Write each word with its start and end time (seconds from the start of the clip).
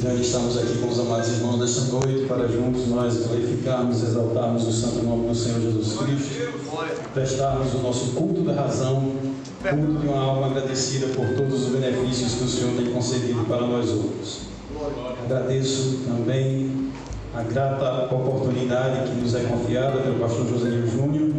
grande 0.00 0.22
estarmos 0.22 0.56
aqui 0.56 0.78
com 0.78 0.88
os 0.88 0.98
amados 0.98 1.28
irmãos 1.28 1.58
nesta 1.58 1.92
noite 1.92 2.24
para 2.26 2.48
juntos 2.48 2.88
nós 2.88 3.16
glorificarmos, 3.26 4.02
exaltarmos 4.02 4.66
o 4.66 4.72
santo 4.72 5.04
nome 5.04 5.28
do 5.28 5.34
Senhor 5.34 5.60
Jesus 5.60 5.98
Cristo, 5.98 6.54
prestarmos 7.12 7.74
o 7.74 7.78
nosso 7.78 8.12
culto 8.12 8.40
da 8.40 8.54
razão, 8.54 9.12
culto 9.62 10.00
de 10.00 10.06
uma 10.08 10.22
alma 10.22 10.46
agradecida 10.46 11.08
por 11.08 11.26
todos 11.36 11.64
os 11.64 11.68
benefícios 11.68 12.32
que 12.34 12.44
o 12.44 12.48
Senhor 12.48 12.76
tem 12.76 12.92
concedido 12.92 13.44
para 13.44 13.60
nós 13.66 13.90
outros. 13.90 14.40
Agradeço 15.22 16.00
também 16.06 16.90
a 17.34 17.42
grata 17.42 18.14
oportunidade 18.14 19.10
que 19.10 19.20
nos 19.20 19.34
é 19.34 19.40
confiada 19.40 20.00
pelo 20.00 20.18
pastor 20.18 20.48
José 20.48 20.70
Júnior. 20.86 21.30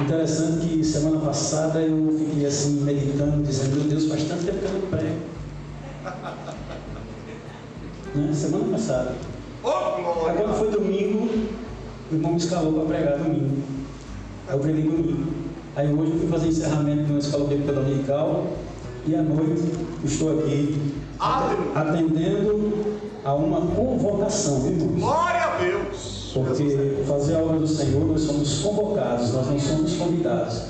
Interessante 0.00 0.66
que 0.66 0.84
semana 0.84 1.20
passada 1.20 1.80
eu 1.80 2.16
fiquei 2.18 2.46
assim 2.46 2.80
meditando, 2.80 3.42
dizendo, 3.42 3.76
meu 3.76 3.84
Deus, 3.84 4.06
faz 4.06 4.24
tanto 4.24 4.44
tempo 4.44 4.58
que 4.58 4.64
eu 4.64 4.72
não 4.72 4.80
prego. 4.88 5.35
Né? 8.16 8.32
Semana 8.32 8.64
passada. 8.72 9.14
Agora 9.62 10.52
foi 10.54 10.70
domingo, 10.70 11.28
o 12.10 12.14
irmão 12.14 12.32
me 12.32 12.38
escalou 12.38 12.72
para 12.72 12.96
pregar 12.96 13.18
domingo. 13.18 13.62
Aí 14.48 14.54
eu 14.54 14.60
preguei 14.60 14.82
domingo. 14.84 15.32
Aí 15.74 15.92
hoje 15.92 16.12
eu 16.12 16.18
fui 16.20 16.28
fazer 16.28 16.48
encerramento 16.48 17.02
numa 17.02 17.18
escola 17.18 17.46
bíblica 17.46 17.72
dominical 17.72 18.46
e 19.06 19.14
à 19.14 19.22
noite 19.22 19.62
estou 20.04 20.38
aqui 20.38 20.94
atendendo 21.74 22.84
a 23.24 23.34
uma 23.34 23.60
convocação, 23.60 24.60
viu, 24.60 24.72
irmãos? 24.72 25.00
Glória 25.00 25.44
a 25.44 25.58
Deus! 25.58 26.30
Porque 26.32 27.02
fazer 27.06 27.36
a 27.36 27.38
obra 27.40 27.58
do 27.58 27.66
Senhor 27.66 28.06
nós 28.06 28.22
somos 28.22 28.60
convocados, 28.60 29.32
nós 29.32 29.46
não 29.48 29.58
somos 29.58 29.96
convidados. 29.96 30.62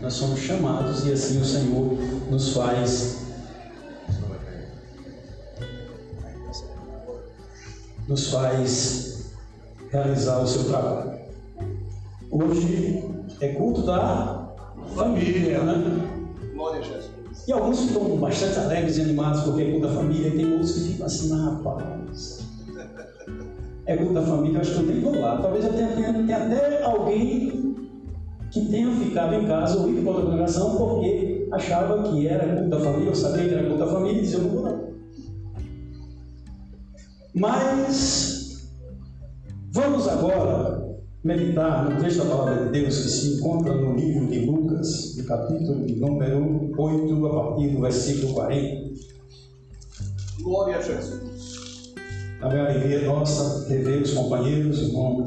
Nós 0.00 0.12
somos 0.14 0.38
chamados 0.38 1.06
e 1.06 1.12
assim 1.12 1.40
o 1.40 1.44
Senhor 1.44 1.98
nos 2.30 2.54
faz 2.54 3.17
nos 8.08 8.30
faz 8.30 9.32
realizar 9.90 10.40
o 10.40 10.46
seu 10.46 10.64
trabalho. 10.64 11.18
Hoje 12.30 13.04
é 13.40 13.48
culto 13.48 13.82
da 13.82 14.54
família, 14.94 15.62
né? 15.62 16.10
Glória 16.54 16.80
a 16.80 16.82
Jesus. 16.82 17.46
E 17.46 17.52
alguns 17.52 17.84
ficam 17.84 18.16
bastante 18.16 18.58
alegres 18.58 18.96
e 18.96 19.02
animados 19.02 19.42
porque 19.42 19.62
é 19.62 19.70
culto 19.70 19.86
da 19.86 19.92
família, 19.92 20.28
e 20.28 20.36
tem 20.36 20.52
outros 20.52 20.72
que 20.72 20.80
ficam 20.80 21.06
assim, 21.06 21.32
ah, 21.32 21.56
rapaz. 21.56 22.48
É 23.86 23.96
culto 23.96 24.14
da 24.14 24.22
família, 24.22 24.56
eu 24.56 24.60
acho 24.62 24.72
que 24.72 24.78
eu 24.78 24.86
nem 24.86 25.00
vou 25.00 25.20
lá. 25.20 25.40
Talvez 25.40 25.64
eu 25.64 25.72
tenha, 25.72 25.88
tenha, 25.88 26.12
tenha 26.12 26.36
até 26.36 26.82
alguém 26.82 27.76
que 28.50 28.66
tenha 28.66 28.90
ficado 28.90 29.34
em 29.34 29.46
casa 29.46 29.78
ou 29.78 29.90
ido 29.90 30.02
para 30.02 30.10
outra 30.10 30.26
congregação 30.26 30.76
porque 30.76 31.46
achava 31.52 32.02
que 32.04 32.26
era 32.26 32.54
culto 32.54 32.70
da 32.70 32.80
família, 32.80 33.10
eu 33.10 33.14
sabia 33.14 33.44
que 33.44 33.54
era 33.54 33.68
culto 33.68 33.78
da 33.78 33.86
família 33.86 34.18
e 34.18 34.22
dizia, 34.22 34.38
eu 34.38 34.44
não 34.44 34.50
vou 34.50 34.62
não. 34.62 34.97
Mas 37.38 38.68
vamos 39.70 40.08
agora 40.08 40.98
meditar 41.22 41.88
no 41.88 42.00
trecho 42.00 42.18
da 42.18 42.24
palavra 42.24 42.64
de 42.64 42.72
Deus 42.72 43.00
que 43.00 43.08
se 43.08 43.36
encontra 43.36 43.74
no 43.74 43.94
livro 43.94 44.26
de 44.26 44.44
Lucas, 44.44 45.16
no 45.16 45.24
capítulo 45.24 45.86
de 45.86 45.94
número 45.94 46.72
8, 46.76 47.26
a 47.26 47.30
partir 47.30 47.68
do 47.68 47.80
versículo 47.80 48.34
40. 48.34 48.88
Glória 50.42 50.78
a 50.78 50.82
Jesus. 50.82 51.94
A 52.40 52.48
minha 52.48 52.64
alegria 52.64 53.06
nossa 53.06 53.68
rever 53.68 54.02
os 54.02 54.14
companheiros, 54.14 54.80
o 54.80 54.84
irmão 54.86 55.26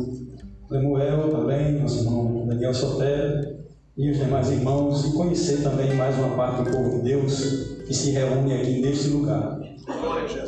Lemuel 0.70 1.30
também, 1.30 1.80
nosso 1.80 2.00
irmão 2.00 2.46
Daniel 2.46 2.74
Sotero 2.74 3.56
e 3.98 4.12
os 4.12 4.18
demais 4.18 4.52
irmãos, 4.52 5.06
e 5.06 5.14
conhecer 5.14 5.64
também 5.64 5.94
mais 5.96 6.18
uma 6.18 6.36
parte 6.36 6.64
do 6.64 6.72
povo 6.72 6.98
de 6.98 7.04
Deus 7.04 7.78
que 7.88 7.94
se 7.94 8.12
reúne 8.12 8.54
aqui 8.54 8.82
neste 8.82 9.08
lugar. 9.10 9.62
Glória 9.86 10.26
a 10.26 10.28
Jesus. 10.28 10.41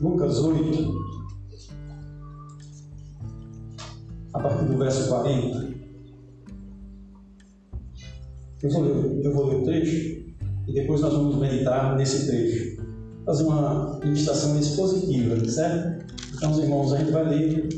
Lucas 0.00 0.38
8, 0.38 0.94
a 4.32 4.40
partir 4.40 4.64
do 4.64 4.78
verso 4.78 5.08
40. 5.08 5.70
Eu 8.62 8.70
vou 8.70 8.82
ler, 8.82 9.24
eu 9.24 9.34
vou 9.34 9.46
ler 9.46 9.56
o 9.56 9.64
trecho 9.64 10.32
e 10.66 10.72
depois 10.72 11.02
nós 11.02 11.12
vamos 11.12 11.36
meditar 11.36 11.96
nesse 11.96 12.26
trecho. 12.26 12.82
Fazer 13.26 13.44
uma 13.44 14.00
ministração 14.02 14.58
expositiva, 14.58 15.46
certo? 15.46 16.06
Então, 16.34 16.50
os 16.50 16.58
irmãos, 16.58 16.92
a 16.94 16.98
gente 16.98 17.10
vai 17.10 17.28
ler 17.28 17.68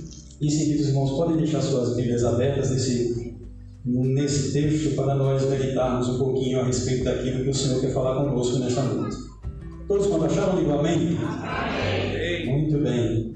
e 0.41 0.47
em 0.47 0.51
seguida 0.51 0.83
os 0.83 0.89
irmãos 0.91 1.11
podem 1.11 1.37
deixar 1.39 1.61
suas 1.61 1.97
Bíblias 1.97 2.23
abertas 2.25 2.71
nesse, 2.71 3.37
nesse 3.85 4.53
texto 4.53 4.95
para 4.95 5.17
nós 5.17 5.49
meditarmos 5.51 6.09
um 6.09 6.19
pouquinho 6.19 6.61
a 6.61 6.65
respeito 6.65 7.03
daquilo 7.03 7.43
que 7.43 7.51
o 7.51 7.55
Senhor 7.55 7.81
quer 7.81 7.93
falar 7.93 8.25
conosco 8.25 8.61
nesta 8.61 8.83
noite. 8.83 9.22
Todos 9.89 10.07
quando 10.07 10.25
acharam, 10.27 10.57
digam 10.59 10.79
amém? 10.79 11.19
Amém. 11.23 12.47
Muito 12.47 12.79
bem. 12.79 13.35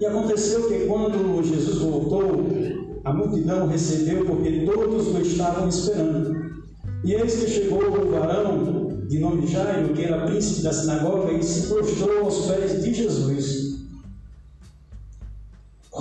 E 0.00 0.06
aconteceu 0.06 0.68
que 0.68 0.86
quando 0.86 1.42
Jesus 1.44 1.78
voltou, 1.78 2.44
a 3.04 3.12
multidão 3.12 3.66
recebeu 3.66 4.24
porque 4.24 4.64
todos 4.64 5.08
o 5.08 5.20
estavam 5.20 5.68
esperando. 5.68 6.52
E 7.04 7.14
eis 7.14 7.34
que 7.36 7.50
chegou 7.50 7.82
o 7.82 8.10
varão 8.10 9.04
de 9.08 9.18
nome 9.18 9.46
Jairo, 9.46 9.92
que 9.92 10.04
era 10.04 10.24
príncipe 10.26 10.62
da 10.62 10.72
sinagoga, 10.72 11.32
e 11.32 11.42
se 11.42 11.68
prostrou 11.68 12.24
aos 12.24 12.46
pés 12.46 12.82
de 12.82 12.94
Jesus, 12.94 13.41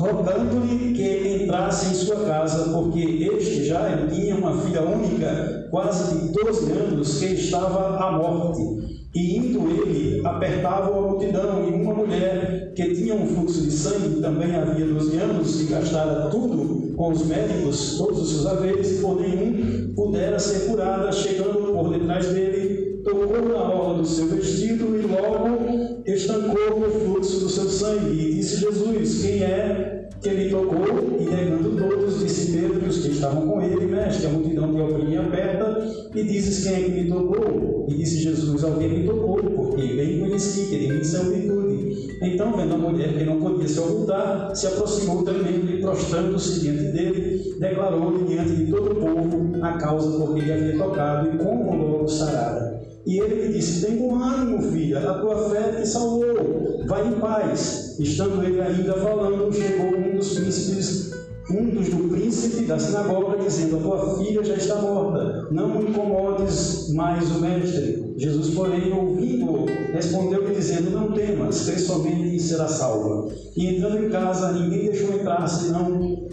rogando-lhe 0.02 0.94
que 0.94 1.44
entrasse 1.44 1.92
em 1.92 1.94
sua 1.94 2.26
casa, 2.26 2.72
porque 2.72 3.30
este 3.32 3.66
Jairo 3.66 4.08
tinha 4.10 4.36
uma 4.36 4.58
filha 4.62 4.82
única, 4.82 5.68
quase 5.70 6.18
de 6.18 6.34
12 6.34 6.72
anos, 6.72 7.20
que 7.20 7.26
estava 7.26 7.98
à 7.98 8.12
morte. 8.12 9.02
E 9.14 9.38
indo 9.38 9.70
ele, 9.70 10.26
apertava 10.26 10.98
a 10.98 11.02
multidão, 11.02 11.68
e 11.68 11.74
uma 11.74 11.94
mulher 11.94 12.74
que 12.74 12.96
tinha 12.96 13.14
um 13.14 13.28
fluxo 13.28 13.62
de 13.62 13.72
sangue, 13.72 14.22
também 14.22 14.56
havia 14.56 14.86
12 14.86 15.18
anos, 15.18 15.62
e 15.62 15.66
gastara 15.66 16.30
tudo 16.30 16.94
com 16.96 17.12
os 17.12 17.26
médicos, 17.26 17.98
todos 17.98 18.22
os 18.22 18.30
seus 18.32 18.48
haveres, 18.48 18.92
e 18.92 19.02
por 19.02 19.20
nenhum 19.20 19.94
pudera 19.94 20.40
ser 20.40 20.68
curada, 20.68 21.12
chegando 21.12 21.74
por 21.74 21.90
detrás 21.90 22.28
dele, 22.28 22.71
tocou 23.04 23.42
na 23.42 23.58
orla 23.58 23.98
do 24.00 24.06
seu 24.06 24.28
vestido, 24.28 24.98
e 24.98 25.02
logo 25.02 26.02
estancou 26.06 26.86
o 26.86 26.90
fluxo 26.90 27.40
do 27.40 27.50
seu 27.50 27.66
sangue. 27.66 28.12
E 28.12 28.36
disse 28.36 28.58
Jesus: 28.58 29.22
Quem 29.22 29.44
é 29.44 30.10
que 30.22 30.30
ele 30.30 30.50
tocou? 30.50 31.18
E 31.20 31.26
negando 31.26 31.76
todos, 31.76 32.20
disse 32.20 32.52
Pedro 32.52 32.82
e 32.86 32.90
os 32.90 33.00
que 33.00 33.12
estavam 33.12 33.48
com 33.48 33.62
ele: 33.62 33.86
Mestre, 33.86 34.28
a 34.28 34.30
multidão 34.30 34.74
te 34.74 34.82
oprime 34.82 35.18
aperta, 35.18 36.10
e 36.14 36.24
dizes: 36.24 36.64
Quem 36.64 36.76
é 36.76 36.84
que 36.84 36.92
me 36.92 37.10
tocou? 37.10 37.86
E 37.90 37.96
disse 37.96 38.22
Jesus: 38.22 38.64
Alguém 38.64 39.00
me 39.00 39.08
tocou, 39.08 39.38
porque 39.38 39.94
bem 39.94 40.20
conheci 40.20 40.68
que 40.68 40.80
de 40.80 40.94
mim 40.94 41.04
são 41.04 41.26
virtude. 41.26 42.12
Então, 42.22 42.56
vendo 42.56 42.76
a 42.76 42.78
mulher 42.78 43.18
que 43.18 43.24
não 43.24 43.40
podia 43.40 43.68
se 43.68 43.80
ocultar, 43.80 44.56
se 44.56 44.68
aproximou 44.68 45.24
tremendo 45.24 45.72
e 45.72 45.82
prostrando-se 45.82 46.60
diante 46.60 46.92
dele, 46.92 47.56
declarou-lhe 47.60 48.26
diante 48.26 48.56
de 48.56 48.72
todo 48.72 48.92
o 48.92 48.96
povo 48.96 49.58
a 49.62 49.74
causa 49.74 50.20
por 50.20 50.36
que 50.36 50.42
ele 50.42 50.54
havia 50.54 50.78
tocado 50.78 51.30
e 51.34 51.38
como 51.40 51.76
logo 51.76 52.08
sarada. 52.08 52.71
E 53.06 53.20
ele 53.20 53.48
lhe 53.48 53.54
disse: 53.54 53.86
Tem 53.86 53.98
bom 53.98 54.16
ânimo, 54.16 54.62
filha, 54.72 55.00
a 55.00 55.20
tua 55.20 55.50
fé 55.50 55.72
te 55.72 55.88
salvou, 55.88 56.84
vai 56.88 57.08
em 57.08 57.14
paz. 57.14 57.96
Estando 58.00 58.44
ele 58.44 58.62
ainda 58.62 58.94
falando, 58.94 59.54
chegou 59.54 59.98
um 59.98 60.18
dos 60.18 60.34
príncipes, 60.34 61.12
um 61.50 61.70
dos 61.70 61.90
do 61.90 62.10
príncipe 62.10 62.66
da 62.66 62.78
sinagoga, 62.78 63.44
dizendo: 63.44 63.78
A 63.78 63.82
tua 63.82 64.18
filha 64.18 64.44
já 64.44 64.56
está 64.56 64.76
morta, 64.76 65.48
não 65.52 65.82
incomodes 65.82 66.94
mais 66.94 67.30
o 67.32 67.42
mestre. 67.42 68.14
Jesus, 68.18 68.54
porém, 68.54 68.94
ouvindo, 68.94 69.66
respondeu-lhe, 69.94 70.54
dizendo: 70.54 70.92
Não 70.92 71.12
temas, 71.12 71.68
crê 71.68 71.80
somente 71.80 72.36
e 72.36 72.40
será 72.40 72.68
salva. 72.68 73.32
E 73.56 73.68
entrando 73.68 74.06
em 74.06 74.10
casa, 74.10 74.52
ninguém 74.52 74.92
deixou 74.92 75.16
entrar, 75.16 75.48
senão 75.48 76.30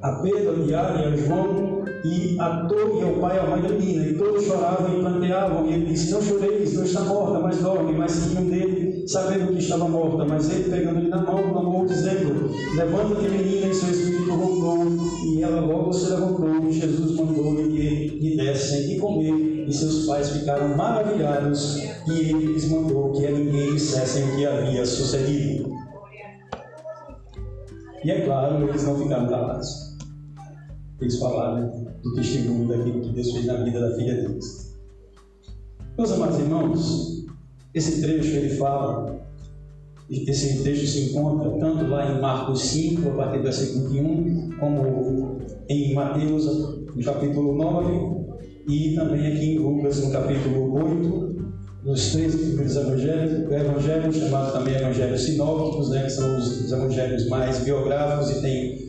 a 0.00 0.12
Pedro, 0.22 0.62
a 0.62 0.64
Tiago 0.64 0.98
e 0.98 1.04
a 1.04 1.16
João, 1.16 1.84
e 2.04 2.36
a 2.38 2.66
todo, 2.66 3.00
e 3.00 3.02
ao 3.02 3.14
pai 3.14 3.36
e 3.36 3.40
à 3.40 3.46
mãe 3.46 3.62
da 3.62 3.68
menina, 3.70 4.04
e 4.04 4.14
todos 4.14 4.44
choravam 4.44 4.96
e 4.96 5.00
planteavam, 5.00 5.66
e 5.66 5.72
ele 5.72 5.86
disse, 5.86 6.12
não 6.12 6.22
choreis, 6.22 6.74
não 6.74 6.84
está 6.84 7.00
morta, 7.00 7.40
mas 7.40 7.58
dorme, 7.58 7.92
mas 7.98 8.12
seguiam 8.12 8.44
dele, 8.44 9.08
sabendo 9.08 9.52
que 9.52 9.58
estava 9.58 9.88
morta, 9.88 10.24
mas 10.24 10.48
ele, 10.50 10.70
pegando-lhe 10.70 11.08
na 11.08 11.22
mão, 11.22 11.50
clamou, 11.50 11.84
dizendo, 11.84 12.48
levanta-te 12.76 13.28
menina, 13.28 13.66
e 13.66 13.74
seu 13.74 13.90
espírito 13.90 14.36
voltou, 14.36 14.86
e 15.26 15.42
ela 15.42 15.60
logo 15.60 15.92
se 15.92 16.10
levantou, 16.10 16.68
e 16.68 16.72
Jesus 16.72 17.16
mandou-lhe 17.16 17.68
que 17.68 18.18
lhe 18.20 18.36
dessem 18.36 18.86
de 18.86 19.00
comer, 19.00 19.66
e 19.66 19.72
seus 19.72 20.06
pais 20.06 20.30
ficaram 20.30 20.76
maravilhados, 20.76 21.82
e 22.06 22.12
ele 22.12 22.52
lhes 22.52 22.70
mandou 22.70 23.10
que 23.12 23.26
a 23.26 23.32
ninguém 23.32 23.72
dissessem 23.72 24.22
o 24.22 24.36
que 24.36 24.46
havia 24.46 24.86
sucedido. 24.86 25.76
E 28.04 28.12
é 28.12 28.20
claro, 28.20 28.68
eles 28.68 28.84
não 28.84 28.96
ficaram 28.96 29.26
calados. 29.26 29.87
Eles 31.00 31.18
falaram 31.18 31.86
do 32.02 32.14
testemunho 32.14 32.68
daquilo 32.68 33.00
que 33.00 33.12
Deus 33.12 33.32
fez 33.32 33.46
na 33.46 33.62
vida 33.62 33.80
da 33.80 33.96
filha 33.96 34.14
deles. 34.14 34.76
Meus 35.96 36.12
amados 36.12 36.38
irmãos, 36.38 37.26
esse 37.74 38.00
trecho 38.00 38.28
ele 38.36 38.50
fala, 38.50 39.20
esse 40.10 40.62
trecho 40.62 40.86
se 40.86 41.10
encontra 41.10 41.50
tanto 41.58 41.86
lá 41.86 42.12
em 42.12 42.20
Marcos 42.20 42.62
5, 42.62 43.08
a 43.08 43.12
partir 43.12 43.38
do 43.38 43.44
versículo 43.44 43.88
21, 43.88 44.50
como 44.58 45.38
em 45.68 45.94
Mateus, 45.94 46.46
no 46.94 47.04
capítulo 47.04 47.54
9, 47.54 48.18
e 48.68 48.94
também 48.94 49.26
aqui 49.26 49.54
em 49.54 49.58
Lucas, 49.58 50.04
no 50.04 50.12
capítulo 50.12 50.74
8, 50.74 51.38
nos 51.84 52.12
três 52.12 52.34
primeiros 52.34 52.76
evangelhos, 52.76 53.48
o 53.48 53.54
evangelho 53.54 54.12
chamado 54.12 54.52
também 54.52 54.74
evangelhos 54.74 55.22
sinópticos, 55.22 55.90
né, 55.90 56.02
que 56.02 56.10
são 56.10 56.36
os, 56.36 56.64
os 56.64 56.72
evangelhos 56.72 57.28
mais 57.28 57.60
biográficos 57.60 58.30
e 58.30 58.42
tem 58.42 58.87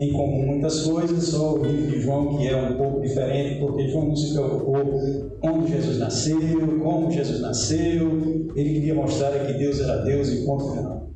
em 0.00 0.14
comum 0.14 0.46
muitas 0.46 0.80
coisas, 0.80 1.24
só 1.24 1.56
o 1.56 1.62
livro 1.62 1.90
de 1.90 2.00
João 2.00 2.38
que 2.38 2.48
é 2.48 2.56
um 2.56 2.76
pouco 2.78 3.02
diferente, 3.02 3.60
porque 3.60 3.86
João 3.88 4.08
não 4.08 4.16
se 4.16 4.32
preocupou 4.32 5.30
onde 5.42 5.72
Jesus 5.72 5.98
nasceu, 5.98 6.40
como 6.82 7.10
Jesus 7.10 7.40
nasceu, 7.40 8.48
ele 8.56 8.72
queria 8.72 8.94
mostrar 8.94 9.30
que 9.46 9.52
Deus 9.52 9.78
era 9.78 9.98
Deus 9.98 10.30
e 10.30 10.46
ponto 10.46 10.72
final. 10.72 11.10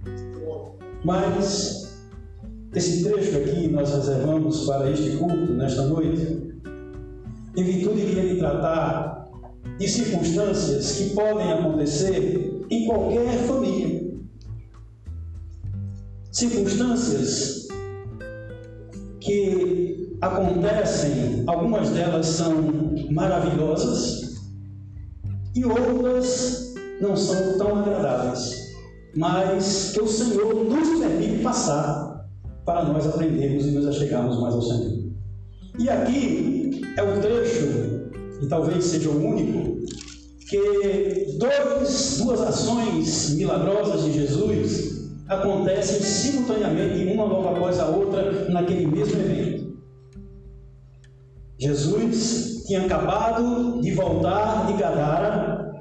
Mas 1.03 1.99
esse 2.75 3.05
trecho 3.05 3.39
aqui 3.39 3.69
nós 3.69 3.91
reservamos 3.91 4.67
para 4.67 4.91
este 4.91 5.17
culto 5.17 5.55
nesta 5.55 5.87
noite, 5.87 6.53
em 7.57 7.65
virtude 7.65 8.05
de 8.05 8.19
ele 8.19 8.39
tratar 8.39 9.31
de 9.79 9.89
circunstâncias 9.89 10.93
que 10.93 11.15
podem 11.15 11.53
acontecer 11.53 12.61
em 12.71 12.87
qualquer 12.87 13.33
família. 13.47 14.13
Circunstâncias 16.31 17.64
que 19.25 20.19
acontecem, 20.21 21.45
algumas 21.47 21.91
delas 21.91 22.27
são 22.27 22.95
maravilhosas 23.11 24.35
e 25.55 25.65
outras 25.65 26.75
não 27.01 27.17
são 27.17 27.57
tão 27.57 27.79
agradáveis, 27.79 28.75
mas 29.17 29.93
que 29.93 30.01
o 30.01 30.07
Senhor 30.07 30.65
nos 30.65 31.01
permite 31.01 31.43
passar 31.43 32.29
para 32.67 32.85
nós 32.85 33.07
aprendermos 33.07 33.67
e 33.67 33.71
nos 33.71 33.87
achegarmos 33.87 34.39
mais 34.41 34.55
ao 34.55 34.63
Senhor. 34.63 35.05
E 35.79 35.89
aqui 35.89 36.83
é 36.97 37.03
um 37.03 37.21
trecho, 37.21 38.11
e 38.43 38.47
talvez 38.47 38.85
seja 38.85 39.09
o 39.09 39.17
único, 39.17 39.85
que 40.49 41.37
dois, 41.39 42.19
duas 42.19 42.41
ações 42.43 43.35
milagrosas 43.37 44.05
de 44.05 44.13
Jesus 44.13 44.94
acontecem 45.29 46.01
simultaneamente, 46.01 47.13
uma 47.13 47.25
logo 47.25 47.49
após 47.49 47.81
a 47.81 47.87
outra, 47.87 48.49
naquele 48.51 48.87
mesmo 48.87 49.21
evento. 49.21 49.75
Jesus 51.59 52.65
tinha 52.67 52.85
acabado 52.85 53.81
de 53.81 53.91
voltar 53.93 54.67
de 54.67 54.75
Gadara, 54.75 55.73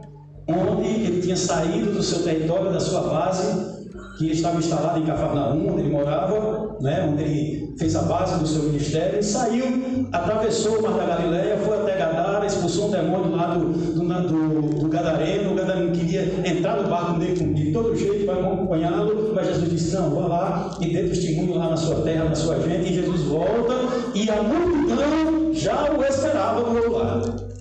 onde 0.47 0.87
ele 0.87 1.21
tinha 1.21 1.35
saído 1.35 1.91
do 1.91 2.03
seu 2.03 2.23
território, 2.23 2.71
da 2.71 2.79
sua 2.79 3.01
base, 3.01 3.73
que 4.17 4.31
estava 4.31 4.57
instalado 4.57 4.99
em 4.99 5.05
Cafarnaum, 5.05 5.73
onde 5.73 5.81
ele 5.81 5.91
morava, 5.91 6.77
né, 6.79 7.07
onde 7.09 7.23
ele 7.23 7.62
fez 7.77 7.95
a 7.95 8.03
base 8.03 8.39
do 8.39 8.47
seu 8.47 8.63
ministério, 8.63 9.19
e 9.19 9.23
saiu, 9.23 9.65
atravessou 10.11 10.79
o 10.79 10.83
Mar 10.83 10.93
da 10.93 11.05
Galileia, 11.05 11.57
foi 11.57 11.77
até 11.77 11.97
Gadara, 11.97 12.45
expulsou 12.45 12.87
um 12.87 12.91
demônio 12.91 13.35
lá 13.35 13.55
do, 13.55 13.65
do, 13.65 14.03
do, 14.03 14.79
do 14.79 14.89
Gadareno, 14.89 15.51
o 15.51 15.55
Gadareno 15.55 15.91
queria 15.91 16.23
entrar 16.45 16.81
no 16.81 16.89
barco 16.89 17.19
dele 17.19 17.53
de 17.53 17.71
todo 17.71 17.95
jeito 17.95 18.25
para 18.25 18.39
acompanhá-lo, 18.39 19.31
mas 19.33 19.47
Jesus 19.47 19.69
disse, 19.69 19.95
não, 19.95 20.09
vá 20.11 20.27
lá 20.27 20.77
e 20.79 20.93
dê 20.93 21.03
testemunho 21.03 21.55
lá 21.55 21.69
na 21.69 21.77
sua 21.77 22.01
terra, 22.01 22.25
na 22.25 22.35
sua 22.35 22.59
gente, 22.59 22.91
e 22.91 22.95
Jesus 22.95 23.21
volta, 23.21 23.73
e 24.13 24.29
a 24.29 24.41
multidão 24.43 25.53
já 25.53 25.91
o 25.91 26.03
esperava 26.03 26.61
do 26.61 26.75
outro 26.75 26.93
lado. 26.93 27.53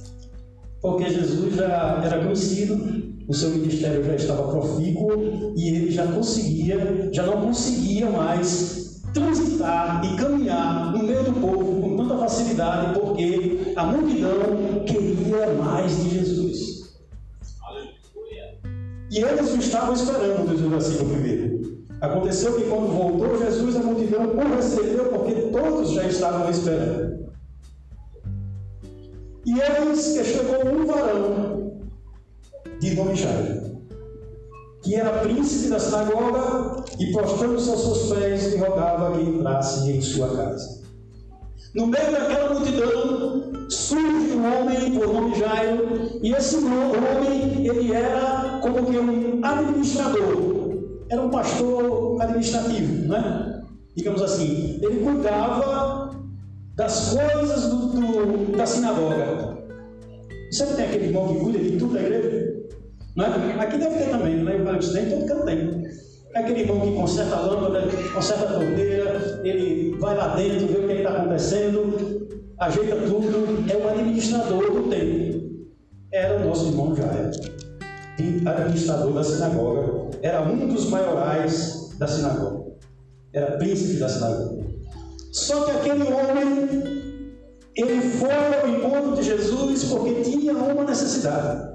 Porque 0.80 1.08
Jesus 1.08 1.54
já 1.54 2.00
era 2.04 2.18
conhecido, 2.18 3.02
o 3.28 3.34
seu 3.34 3.50
ministério 3.50 4.04
já 4.04 4.14
estava 4.14 4.48
profícuo 4.48 5.52
e 5.56 5.68
ele 5.68 5.90
já 5.92 6.06
conseguia, 6.06 7.08
já 7.12 7.22
não 7.22 7.40
conseguia 7.40 8.10
mais 8.10 8.81
transitar 9.12 10.02
e 10.04 10.16
caminhar 10.16 10.92
no 10.92 11.02
meio 11.02 11.22
do 11.24 11.32
povo 11.32 11.80
com 11.80 11.96
tanta 11.96 12.18
facilidade, 12.18 12.98
porque 12.98 13.72
a 13.76 13.84
multidão 13.84 14.84
queria 14.86 15.52
mais 15.54 16.02
de 16.02 16.10
Jesus. 16.10 16.62
E 19.10 19.18
eles 19.18 19.52
o 19.52 19.58
estavam 19.58 19.92
esperando, 19.92 20.48
diz 20.48 20.64
o 20.64 20.70
versículo 20.70 21.10
primeiro. 21.10 21.84
Aconteceu 22.00 22.56
que 22.56 22.64
quando 22.64 22.88
voltou 22.88 23.38
Jesus, 23.38 23.76
a 23.76 23.80
multidão 23.80 24.24
o 24.24 24.56
recebeu, 24.56 25.04
porque 25.10 25.32
todos 25.52 25.90
já 25.90 26.04
estavam 26.04 26.50
esperando. 26.50 27.30
E 29.44 29.52
eis 29.52 30.12
que 30.12 30.24
chegou 30.24 30.66
um 30.66 30.86
varão 30.86 31.80
de 32.80 32.94
nome 32.94 33.14
Jairo, 33.14 33.71
que 34.82 34.96
era 34.96 35.20
príncipe 35.20 35.68
da 35.68 35.78
sinagoga 35.78 36.84
e 36.98 37.12
prostrando-se 37.12 37.70
aos 37.70 37.80
seus 37.80 38.12
pés 38.12 38.52
lhe 38.52 38.58
rogava 38.58 39.16
que 39.16 39.22
entrasse 39.22 39.90
em 39.90 40.00
sua 40.00 40.36
casa. 40.36 40.82
No 41.74 41.86
meio 41.86 42.10
daquela 42.10 42.52
multidão 42.52 43.52
surge 43.70 44.32
um 44.32 44.44
homem 44.44 44.98
por 44.98 45.14
nome 45.14 45.38
Jairo, 45.38 46.18
e 46.20 46.32
esse 46.32 46.56
homem 46.56 47.66
ele 47.66 47.92
era 47.92 48.58
como 48.60 48.84
que 48.84 48.98
um 48.98 49.44
administrador, 49.44 50.82
era 51.08 51.22
um 51.22 51.30
pastor 51.30 52.20
administrativo, 52.20 53.08
né? 53.08 53.62
Digamos 53.94 54.20
assim, 54.20 54.80
ele 54.82 55.04
cuidava 55.04 56.10
das 56.74 57.14
coisas 57.14 57.68
do, 57.68 57.76
do, 57.88 58.56
da 58.56 58.66
sinagoga. 58.66 59.58
Você 60.50 60.66
tem 60.66 60.84
aquele 60.86 61.06
irmão 61.06 61.28
que 61.28 61.40
cuida 61.40 61.58
de 61.58 61.78
tudo 61.78 61.94
da 61.94 62.00
igreja? 62.00 62.51
É? 63.18 63.62
Aqui 63.62 63.78
deve 63.78 63.98
ter 63.98 64.10
também, 64.10 64.36
né? 64.36 64.58
nem 64.58 65.10
todo 65.10 65.26
canto 65.26 65.44
tem. 65.44 65.82
É 66.34 66.38
aquele 66.38 66.60
irmão 66.60 66.80
que 66.80 66.94
conserta 66.94 67.36
a 67.36 67.40
lâmpada, 67.40 67.82
conserta 68.14 68.44
a 68.44 68.52
torneira, 68.54 69.40
ele 69.44 69.96
vai 69.98 70.16
lá 70.16 70.34
dentro, 70.34 70.66
vê 70.66 70.78
o 70.78 70.86
que 70.88 70.94
está 70.94 71.10
acontecendo, 71.10 72.28
ajeita 72.58 72.96
tudo, 73.06 73.70
é 73.70 73.76
o 73.76 73.88
administrador 73.90 74.72
do 74.72 74.88
templo. 74.88 75.42
Era 76.10 76.36
o 76.36 76.48
nosso 76.48 76.68
irmão 76.68 76.94
Jair, 76.96 77.30
administrador 78.46 79.12
da 79.12 79.24
sinagoga, 79.24 80.10
era 80.22 80.40
um 80.42 80.68
dos 80.68 80.88
maiorais 80.88 81.90
da 81.98 82.06
sinagoga, 82.06 82.72
era 83.34 83.58
príncipe 83.58 83.98
da 83.98 84.08
sinagoga. 84.08 84.64
Só 85.32 85.64
que 85.64 85.70
aquele 85.70 86.04
homem, 86.04 87.32
ele 87.76 88.00
foi 88.00 88.30
ao 88.30 88.68
encontro 88.68 89.16
de 89.16 89.22
Jesus 89.22 89.84
porque 89.84 90.22
tinha 90.22 90.52
uma 90.54 90.84
necessidade. 90.84 91.71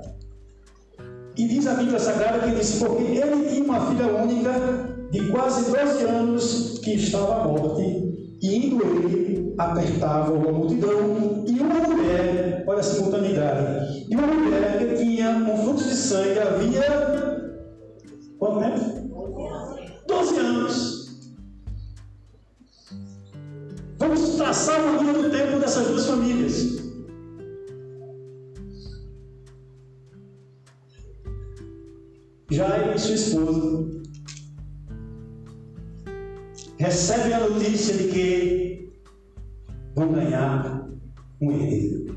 E 1.38 1.48
diz 1.48 1.68
a 1.68 1.76
Bíblia 1.76 2.00
Sagrada 2.00 2.40
que 2.40 2.56
disse, 2.56 2.84
porque 2.84 3.04
ele 3.04 3.48
tinha 3.48 3.64
uma 3.64 3.86
filha 3.88 4.08
única 4.08 4.52
de 5.12 5.30
quase 5.30 5.72
12 5.72 6.04
anos 6.06 6.80
que 6.80 6.96
estava 6.96 7.44
à 7.44 7.48
morte, 7.48 7.84
e 8.42 8.56
indo 8.56 8.84
ele, 8.84 9.54
apertava 9.56 10.34
uma 10.34 10.52
multidão, 10.52 11.44
e 11.46 11.60
uma 11.60 11.76
mulher, 11.76 12.64
olha 12.68 12.80
a 12.80 12.84
simultaneidade, 12.84 14.06
e 14.10 14.16
uma 14.16 14.28
mulher 14.28 14.80
que 14.80 14.96
tinha 15.04 15.30
um 15.30 15.58
fluxo 15.58 15.88
de 15.88 15.96
sangue 15.96 16.40
havia. 16.40 17.38
Quanto 18.40 18.60
tempo? 18.60 20.06
12 20.08 20.38
anos. 20.38 21.08
Vamos 24.00 24.30
traçar 24.38 24.82
uma 24.82 25.02
linha 25.02 25.14
do 25.14 25.30
tempo 25.30 25.60
dessas 25.60 25.88
duas 25.88 26.06
famílias. 26.08 26.77
Jairo 32.50 32.96
e 32.96 33.00
sua 33.00 33.16
esposa 33.16 34.02
recebem 36.80 37.34
a 37.34 37.40
notícia 37.42 37.94
de 37.98 38.08
que 38.08 38.94
vão 39.94 40.14
ganhar 40.14 40.88
um 41.42 41.52
herdeiro. 41.52 42.16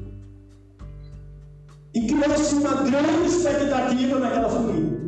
E 1.95 2.07
criou-se 2.07 2.55
uma 2.55 2.75
grande 2.83 3.27
expectativa 3.27 4.21
naquela 4.21 4.49
família. 4.49 5.01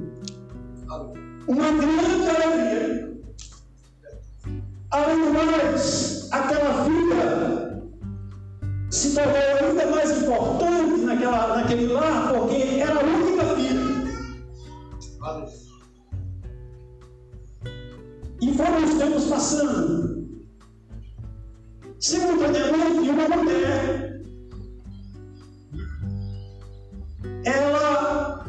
Uma 1.46 1.70
grande 1.70 2.28
alegria. 2.28 3.12
Além 4.90 5.24
do 5.24 5.32
mais, 5.32 6.28
aquela 6.32 6.84
filha 6.84 7.82
se 8.90 9.14
tornou 9.14 9.70
ainda 9.70 9.86
mais 9.86 10.22
importante 10.22 11.00
naquela, 11.04 11.56
naquele 11.58 11.86
lar, 11.86 12.32
porque 12.32 12.56
era 12.80 13.00
a 13.00 13.04
única 13.04 13.51
E 18.40 18.54
foram 18.54 18.84
os 18.84 18.94
tempos 18.94 19.24
passando. 19.26 20.42
Simultaneamente, 22.00 23.08
uma 23.08 23.28
mulher, 23.28 24.20
ela 27.44 28.44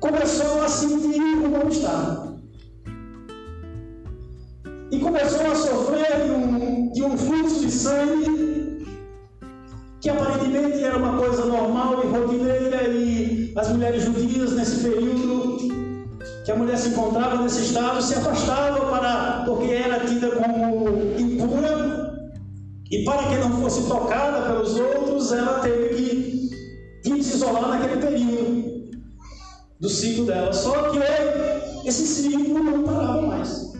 começou 0.00 0.62
a 0.62 0.68
sentir 0.68 1.22
um 1.22 1.50
mal-estar. 1.50 2.34
E 4.90 5.00
começou 5.00 5.46
a 5.46 5.54
sofrer 5.54 6.26
de 6.26 6.30
um, 6.32 6.92
de 6.92 7.02
um 7.02 7.16
fluxo 7.16 7.60
de 7.60 7.70
sangue 7.70 8.84
que 10.02 10.10
aparentemente 10.10 10.84
era 10.84 10.98
uma 10.98 11.16
coisa 11.16 11.46
normal 11.46 12.04
e 12.04 12.08
rotineira, 12.08 12.88
e 12.88 13.54
as 13.56 13.70
mulheres 13.70 14.02
judias 14.02 14.52
nesse 14.52 14.82
período 14.82 15.33
que 16.44 16.52
a 16.52 16.56
mulher 16.56 16.76
se 16.76 16.90
encontrava 16.90 17.42
nesse 17.42 17.62
estado 17.62 18.02
se 18.02 18.14
afastava 18.14 18.90
para 18.90 19.44
porque 19.46 19.72
era 19.72 20.06
tida 20.06 20.30
como 20.32 21.18
impura 21.18 22.28
E 22.90 23.02
para 23.02 23.28
que 23.28 23.36
não 23.36 23.62
fosse 23.62 23.88
tocada 23.88 24.42
pelos 24.46 24.78
outros, 24.78 25.32
ela 25.32 25.60
teve 25.60 25.88
que, 25.94 26.50
que 27.02 27.22
se 27.22 27.36
isolar 27.36 27.68
naquele 27.70 28.00
período 28.00 28.90
do 29.80 29.88
ciclo 29.88 30.26
dela. 30.26 30.52
Só 30.52 30.90
que 30.90 30.98
esse 31.88 32.06
ciclo 32.06 32.62
não 32.62 32.84
parava 32.84 33.22
mais. 33.22 33.72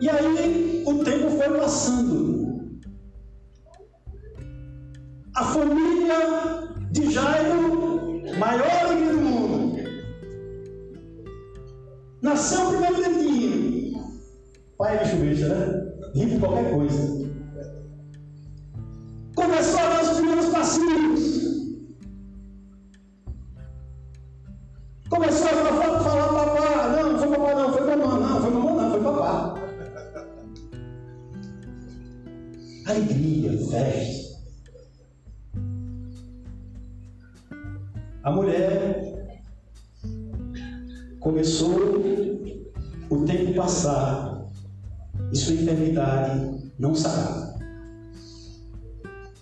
E 0.00 0.10
aí 0.10 0.82
o 0.86 1.04
tempo 1.04 1.30
foi 1.30 1.58
passando. 1.58 2.44
A 5.36 5.44
família 5.44 6.68
de 6.90 7.10
Jairo, 7.10 8.22
maior 8.38 8.88
do 8.88 9.20
mundo, 9.20 9.33
nasceu 12.24 12.66
o 12.66 12.70
primeiro 12.70 12.96
dentinho. 12.96 14.02
Pai 14.78 14.96
é 14.96 15.04
bicho 15.04 15.16
besta, 15.16 15.54
né? 15.54 15.92
Ri 16.14 16.30
de 16.30 16.38
qualquer 16.38 16.74
coisa. 16.74 17.30
Começou 19.36 19.80
a 19.80 19.88
dar 19.90 20.02
os 20.02 20.16
primeiros 20.16 20.46
passinhos. 20.46 21.44
Começou 25.10 25.46
a 25.46 25.50
falar, 25.50 26.00
falar 26.00 26.28
papá. 26.28 26.88
Não, 26.88 27.12
não 27.12 27.18
foi 27.18 27.28
papá, 27.28 27.54
não, 27.54 27.72
foi 27.72 27.96
mamãe. 27.96 28.20
Não, 28.20 28.40
foi 28.40 28.50
mamãe, 28.50 28.74
não, 28.74 28.90
foi 28.90 29.02
papá. 29.02 29.54
Alegria, 32.86 33.52
festa. 33.68 34.24
A 38.22 38.30
mulher 38.30 39.13
começou 41.24 42.04
o 43.08 43.24
tempo 43.24 43.54
passar 43.54 44.46
e 45.32 45.36
sua 45.36 45.54
enfermidade 45.54 46.70
não 46.78 46.94
sarava. 46.94 47.58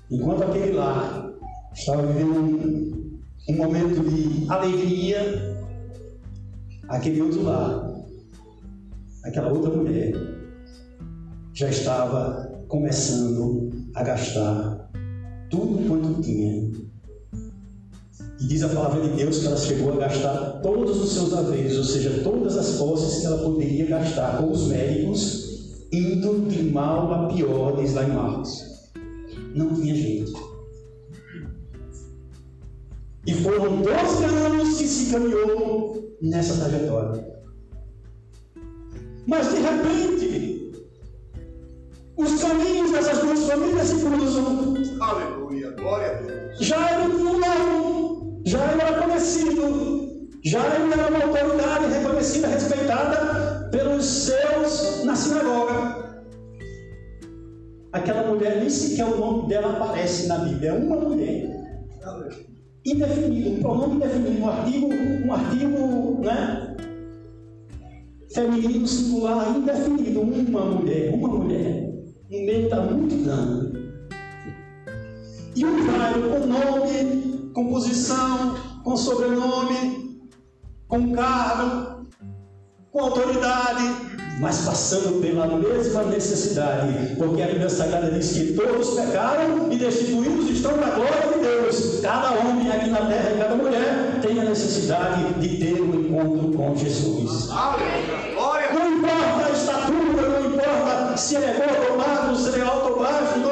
Enquanto 0.09 0.45
aquele 0.45 0.75
lá 0.75 1.29
estava 1.75 2.07
vivendo 2.07 2.39
um, 2.39 3.21
um 3.49 3.57
momento 3.57 4.01
de 4.09 4.49
alegria, 4.49 5.59
aquele 6.89 7.21
outro 7.21 7.43
lá, 7.43 7.93
aquela 9.25 9.53
outra 9.53 9.71
mulher, 9.77 10.13
já 11.53 11.69
estava 11.69 12.63
começando 12.69 13.71
a 13.97 14.05
gastar 14.05 14.89
tudo 15.51 15.89
quanto 15.89 16.23
tinha 16.23 16.71
e 18.43 18.47
diz 18.47 18.63
a 18.65 18.69
palavra 18.69 19.09
de 19.09 19.17
Deus 19.17 19.39
que 19.39 19.47
ela 19.47 19.57
chegou 19.57 19.93
a 19.93 19.97
gastar 19.99 20.61
todos 20.63 21.01
os 21.01 21.13
seus 21.13 21.33
haveres, 21.33 21.79
ou 21.79 21.85
seja, 21.85 22.23
todas 22.25 22.57
as 22.57 22.77
posses 22.77 23.21
que 23.21 23.27
ela 23.27 23.39
poderia 23.39 23.87
gastar 23.87 24.39
com 24.39 24.51
os 24.51 24.67
médicos, 24.67 25.87
indo 25.93 26.49
de 26.49 26.65
mal 26.65 27.13
a 27.13 27.29
pior, 27.29 27.81
diz 27.81 27.95
lá 27.95 28.03
em 28.03 28.13
Marcos. 28.13 28.91
Não 29.55 29.73
tinha 29.75 29.95
jeito. 29.95 30.33
E 33.25 33.33
foram 33.35 33.81
12 33.81 34.25
anos 34.25 34.77
que 34.77 34.89
se 34.89 35.13
caminhou 35.13 36.17
nessa 36.21 36.57
trajetória. 36.57 37.25
Mas 39.25 39.51
de 39.51 39.61
repente, 39.61 40.83
os 42.17 42.43
caminhos 42.43 42.91
dessas 42.91 43.21
duas 43.21 43.45
famílias 43.45 43.87
se 43.87 44.01
cruzam. 44.01 44.75
Aleluia. 45.01 45.71
Glória 45.71 46.11
a 46.11 46.23
Deus. 46.23 46.59
Já 46.59 46.91
era 46.91 47.05
um 47.05 47.33
já 48.45 48.61
era 48.61 49.03
conhecido, 49.03 50.29
já 50.45 50.61
era 50.65 51.09
uma 51.09 51.25
autoridade 51.25 51.87
reconhecida, 51.93 52.49
respeitada 52.49 53.69
pelos 53.71 54.05
seus 54.05 55.05
na 55.05 55.15
sinagoga. 55.15 56.03
Aquela 57.93 58.29
mulher, 58.29 58.59
nem 58.59 58.71
sequer 58.71 59.07
o 59.07 59.19
nome 59.19 59.49
dela 59.49 59.73
aparece 59.73 60.27
na 60.27 60.39
Bíblia, 60.39 60.71
é 60.71 60.73
uma 60.73 60.97
mulher. 60.97 61.63
Indefinido, 62.85 63.51
um 63.51 63.61
pronome 63.61 63.97
indefinido, 63.97 64.41
um 64.41 64.49
artigo, 64.49 64.89
um 65.27 65.33
artigo, 65.33 66.21
né? 66.25 66.77
Feminino 68.35 68.87
singular 68.89 69.57
indefinido, 69.57 70.21
uma 70.23 70.65
mulher, 70.65 71.15
uma 71.15 71.29
mulher, 71.29 71.93
no 72.31 72.39
meio 72.45 72.69
da 72.69 72.81
multidão. 72.81 73.73
E 75.55 75.65
um 75.65 75.87
raio 75.87 76.31
com 76.31 76.47
nome 76.47 77.32
com 77.53 77.69
posição, 77.69 78.57
com 78.83 78.97
sobrenome, 78.97 80.21
com 80.89 81.13
cargo, 81.13 82.07
com 82.91 83.01
autoridade, 83.01 83.83
mas 84.41 84.61
passando 84.61 85.21
pela 85.21 85.47
mesma 85.47 86.03
necessidade, 86.05 87.15
porque 87.17 87.43
a 87.43 87.47
Bíblia 87.47 87.69
Sagrada 87.69 88.11
diz 88.11 88.33
que 88.33 88.53
todos 88.53 88.91
pecaram 88.91 89.71
e 89.71 89.77
destituídos 89.77 90.51
estão 90.51 90.77
na 90.77 90.91
glória 90.91 91.33
de 91.33 91.41
Deus. 91.41 92.01
Cada 92.03 92.33
homem 92.33 92.71
aqui 92.71 92.91
na 92.91 93.07
terra 93.07 93.33
e 93.35 93.39
cada 93.39 93.55
mulher 93.55 94.21
tem 94.21 94.41
a 94.41 94.45
necessidade 94.45 95.35
de 95.35 95.57
ter 95.59 95.81
um 95.81 96.01
encontro 96.01 96.53
com 96.53 96.77
Jesus. 96.77 97.49
Não 98.73 98.97
importa 98.99 99.47
a 99.47 99.51
estatura, 99.51 100.29
não 100.29 100.55
importa 100.55 101.17
se 101.17 101.37
ele 101.37 101.45
é 101.45 101.53
gordo 101.55 101.93
ou 101.93 101.99
magro, 101.99 102.37
se 102.37 102.49
ele 102.49 102.61
é 102.61 102.65
alto 102.65 102.89
ou 102.91 102.99
baixo, 102.99 103.39
não 103.39 103.52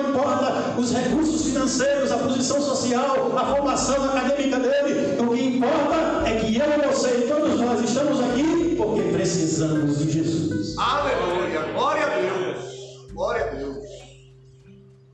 os 0.80 0.92
recursos 0.92 1.44
financeiros, 1.44 2.10
a 2.10 2.18
posição 2.18 2.60
social, 2.60 3.36
a 3.36 3.54
formação 3.54 4.02
acadêmica 4.04 4.58
dele. 4.58 5.20
O 5.20 5.34
que 5.34 5.44
importa 5.44 6.28
é 6.28 6.40
que 6.40 6.56
eu, 6.56 6.90
você 6.90 7.18
e 7.18 7.28
todos 7.28 7.60
nós 7.60 7.82
estamos 7.82 8.20
aqui 8.20 8.74
porque 8.76 9.02
precisamos 9.12 9.98
de 9.98 10.10
Jesus. 10.10 10.76
Aleluia. 10.78 11.60
Glória 11.74 12.04
a 12.04 12.08
Deus. 12.08 13.12
Glória 13.12 13.44
a 13.44 13.54
Deus. 13.54 13.78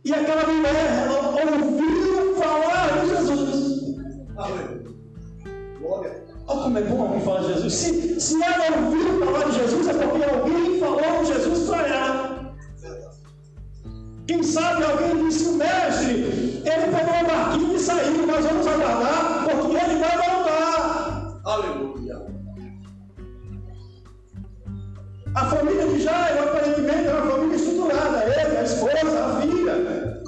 E 0.05 0.13
aquela 0.15 0.47
mulher, 0.47 1.09
ela 1.37 1.65
ouviu 1.65 2.37
falar 2.37 3.01
de 3.01 3.09
Jesus. 3.09 3.97
Aleluia. 4.37 4.95
Glória 5.81 6.11
a 6.11 6.15
Deus. 6.15 6.27
Olha 6.49 6.63
como 6.63 6.79
é 6.79 6.83
bom 6.83 7.03
alguém 7.03 7.21
falar 7.23 7.41
de 7.41 7.55
Jesus. 7.55 7.75
Se, 7.75 8.21
se 8.21 8.43
ela 8.43 8.87
ouviu 8.87 9.19
falar 9.25 9.45
de 9.47 9.59
Jesus, 9.59 9.89
é 9.89 9.95
porque 9.95 10.25
alguém 10.25 10.79
falou 10.79 11.25
de 11.25 11.33
Jesus 11.33 11.69
para 11.69 11.89
ela. 11.89 12.26
Quem 14.27 14.43
sabe 14.43 14.85
alguém 14.85 15.25
disse, 15.25 15.49
o 15.51 15.53
mestre, 15.55 16.63
ele 16.65 16.97
pegou 16.97 17.21
o 17.23 17.27
barquinho 17.27 17.77
e 17.77 17.79
saiu, 17.79 18.27
nós 18.27 18.45
vamos 18.45 18.67
aguardar, 18.67 19.45
porque 19.45 19.77
ele 19.77 20.01
vai 20.01 20.17
voltar. 20.17 21.41
Aleluia. 21.45 22.27
A 25.33 25.45
família 25.45 25.87
de 25.87 26.03
Jairo, 26.03 26.43
aparentemente, 26.43 27.07
era 27.07 27.23
uma 27.23 27.33
família 27.33 27.55
estruturada. 27.55 28.25
Ele, 28.25 28.57
a 28.57 28.63
esposa, 28.63 29.25
a 29.25 29.41
filha. 29.41 30.23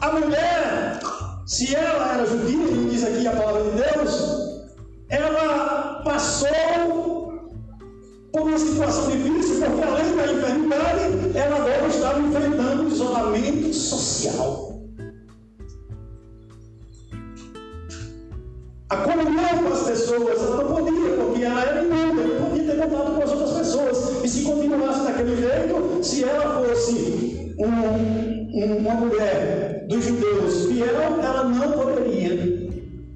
A 0.00 0.12
mulher, 0.12 1.00
se 1.46 1.74
ela 1.74 2.14
era 2.14 2.26
judia, 2.26 2.66
e 2.68 2.88
diz 2.88 3.02
aqui 3.04 3.26
a 3.26 3.32
palavra 3.32 3.64
de 3.64 3.82
Deus, 3.82 4.70
ela 5.08 6.02
passou 6.04 7.19
por 8.32 8.42
uma 8.42 8.58
situação 8.58 9.10
difícil, 9.10 9.60
porque 9.60 9.82
além 9.82 10.16
da 10.16 10.32
enfermidade, 10.32 11.36
ela 11.36 11.56
agora 11.56 11.86
estava 11.88 12.20
enfrentando 12.20 12.88
isolamento 12.88 13.74
social. 13.74 14.70
A 18.88 18.96
comunhão 18.96 19.58
com 19.62 19.72
as 19.72 19.82
pessoas, 19.82 20.42
ela 20.42 20.64
não 20.64 20.74
podia, 20.74 21.10
porque 21.16 21.44
ela 21.44 21.62
era 21.62 21.82
imunda, 21.82 22.22
não 22.22 22.48
podia 22.48 22.64
ter 22.64 22.76
contato 22.76 23.14
com 23.14 23.22
as 23.22 23.30
outras 23.30 23.52
pessoas. 23.52 24.24
E 24.24 24.28
se 24.28 24.42
continuasse 24.42 25.04
daquele 25.04 25.36
jeito, 25.36 26.04
se 26.04 26.24
ela 26.24 26.64
fosse 26.64 27.54
um, 27.58 28.78
uma 28.78 28.94
mulher 28.94 29.86
dos 29.88 30.04
judeus 30.04 30.66
fiel, 30.66 31.20
ela 31.22 31.44
não 31.44 31.72
poderia 31.72 32.70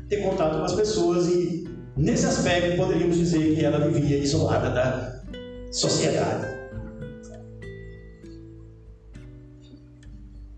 ter 0.08 0.22
contato 0.22 0.58
com 0.58 0.64
as 0.64 0.74
pessoas 0.74 1.26
e, 1.28 1.63
nesse 1.96 2.26
aspecto, 2.26 2.76
poderíamos 2.76 3.16
dizer 3.16 3.54
que 3.54 3.64
ela 3.64 3.88
vivia 3.88 4.18
isolada 4.18 4.70
da 4.70 5.22
sociedade. 5.70 6.54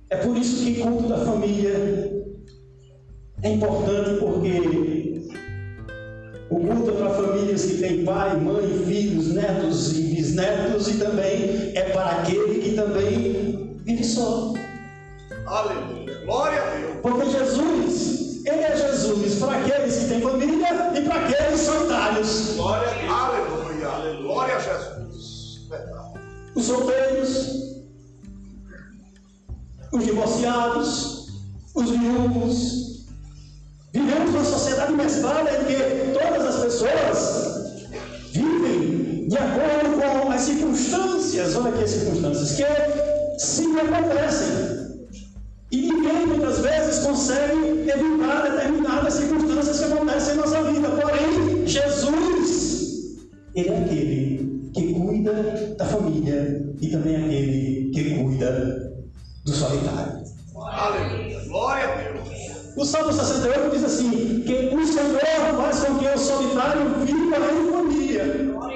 É 0.09 0.17
por 0.17 0.37
isso 0.37 0.65
que 0.65 0.81
culto 0.81 1.09
da 1.09 1.19
família 1.19 1.75
é 3.43 3.51
importante, 3.51 4.19
porque 4.21 5.27
o 6.49 6.61
culto 6.61 6.91
é 6.91 6.95
para 6.95 7.11
famílias 7.11 7.65
que 7.65 7.79
têm 7.79 8.05
pai, 8.05 8.37
mãe, 8.37 8.67
filhos, 8.87 9.35
netos 9.35 9.99
e 9.99 10.03
bisnetos, 10.03 10.89
e 10.89 10.99
também 10.99 11.73
é 11.75 11.91
para 11.93 12.23
aquele 12.23 12.61
que 12.61 12.77
também 12.77 13.77
vive 13.85 14.05
só. 14.05 14.55
Aleluia. 15.45 16.23
Glória 16.25 16.63
a 16.63 16.71
Deus. 16.77 16.97
Porque 17.03 17.31
Jesus, 17.31 18.26
Ele 18.47 18.63
é 18.63 18.77
Jesus 18.77 19.41
para 19.41 19.57
aqueles 19.59 19.97
que 19.97 20.05
têm 20.07 20.21
família 20.21 20.69
e 20.95 21.01
para 21.03 21.17
aqueles 21.17 21.61
solitários. 21.61 22.55
Glória. 22.55 22.89
Aleluia. 23.11 23.89
Aleluia. 23.89 24.23
Glória 24.23 24.57
a 24.57 24.61
Jesus. 24.61 25.67
Verdade. 25.69 26.21
Os 26.55 26.65
solteiros, 26.65 27.77
os 29.93 30.05
divorciados, 30.05 31.27
os 31.75 31.91
viúvos. 31.91 33.07
Vivemos 33.93 34.33
numa 34.33 34.45
sociedade 34.45 34.93
mesclada 34.93 35.51
em 35.51 35.65
que 35.65 36.19
todas 36.19 36.55
as 36.55 36.63
pessoas 36.63 37.83
vivem 38.31 39.27
de 39.29 39.37
acordo 39.39 40.23
com 40.23 40.31
as 40.31 40.43
circunstâncias, 40.43 41.57
olha 41.57 41.71
aqui 41.71 41.83
as 41.83 41.91
circunstâncias, 41.91 42.53
que 42.53 43.39
sim 43.45 43.77
acontecem. 43.81 44.76
E 45.71 45.93
ninguém 45.93 46.27
muitas 46.27 46.61
vezes 46.61 47.05
consegue 47.05 47.89
evitar 47.89 48.51
determinadas 48.51 49.15
circunstâncias 49.15 49.79
que 49.79 49.93
acontecem 49.93 50.35
em 50.35 50.37
nossa 50.37 50.63
vida. 50.63 50.89
Porém, 50.91 51.67
Jesus, 51.67 53.27
Ele 53.55 53.69
é 53.69 53.79
aquele 53.79 54.71
que 54.75 54.95
cuida 54.95 55.75
da 55.77 55.85
família 55.85 56.73
e 56.81 56.89
também 56.89 57.15
é 57.15 57.19
aquele 57.19 57.91
que 57.93 58.23
cuida 58.23 58.93
do 59.45 59.53
solitário. 59.53 60.25
Aleluia. 60.57 61.41
Glória 61.49 61.85
a 61.85 61.97
Deus. 61.97 62.29
O 62.77 62.85
Salmo 62.85 63.13
68 63.13 63.71
diz 63.71 63.85
assim: 63.85 64.43
que 64.47 64.75
o 64.75 64.87
Senhor 64.87 65.21
faz 65.57 65.81
com 65.81 65.99
que 65.99 66.07
o 66.07 66.19
solitário 66.19 66.95
viva 67.05 67.37
em 67.37 67.73
família. 67.73 68.25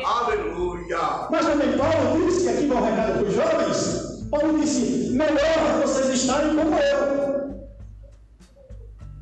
Aleluia. 0.04 1.28
Mas 1.30 1.47
também 1.47 1.76
Paulo 1.76 2.26
disse, 2.26 2.49
aqui 2.49 2.66
vai 2.66 2.78
o 2.78 2.85
recado 2.85 3.12
para 3.12 3.28
os 3.28 3.35
jovens, 3.35 4.00
Paulo 4.31 4.61
disse, 4.61 5.11
melhor 5.11 5.81
vocês 5.83 6.09
estarem 6.11 6.55
como 6.55 6.77
eu. 6.77 7.61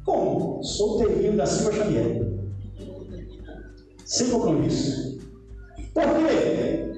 Como? 0.05 0.63
Solteirinho 0.63 1.37
da 1.37 1.47
Silva 1.47 1.73
Xavier. 1.73 2.29
Sem 4.05 4.29
compromisso. 4.29 5.19
Por 5.95 6.03
quê? 6.03 6.93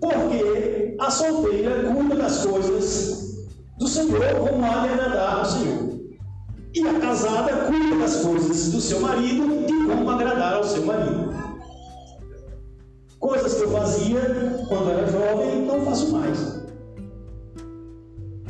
Porque 0.00 0.96
a 0.98 1.10
solteira 1.10 1.92
cuida 1.92 2.16
das 2.16 2.44
coisas 2.44 3.46
do 3.78 3.86
Senhor 3.86 4.20
como 4.34 4.64
há 4.64 4.86
de 4.86 4.92
agradar 4.94 5.38
ao 5.38 5.44
Senhor. 5.44 5.88
E 6.74 6.86
a 6.86 7.00
casada 7.00 7.66
cuida 7.66 7.98
das 8.00 8.16
coisas 8.16 8.72
do 8.72 8.80
seu 8.80 9.00
marido 9.00 9.44
e 9.68 9.86
como 9.86 10.10
agradar 10.10 10.54
ao 10.54 10.64
seu 10.64 10.84
marido. 10.84 11.32
Coisas 13.20 13.54
que 13.54 13.62
eu 13.62 13.70
fazia 13.70 14.20
quando 14.68 14.90
era 14.90 15.06
jovem, 15.06 15.62
não 15.62 15.84
faço 15.84 16.12
mais. 16.12 16.57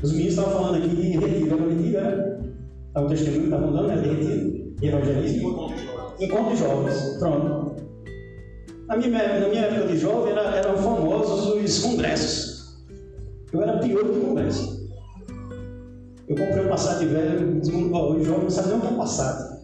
Os 0.02 0.12
meninos 0.12 0.34
estavam 0.34 0.52
falando 0.52 0.76
aqui 0.76 0.88
de 0.88 1.18
retiro, 1.18 1.54
era 1.54 1.68
retiro, 1.68 1.98
era? 1.98 2.40
É 2.94 3.00
o 3.00 3.06
testemunho 3.06 3.40
que 3.40 3.46
estavam 3.46 3.72
dando, 3.72 3.90
era 3.90 4.00
de 4.00 4.08
retiro, 4.08 4.74
de 4.76 4.86
evangelismo. 4.86 5.72
Encontro 6.20 6.50
de 6.50 6.56
jovens, 6.56 7.16
pronto. 7.18 7.76
Na 8.86 8.96
minha, 8.96 9.40
na 9.40 9.48
minha 9.48 9.62
época 9.62 9.86
de 9.88 9.98
jovem 9.98 10.32
era, 10.32 10.56
eram 10.56 10.76
famosos 10.76 11.54
os 11.54 11.78
congressos. 11.80 12.78
Eu 13.52 13.62
era 13.62 13.78
pior 13.78 14.04
do 14.04 14.20
congresso. 14.20 14.88
Eu 16.28 16.36
comprei 16.36 16.64
um 16.64 16.68
Passat 16.68 17.04
velho, 17.04 17.60
oh, 17.92 18.12
o 18.12 18.24
jovem 18.24 18.42
não 18.42 18.50
sabe 18.50 18.68
nem 18.68 18.78
o 18.78 18.80
que 18.80 18.86
é 18.86 18.96
passado. 18.96 19.58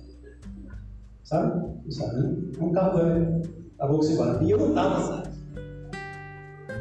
Sabe? 1.22 1.68
Não 1.84 1.90
sabe, 1.90 2.20
né? 2.20 2.36
É 2.58 2.64
um 2.64 2.72
carro 2.72 2.98
velho, 2.98 3.42
a 3.78 3.86
Volkswagen. 3.86 4.46
E 4.46 4.50
eu 4.50 4.68
estava. 4.68 5.22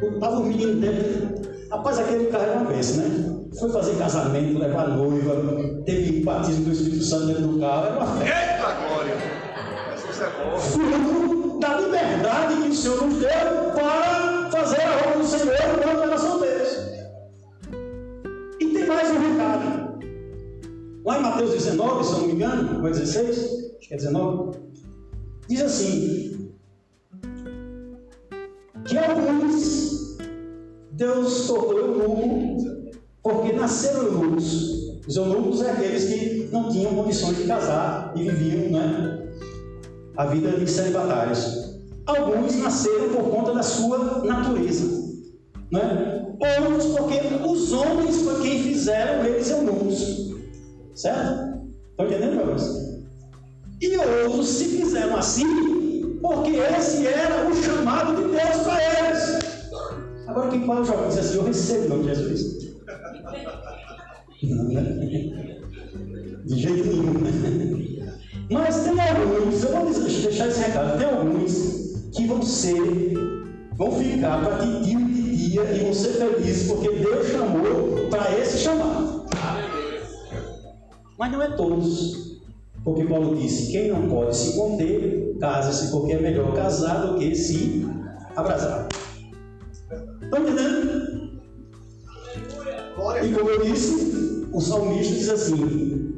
Eu 0.02 0.14
estava 0.14 0.40
um 0.40 0.46
menino 0.46 0.80
dentro. 0.80 1.44
Rapaz, 1.70 2.00
aquele 2.00 2.28
carro 2.28 2.44
era 2.44 2.60
uma 2.60 2.72
vez, 2.72 2.98
né? 2.98 3.33
Foi 3.60 3.70
fazer 3.72 3.98
casamento, 3.98 4.60
levar 4.60 4.88
noiva, 4.90 5.84
teve 5.86 6.24
batismo 6.24 6.66
do 6.66 6.72
Espírito 6.72 7.04
Santo 7.04 7.28
dentro 7.28 7.48
do 7.48 7.60
carro, 7.60 7.86
era 7.86 7.96
uma 7.98 8.18
festa. 8.18 8.54
Eita 8.54 8.74
glória. 8.88 9.16
Isso 9.96 10.24
é 10.24 10.30
bom. 10.30 10.60
Fruto 10.60 11.60
da 11.60 11.80
liberdade 11.80 12.62
que 12.64 12.70
o 12.70 12.74
Senhor 12.76 13.06
nos 13.06 13.20
deu 13.20 13.30
para 13.76 14.50
fazer 14.52 14.82
a 14.82 15.08
obra 15.08 15.20
do 15.20 15.26
Senhor 15.26 15.54
enquanto 15.54 16.04
era 16.04 16.18
solteiros. 16.18 16.78
E 18.60 18.68
tem 18.68 18.88
mais 18.88 19.10
um 19.12 19.20
recado. 19.20 20.00
Lá 21.06 21.20
em 21.20 21.22
Mateus 21.22 21.52
19, 21.52 22.04
se 22.04 22.12
eu 22.12 22.18
não 22.18 22.28
me 22.28 22.34
engano, 22.34 22.82
ou 22.82 22.88
é 22.88 22.92
16, 22.92 23.38
acho 23.78 23.88
que 23.88 23.94
é 23.94 23.98
19, 23.98 24.58
diz 25.48 25.62
assim: 25.62 26.54
que 28.86 28.98
alguns 28.98 30.18
Deus 30.92 31.48
tornou 31.48 31.80
eunuco 31.80 32.73
porque 33.24 33.54
nasceram 33.54 34.04
eunucos. 34.04 35.00
Os 35.08 35.16
eunucos 35.16 35.62
é 35.62 35.72
aqueles 35.72 36.06
que 36.06 36.50
não 36.52 36.70
tinham 36.70 36.94
condições 36.94 37.38
de 37.38 37.46
casar 37.46 38.14
e 38.16 38.24
viviam 38.24 38.72
né, 38.72 39.30
a 40.18 40.26
vida 40.26 40.52
de 40.52 40.70
celibatários. 40.70 41.80
Alguns 42.06 42.56
nasceram 42.58 43.10
por 43.10 43.30
conta 43.32 43.54
da 43.54 43.64
sua 43.64 44.22
natureza. 44.24 45.02
Né? 45.72 46.36
Outros 46.40 46.86
porque 46.98 47.20
os 47.48 47.72
homens 47.72 48.22
foi 48.22 48.42
quem 48.42 48.64
fizeram 48.64 49.26
eles 49.26 49.50
eunucos. 49.50 50.34
Certo? 50.94 51.64
Estão 51.90 52.06
entendendo, 52.06 52.46
meus 52.46 52.64
E 53.82 53.98
outros 53.98 54.48
se 54.48 54.66
fizeram 54.66 55.16
assim 55.16 56.20
porque 56.22 56.52
esse 56.52 57.08
era 57.08 57.50
o 57.50 57.56
chamado 57.56 58.16
de 58.16 58.30
Deus 58.30 58.58
para 58.64 59.08
eles. 59.08 59.40
Agora 60.28 60.50
quem 60.50 60.66
fala 60.66 60.86
jovem 60.86 61.10
diz 61.10 61.18
assim, 61.20 61.36
eu 61.36 61.44
recebo 61.44 61.86
o 61.86 61.90
nome 61.90 62.04
de 62.04 62.16
Jesus. 62.16 62.73
Não, 64.44 64.64
né? 64.72 64.84
De 66.46 66.58
jeito 66.58 66.88
nenhum, 66.88 67.14
né? 67.14 67.32
Mas 68.50 68.84
tem 68.84 69.00
alguns, 69.00 69.64
eu 69.64 69.72
vou 69.72 69.94
deixar 69.94 70.48
esse 70.48 70.60
recado, 70.60 71.00
tem 71.00 71.08
alguns 71.08 72.10
que 72.12 72.28
vão 72.28 72.42
ser, 72.42 73.14
vão 73.76 73.92
ficar 73.94 74.44
para 74.44 74.58
titio 74.60 75.00
de 75.00 75.36
dia 75.36 75.64
e 75.64 75.80
vão 75.80 75.94
ser 75.94 76.10
felizes 76.10 76.68
porque 76.68 76.90
Deus 76.90 77.28
chamou 77.28 78.08
para 78.10 78.38
esse 78.38 78.58
chamado. 78.58 79.26
Mas 81.18 81.32
não 81.32 81.42
é 81.42 81.48
todos. 81.56 82.42
Porque 82.84 83.06
Paulo 83.06 83.36
disse: 83.36 83.72
quem 83.72 83.90
não 83.90 84.10
pode 84.10 84.36
se 84.36 84.58
conter, 84.58 85.38
case-se, 85.40 85.92
porque 85.92 86.14
é 86.14 86.20
melhor 86.20 86.54
casar 86.54 87.08
do 87.08 87.18
que 87.18 87.34
se 87.34 87.88
abrasar. 88.36 88.90
Estão 90.22 90.40
entendendo? 90.42 91.42
Glória 92.96 93.22
a 93.22 93.26
E 93.26 93.34
como 93.34 93.50
eu 93.50 93.64
disse, 93.64 94.33
o 94.54 94.62
salmista 94.62 95.14
diz 95.14 95.30
assim: 95.30 96.14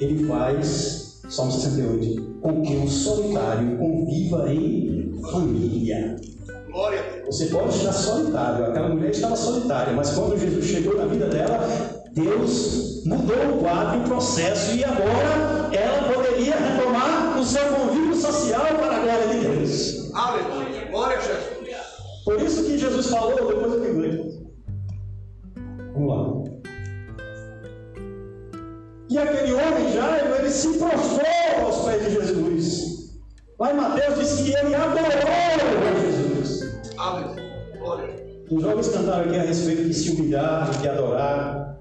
ele 0.00 0.24
faz, 0.26 1.20
Salmo 1.28 1.52
68, 1.52 2.40
com 2.40 2.62
que 2.62 2.76
o 2.76 2.88
solitário 2.88 3.76
conviva 3.76 4.52
em 4.52 5.20
família. 5.30 6.16
Glória. 6.70 7.22
Você 7.26 7.46
pode 7.46 7.74
estar 7.74 7.92
solitário, 7.92 8.66
aquela 8.66 8.90
mulher 8.90 9.10
estava 9.10 9.34
solitária, 9.34 9.94
mas 9.94 10.10
quando 10.12 10.38
Jesus 10.38 10.64
chegou 10.64 10.96
na 10.96 11.06
vida 11.06 11.26
dela, 11.26 11.58
Deus 12.12 13.02
mudou 13.04 13.56
o 13.56 13.58
quadro 13.58 13.98
e 13.98 14.04
o 14.04 14.04
processo, 14.04 14.76
e 14.76 14.84
agora 14.84 15.70
ela 15.72 16.12
poderia 16.12 16.56
retomar 16.56 17.38
o 17.38 17.44
seu 17.44 17.64
convívio 17.68 18.14
social 18.14 18.66
para 18.76 18.96
a 18.96 19.00
glória 19.00 19.28
de 19.28 19.40
Deus. 19.40 20.14
Aleluia. 20.14 20.90
Glória 20.90 21.16
a 21.16 21.20
Jesus. 21.20 21.56
Por 22.24 22.42
isso 22.42 22.64
que 22.64 22.78
Jesus 22.78 23.06
falou, 23.06 23.34
depois 23.34 23.72
eu 23.72 23.80
digo. 23.80 24.46
Vamos 25.94 26.08
lá. 26.08 26.45
Aquele 29.18 29.52
homem 29.54 29.92
Jairo, 29.92 30.34
ele 30.36 30.50
se 30.50 30.78
prostrou 30.78 31.64
aos 31.64 31.84
pés 31.84 32.04
de 32.04 32.10
Jesus. 32.12 32.86
Lá 33.58 33.72
em 33.72 33.76
Mateus 33.76 34.18
diz 34.18 34.40
que 34.42 34.54
ele 34.54 34.74
adorou 34.74 35.04
Jesus. 36.02 36.80
Aleluia. 36.98 37.70
Glória. 37.78 38.26
Os 38.50 38.62
jovens 38.62 38.88
cantaram 38.88 39.24
aqui 39.24 39.36
a 39.36 39.42
respeito 39.42 39.84
de 39.84 39.94
se 39.94 40.10
humilhar, 40.10 40.70
de 40.70 40.88
adorar. 40.88 41.78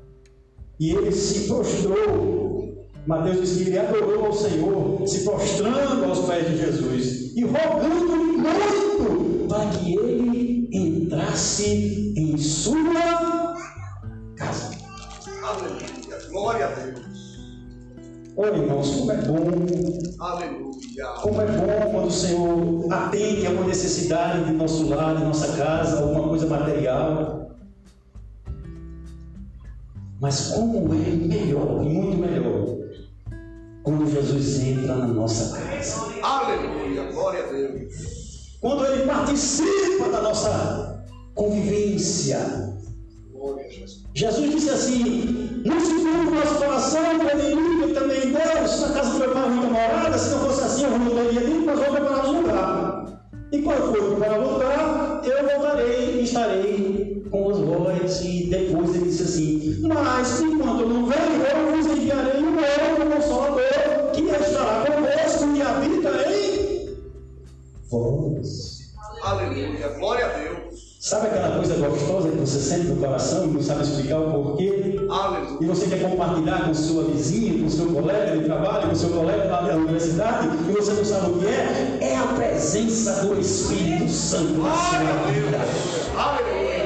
E 0.80 0.92
ele 0.92 1.12
se 1.12 1.48
prostrou. 1.48 2.88
Mateus 3.06 3.42
diz 3.42 3.58
que 3.58 3.70
ele 3.70 3.80
adorou 3.80 4.26
ao 4.26 4.34
Senhor, 4.34 5.08
se 5.08 5.24
prostrando 5.24 6.06
aos 6.06 6.20
pés 6.26 6.48
de 6.48 6.58
Jesus 6.58 7.36
e 7.36 7.44
rogando-lhe 7.44 8.38
muito 8.38 9.48
para 9.48 9.70
que 9.72 9.96
ele 9.96 10.70
entrasse 10.72 12.14
em 12.16 12.38
sua 12.38 13.56
casa. 14.38 14.85
Aleluia. 15.46 16.30
Glória 16.32 16.66
a 16.66 16.70
Deus. 16.72 17.36
Olha, 18.36 18.58
irmãos, 18.58 18.96
como 18.96 19.12
é 19.12 19.18
bom, 19.18 19.36
Aleluia. 20.20 21.06
como 21.22 21.42
é 21.42 21.46
bom 21.46 21.92
quando 21.92 22.08
o 22.08 22.12
Senhor 22.12 22.92
atende 22.92 23.46
a 23.46 23.52
uma 23.52 23.66
necessidade 23.66 24.44
de 24.44 24.52
nosso 24.52 24.90
lar, 24.90 25.16
de 25.16 25.24
nossa 25.24 25.56
casa, 25.56 26.02
alguma 26.02 26.28
coisa 26.30 26.48
material. 26.48 27.52
Mas 30.20 30.48
como 30.50 30.94
é 30.96 31.12
melhor, 31.12 31.86
e 31.86 31.90
muito 31.90 32.18
melhor, 32.18 32.76
quando 33.84 34.10
Jesus 34.10 34.60
entra 34.62 34.96
na 34.96 35.08
nossa 35.08 35.58
casa. 35.58 36.12
Aleluia. 36.24 37.12
Glória 37.12 37.44
a 37.46 37.52
Deus. 37.52 38.58
Quando 38.60 38.86
ele 38.88 39.06
participa 39.06 40.10
da 40.12 40.22
nossa 40.22 41.06
convivência. 41.36 42.75
Jesus. 44.14 44.52
Disse 44.52 44.70
assim: 44.70 45.62
Não 45.66 45.80
se 45.80 45.94
turbe 45.96 46.28
o 46.28 46.32
nosso 46.32 46.56
coração, 46.56 47.20
creio 47.20 47.94
também 47.94 48.32
Deus. 48.32 48.82
Na 48.82 48.94
casa 48.94 49.12
do 49.12 49.20
meu 49.20 49.32
pai 49.32 49.44
há 49.44 49.48
muita 49.48 49.68
morada, 49.68 50.18
se 50.18 50.30
não 50.32 50.40
fosse 50.40 50.64
assim, 50.64 50.84
eu 50.84 50.92
não 50.92 51.10
teria 51.10 51.42
dito, 51.42 51.66
mas 51.66 51.80
vou 51.80 51.90
preparar 51.90 52.26
um 52.26 52.42
lugar. 52.42 53.06
E 53.52 53.62
quando 53.62 53.94
for 53.94 54.16
preparar 54.16 54.40
o 54.40 54.54
lugar, 54.54 55.22
eu 55.24 55.50
voltarei 55.50 56.20
e 56.20 56.24
estarei 56.24 57.26
com 57.30 57.48
os 57.48 57.60
vós. 57.60 58.22
E 58.22 58.50
depois 58.50 58.96
ele 58.96 59.06
disse 59.06 59.24
assim: 59.24 59.88
Mas 59.88 60.42
enquanto 60.42 60.82
eu 60.82 60.90
não 60.90 61.06
venho, 61.06 61.44
eu 61.44 61.76
vos 61.76 61.86
enviarei 61.86 62.42
um 62.42 62.56
outro 62.56 63.16
consolador 63.16 64.12
que 64.14 64.22
estará 64.22 64.86
convosco 64.86 65.56
e 65.56 65.62
habita 65.62 66.10
em 66.32 66.96
vós. 67.90 68.94
Aleluia. 69.22 69.90
Glória 69.90 70.26
a 70.26 70.30
Deus. 70.30 70.65
Sabe 71.06 71.28
aquela 71.28 71.56
coisa 71.58 71.76
gostosa 71.76 72.32
que 72.32 72.38
você 72.38 72.60
sente 72.60 72.88
no 72.88 72.96
coração 72.96 73.46
e 73.46 73.48
não 73.50 73.62
sabe 73.62 73.84
explicar 73.84 74.22
o 74.22 74.44
porquê? 74.44 75.06
Aleluia. 75.08 75.58
E 75.62 75.66
você 75.68 75.86
quer 75.86 76.02
compartilhar 76.02 76.66
com 76.66 76.74
sua 76.74 77.04
vizinha, 77.04 77.62
com 77.62 77.70
seu 77.70 77.94
colega 77.94 78.36
de 78.36 78.46
trabalho, 78.46 78.90
com 78.90 78.96
seu 78.96 79.10
colega 79.10 79.48
da 79.48 79.76
universidade, 79.76 80.48
e 80.68 80.72
você 80.72 80.94
não 80.94 81.06
sabe 81.06 81.30
o 81.30 81.38
que 81.38 81.46
é? 81.46 81.98
É 82.02 82.18
a 82.18 82.26
presença 82.34 83.24
do 83.24 83.40
Espírito 83.40 84.10
Santo 84.10 84.54
na 84.54 84.74
sua 84.74 85.32
vida. 85.32 85.60
Aleluia. 86.18 86.86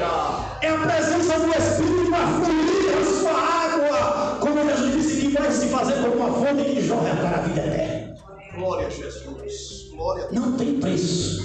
É 0.63 0.67
a 0.67 0.77
presença 0.79 1.39
do 1.39 1.49
Espírito 1.53 2.10
na 2.10 2.27
fluir 2.41 2.97
a 2.99 3.21
sua 3.21 3.32
água. 3.32 4.39
Como 4.41 4.69
Jesus 4.69 4.95
disse 4.95 5.27
que 5.27 5.32
vai 5.32 5.49
se 5.49 5.67
fazer 5.67 5.93
como 5.93 6.15
uma 6.15 6.34
fonte 6.34 6.65
que 6.65 6.82
jorra 6.82 7.15
para 7.15 7.38
a 7.38 7.41
vida 7.43 7.62
eterna. 7.62 8.15
Glória 8.53 8.88
a 8.88 8.89
Jesus. 8.89 9.88
Glória 9.95 10.25
a 10.25 10.27
Deus. 10.27 10.45
Não 10.45 10.58
tem 10.58 10.77
preço. 10.77 11.41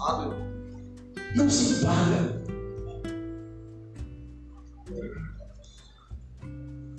Aleluia. 0.00 0.57
Não 1.36 1.48
se 1.48 1.84
paga. 1.84 2.38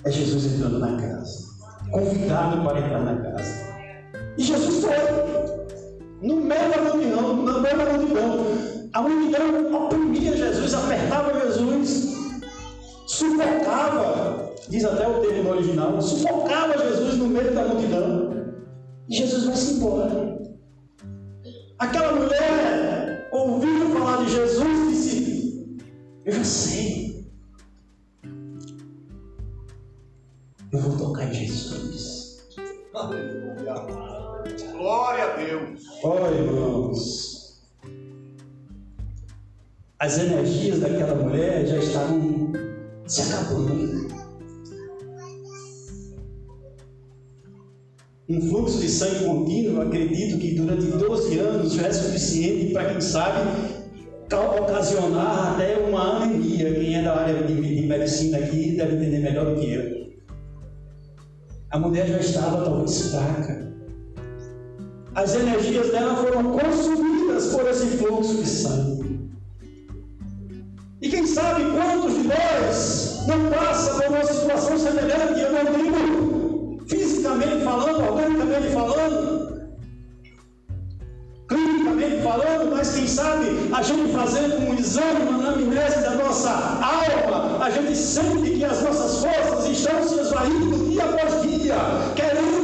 É 0.06 0.12
Jesus 0.12 0.46
entrando 0.46 0.80
na 0.80 0.96
casa, 0.96 1.48
convidado 1.92 2.64
para 2.64 2.80
entrar 2.80 3.02
na 3.02 3.16
casa. 3.18 3.70
E 4.38 4.44
Jesus 4.44 4.86
foi, 4.86 4.96
no 6.22 6.38
meio 6.38 6.70
da 6.70 6.82
multidão, 6.82 7.36
no 7.36 7.62
meio 7.62 7.78
da 7.78 7.86
multidão. 7.86 8.70
A 8.94 9.02
multidão 9.02 9.86
oprimia 9.86 10.36
Jesus, 10.36 10.74
apertava 10.74 11.40
Jesus, 11.42 12.10
sufocava, 13.06 14.52
diz 14.70 14.86
até 14.86 15.08
o 15.08 15.22
termo 15.22 15.50
original, 15.52 16.02
sufocava 16.02 16.78
Jesus 16.78 17.18
no 17.18 17.28
meio 17.28 17.54
da 17.54 17.66
multidão. 17.66 18.30
E 19.10 19.16
Jesus 19.16 19.46
vai-se 19.46 19.74
embora. 19.74 20.40
Aquela 21.78 22.14
mulher, 22.14 22.99
ouvindo 23.32 23.94
falar 23.98 24.24
de 24.24 24.32
Jesus, 24.32 24.90
disse: 24.90 25.78
Eu 26.26 26.34
já 26.34 26.44
sei. 26.44 27.28
Eu 30.72 30.80
vou 30.80 30.98
tocar 30.98 31.26
em 31.30 31.34
Jesus. 31.34 32.50
Aleluia. 32.94 33.74
Glória 34.72 35.24
a 35.24 35.36
Deus. 35.36 35.84
Olha, 36.04 36.36
irmãos. 36.36 37.62
As 40.00 40.18
energias 40.18 40.80
daquela 40.80 41.16
mulher 41.16 41.66
já 41.66 41.78
estavam 41.78 42.54
se 43.06 43.22
acabando. 43.22 44.19
Um 48.30 48.40
fluxo 48.48 48.80
de 48.80 48.88
sangue 48.88 49.26
contínuo, 49.26 49.82
acredito 49.82 50.38
que 50.38 50.54
durante 50.54 50.86
12 50.86 51.40
anos 51.40 51.74
já 51.74 51.88
é 51.88 51.92
suficiente 51.92 52.72
para, 52.72 52.92
quem 52.92 53.02
sabe, 53.02 53.40
ocasionar 54.60 55.54
até 55.56 55.78
uma 55.80 56.24
anemia. 56.24 56.72
Quem 56.76 56.96
é 56.96 57.02
da 57.02 57.18
área 57.18 57.44
de, 57.44 57.56
de 57.56 57.88
medicina 57.88 58.38
aqui 58.38 58.76
deve 58.78 58.98
entender 58.98 59.20
melhor 59.20 59.56
do 59.56 59.60
que 59.60 59.74
eu. 59.74 60.10
A 61.72 61.80
mulher 61.80 62.08
já 62.08 62.20
estava 62.20 62.64
talvez 62.64 63.10
fraca. 63.10 63.74
As 65.16 65.36
energias 65.36 65.90
dela 65.90 66.16
foram 66.18 66.52
consumidas 66.52 67.48
por 67.48 67.68
esse 67.68 67.98
fluxo 67.98 68.36
de 68.36 68.48
sangue. 68.48 69.30
E 71.02 71.10
quem 71.10 71.26
sabe 71.26 71.64
quantos 71.72 72.14
de 72.14 72.28
nós 72.28 73.26
não 73.28 73.50
passa 73.50 73.96
por 73.96 74.08
uma 74.08 74.24
situação 74.24 74.78
semelhante, 74.78 75.42
eu 75.42 75.52
não 75.52 75.74
digo 75.74 75.89
fisicamente 77.30 77.64
falando, 77.64 78.04
organicamente 78.04 78.74
falando, 78.74 79.70
clinicamente 81.48 82.22
falando, 82.22 82.76
mas 82.76 82.96
quem 82.96 83.08
sabe 83.08 83.48
a 83.72 83.82
gente 83.82 84.12
fazendo 84.12 84.58
um 84.68 84.74
exame, 84.74 85.22
uma 85.30 85.50
anamnese 85.50 86.02
da 86.02 86.12
nossa 86.12 86.50
alma, 86.50 87.64
a 87.64 87.70
gente 87.70 87.96
sente 87.96 88.52
que 88.52 88.66
as 88.66 88.82
nossas 88.82 89.24
forças 89.24 89.70
estão 89.70 90.08
se 90.08 90.20
esvaindo 90.20 90.90
dia 90.90 91.04
após 91.04 91.42
dia, 91.42 91.76
querendo 92.16 92.59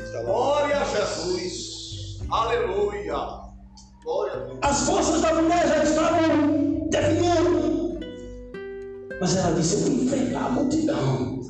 Aleluia. 0.00 0.22
Glória 0.24 0.80
a 0.80 0.84
Jesus. 0.84 2.18
Aleluia. 2.30 3.16
Glória 4.02 4.32
a 4.32 4.36
Deus. 4.36 4.58
As 4.62 4.86
forças 4.86 5.20
da 5.20 5.34
mulher 5.34 5.68
já 5.68 5.82
estavam 5.82 6.88
definhando. 6.88 7.98
Mas 9.20 9.36
ela 9.36 9.54
disse: 9.54 9.74
Eu 9.74 9.80
vou 9.80 10.04
enfrentar 10.04 10.46
a 10.46 10.50
multidão. 10.50 11.40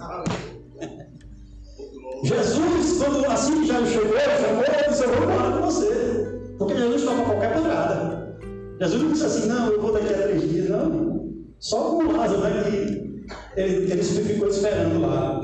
Jesus, 2.24 3.02
quando 3.02 3.26
assim 3.26 3.66
já 3.66 3.84
chegou, 3.86 4.18
chamou, 4.18 4.64
ele 4.64 4.88
disse: 4.88 5.04
Eu 5.04 5.08
vou 5.08 5.36
falar 5.36 5.52
com 5.56 5.66
você. 5.66 6.54
Porque 6.58 6.76
Jesus 6.76 7.02
estava 7.02 7.24
qualquer 7.24 7.62
parada. 7.62 8.38
Jesus 8.80 9.02
não 9.02 9.12
disse 9.12 9.24
assim: 9.24 9.46
Não, 9.46 9.70
eu 9.70 9.80
vou 9.80 9.92
daqui 9.92 10.12
a 10.12 10.22
três 10.22 10.42
dias. 10.42 10.68
Não. 10.68 11.32
Só 11.60 11.80
com 11.90 12.04
o 12.04 12.16
Lázaro, 12.16 12.40
né? 12.40 12.64
Que 12.64 13.60
ele, 13.60 13.92
ele 13.92 14.02
ficou 14.02 14.48
esperando 14.48 15.00
lá. 15.00 15.40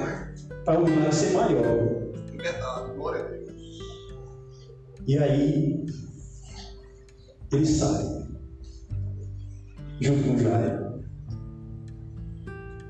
Para 0.65 0.81
o 0.81 0.85
milagre 0.85 1.15
ser 1.15 1.33
maior. 1.33 1.98
Verdade. 2.39 2.93
Glória 2.97 3.25
a 3.25 3.29
Deus. 3.29 3.49
E 5.07 5.19
aí, 5.19 5.87
ele 7.53 7.67
sai, 7.67 8.05
junto 10.01 10.23
com 10.23 10.39
Jairo. 10.39 10.89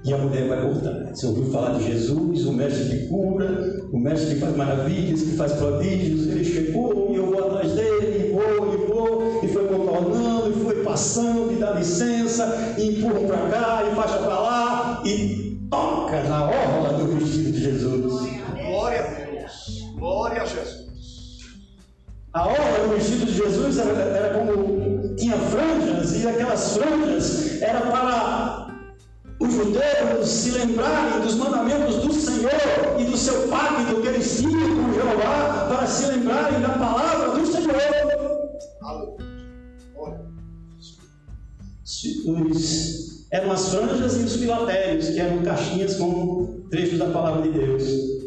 E 0.04 0.12
a 0.12 0.18
mulher 0.18 0.48
vai 0.48 0.62
cortar. 0.62 1.14
Você 1.14 1.26
ouviu 1.26 1.46
falar 1.46 1.78
de 1.78 1.86
Jesus, 1.86 2.46
o 2.46 2.52
mestre 2.52 2.88
que 2.88 3.08
cura, 3.08 3.88
o 3.92 3.98
mestre 3.98 4.34
que 4.34 4.40
faz 4.40 4.56
maravilhas, 4.56 5.22
que 5.22 5.36
faz 5.36 5.52
prodígios. 5.52 6.26
Ele 6.26 6.44
chegou 6.44 7.12
e 7.12 7.16
eu 7.16 7.26
vou 7.26 7.46
atrás 7.46 7.72
dele, 7.72 8.28
e 8.28 8.32
vou, 8.32 8.74
e 8.74 8.86
vou, 8.86 9.44
e 9.44 9.48
foi 9.48 9.66
contornando, 9.66 10.50
e 10.50 10.64
foi 10.64 10.82
passando, 10.84 11.52
e 11.52 11.56
dá 11.56 11.72
licença, 11.72 12.74
e 12.78 12.98
empurra 12.98 13.20
para 13.20 13.50
cá, 13.50 13.90
e 13.90 13.94
faixa 13.94 14.18
para 14.18 14.40
lá, 14.40 15.02
e 15.04 15.58
toca 15.70 16.22
na 16.24 16.44
orla 16.44 16.98
do 16.98 17.06
vestido 17.14 17.37
Glória 20.28 20.42
a 20.42 20.46
Jesus. 20.46 20.88
A 22.34 22.46
orla 22.48 22.86
do 22.86 22.94
vestido 22.94 23.24
de 23.24 23.32
Jesus 23.32 23.78
era, 23.78 23.92
era 23.92 24.38
como 24.38 25.16
tinha 25.16 25.38
franjas, 25.38 26.22
e 26.22 26.28
aquelas 26.28 26.76
franjas 26.76 27.62
era 27.62 27.80
para 27.80 28.68
os 29.40 29.54
judeus 29.54 30.28
se 30.28 30.50
lembrarem 30.50 31.22
dos 31.22 31.34
mandamentos 31.36 31.96
do 31.96 32.12
Senhor 32.12 32.50
e 32.98 33.04
do 33.04 33.16
seu 33.16 33.48
pacto 33.48 34.02
que 34.02 34.08
eles 34.08 34.38
tinham 34.38 34.76
com 34.76 34.92
Jeová, 34.92 35.66
para 35.66 35.86
se 35.86 36.06
lembrarem 36.06 36.60
da 36.60 36.70
palavra 36.70 37.30
do 37.30 37.46
Senhor. 37.46 37.74
Aleluia. 38.82 39.28
Os, 42.26 43.26
eram 43.32 43.50
as 43.50 43.68
franjas 43.70 44.16
e 44.16 44.24
os 44.24 44.36
filatérios, 44.36 45.08
que 45.08 45.20
eram 45.20 45.42
caixinhas 45.42 45.96
com 45.96 46.66
trechos 46.70 46.98
da 46.98 47.06
palavra 47.06 47.42
de 47.42 47.50
Deus. 47.50 48.18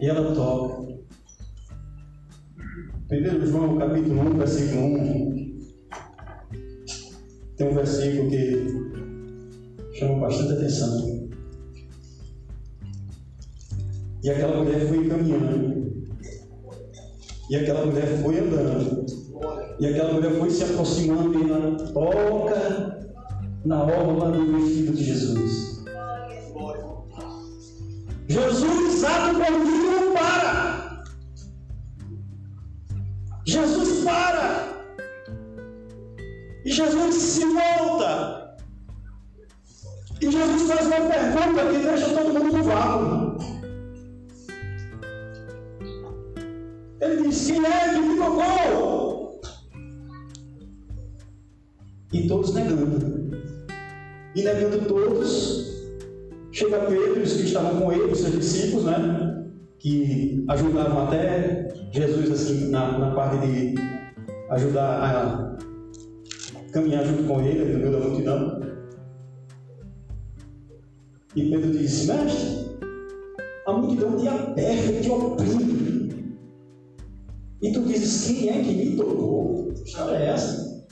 E 0.00 0.06
ela 0.06 0.34
toca. 0.34 0.80
1 3.12 3.46
João 3.46 3.76
capítulo 3.76 4.20
1, 4.20 4.38
versículo 4.38 4.80
1. 4.80 5.60
Tem 7.56 7.68
um 7.68 7.74
versículo 7.74 8.30
que 8.30 8.66
chama 9.98 10.20
bastante 10.20 10.52
atenção. 10.54 11.28
E 14.22 14.30
aquela 14.30 14.62
mulher 14.62 14.80
foi 14.88 15.06
caminhando. 15.06 16.06
E 17.50 17.56
aquela 17.56 17.84
mulher 17.84 18.06
foi 18.22 18.38
andando. 18.38 19.04
E 19.78 19.86
aquela 19.86 20.14
mulher 20.14 20.32
foi 20.32 20.50
se 20.50 20.64
aproximando 20.64 21.38
e 21.38 21.50
ela 21.50 21.76
toca 21.92 23.10
na 23.66 23.84
orla 23.84 24.32
do 24.32 24.52
vestido 24.52 24.94
de 24.94 25.04
Jesus. 25.04 25.69
Jesus, 28.30 29.02
ato 29.02 29.32
não 29.32 30.14
para. 30.14 31.02
Jesus 33.44 34.04
para. 34.04 34.84
E 36.64 36.70
Jesus 36.70 37.14
se 37.16 37.44
volta. 37.44 38.56
E 40.20 40.30
Jesus 40.30 40.62
faz 40.70 40.86
uma 40.86 41.00
pergunta 41.08 41.72
que 41.72 41.78
deixa 41.78 42.08
todo 42.10 42.32
mundo 42.32 42.56
no 42.56 42.62
vácuo. 42.62 43.38
Ele 47.00 47.22
diz: 47.28 47.46
Quem 47.48 47.66
é 47.66 47.94
que 47.94 48.00
me 48.00 48.16
tocou? 48.16 49.40
E 52.12 52.28
todos 52.28 52.54
negando. 52.54 53.36
E 54.36 54.42
negando 54.44 54.86
todos, 54.86 55.69
chega 56.60 56.80
Pedro 56.80 57.20
e 57.20 57.22
os 57.22 57.32
que 57.32 57.44
estavam 57.44 57.80
com 57.80 57.90
ele, 57.90 58.12
os 58.12 58.18
seus 58.18 58.34
discípulos, 58.34 58.84
né? 58.84 59.46
Que 59.78 60.44
ajudavam 60.48 61.06
até 61.06 61.68
Jesus 61.90 62.30
assim, 62.30 62.68
na, 62.68 62.98
na 62.98 63.14
parte 63.14 63.38
de 63.46 63.74
ajudar 64.50 65.02
a 65.02 65.56
caminhar 66.70 67.04
junto 67.06 67.24
com 67.24 67.40
ele 67.40 67.72
no 67.72 67.78
meio 67.78 67.92
da 67.92 67.98
multidão. 67.98 68.60
E 71.34 71.50
Pedro 71.50 71.70
disse: 71.70 72.08
Mestre, 72.08 72.76
a 73.66 73.72
multidão 73.72 74.18
te 74.18 74.28
aperta 74.28 74.92
e 74.92 75.00
te 75.00 75.10
oprime. 75.10 76.36
E 77.62 77.72
tu 77.72 77.80
dizes: 77.84 78.26
Quem 78.26 78.50
é 78.50 78.62
que 78.62 78.74
me 78.74 78.96
tocou? 78.96 79.72
Que 79.72 79.88
história 79.88 80.16
é 80.16 80.26
essa? 80.26 80.84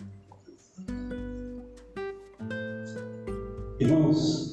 Irmãos, 3.80 4.47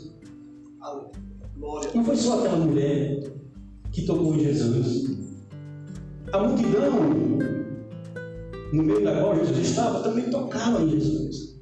não 1.93 2.03
foi 2.03 2.15
só 2.15 2.39
aquela 2.39 2.57
mulher 2.57 3.23
que 3.91 4.05
tocou 4.05 4.35
em 4.35 4.39
Jesus. 4.39 5.05
A 6.31 6.39
multidão, 6.39 6.91
no 8.73 8.83
meio 8.83 9.03
da 9.03 9.19
qual 9.21 9.35
Jesus 9.35 9.59
estava, 9.59 10.03
também 10.03 10.29
tocava 10.29 10.81
em 10.81 10.89
Jesus. 10.89 11.55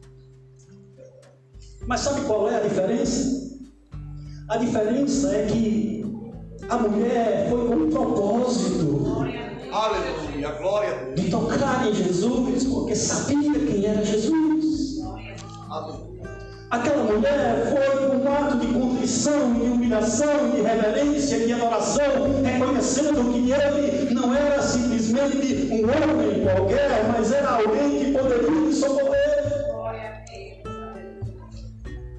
Mas 1.85 1.99
sabe 1.99 2.21
qual 2.21 2.49
é 2.49 2.55
a 2.57 2.61
diferença? 2.61 3.59
A 4.49 4.57
diferença 4.57 5.35
é 5.35 5.45
que 5.45 6.05
a 6.69 6.77
mulher 6.77 7.49
foi 7.49 7.67
com 7.67 7.75
um 7.75 7.89
propósito. 7.89 9.03
Aleluia, 9.71 10.51
glória 10.51 10.89
a 10.89 11.03
Deus. 11.05 11.21
De 11.21 11.31
tocar 11.31 11.87
em 11.87 11.93
Jesus, 11.93 12.65
porque 12.65 12.95
sabia 12.95 13.53
quem 13.53 13.85
era 13.85 14.03
Jesus. 14.03 14.52
Aquela 16.73 17.03
mulher 17.03 17.67
foi 17.69 18.07
com 18.07 18.15
um 18.15 18.33
ato 18.33 18.57
de 18.57 18.65
contrição, 18.73 19.53
de 19.53 19.61
humilhação, 19.61 20.49
de 20.49 20.61
reverência, 20.61 21.45
de 21.45 21.53
adoração, 21.53 22.41
reconhecendo 22.43 23.31
que 23.31 23.51
ele 23.51 24.15
não 24.15 24.33
era 24.33 24.59
simplesmente 24.59 25.69
um 25.71 25.83
homem 25.83 26.43
qualquer, 26.43 27.05
mas 27.15 27.31
era 27.31 27.57
alguém 27.57 27.99
que 27.99 28.11
poderia 28.17 28.49
lhe 28.49 28.73
socorrer. 28.73 29.43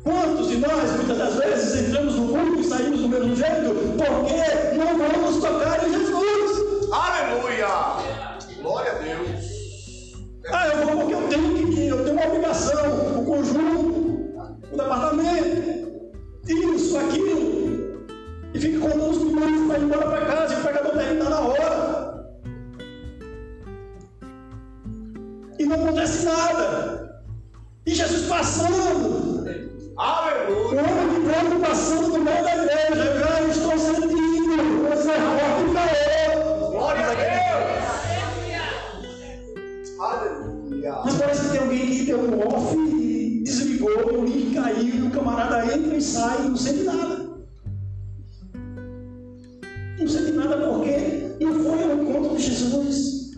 Quantos 0.05 0.49
de 0.49 0.59
nós, 0.59 0.90
muitas 0.99 1.19
das 1.19 1.35
vezes, 1.35 1.88
entramos 1.88 2.14
no 2.14 2.27
mundo 2.27 2.61
e 2.61 2.64
saímos 2.64 3.01
do 3.01 3.09
mesmo 3.09 3.35
jeito, 3.35 3.75
porque 3.99 4.77
não 4.77 4.97
vamos 4.97 5.43
tocar 5.43 5.85
em 5.85 5.93
Jesus? 5.95 6.93
Aleluia. 6.93 7.67
Glória 8.62 8.93
a 8.93 8.95
Deus. 8.95 9.55
Ah, 10.53 10.69
eu 10.69 10.87
vou 10.87 10.97
porque 10.99 11.14
eu 11.14 11.29
tenho 11.29 11.55
que 11.55 11.81
ir, 11.81 11.88
eu 11.88 12.05
tenho 12.05 12.17
uma 12.17 12.27
obrigação, 12.27 13.04
o 14.75 14.77
departamento, 14.77 16.13
isso, 16.49 16.99
aquilo. 16.99 18.05
E 18.53 18.59
fica 18.59 18.79
contando 18.81 19.11
os 19.11 19.19
minutos 19.19 19.67
para 19.67 19.79
ir 19.79 19.85
embora 19.85 20.07
para 20.07 20.27
casa 20.27 20.55
e 20.55 20.59
o 20.59 20.63
pregador 20.63 20.93
terminar 20.93 21.31
na 21.31 21.41
hora. 21.41 22.25
E 25.59 25.65
não 25.65 25.77
acontece 25.77 26.25
nada. 26.27 27.23
E 27.87 27.95
Jesus 27.95 28.27
passando, 28.27 29.45
o 29.45 30.01
Aleluia. 30.01 30.83
homem 30.83 31.21
de 31.21 31.27
branco 31.27 31.61
passando 31.61 32.09
no 32.09 32.21
meio 32.21 32.45
da 32.45 32.57
igreja, 32.57 33.15
sai 46.05 46.49
não 46.49 46.57
sente 46.57 46.83
nada. 46.85 47.25
Não 49.99 50.09
sente 50.09 50.33
nada 50.33 50.57
porque 50.59 51.37
não 51.40 51.64
foi 51.64 51.83
ao 51.83 52.03
encontro 52.03 52.37
de 52.37 52.43
Jesus. 52.43 53.33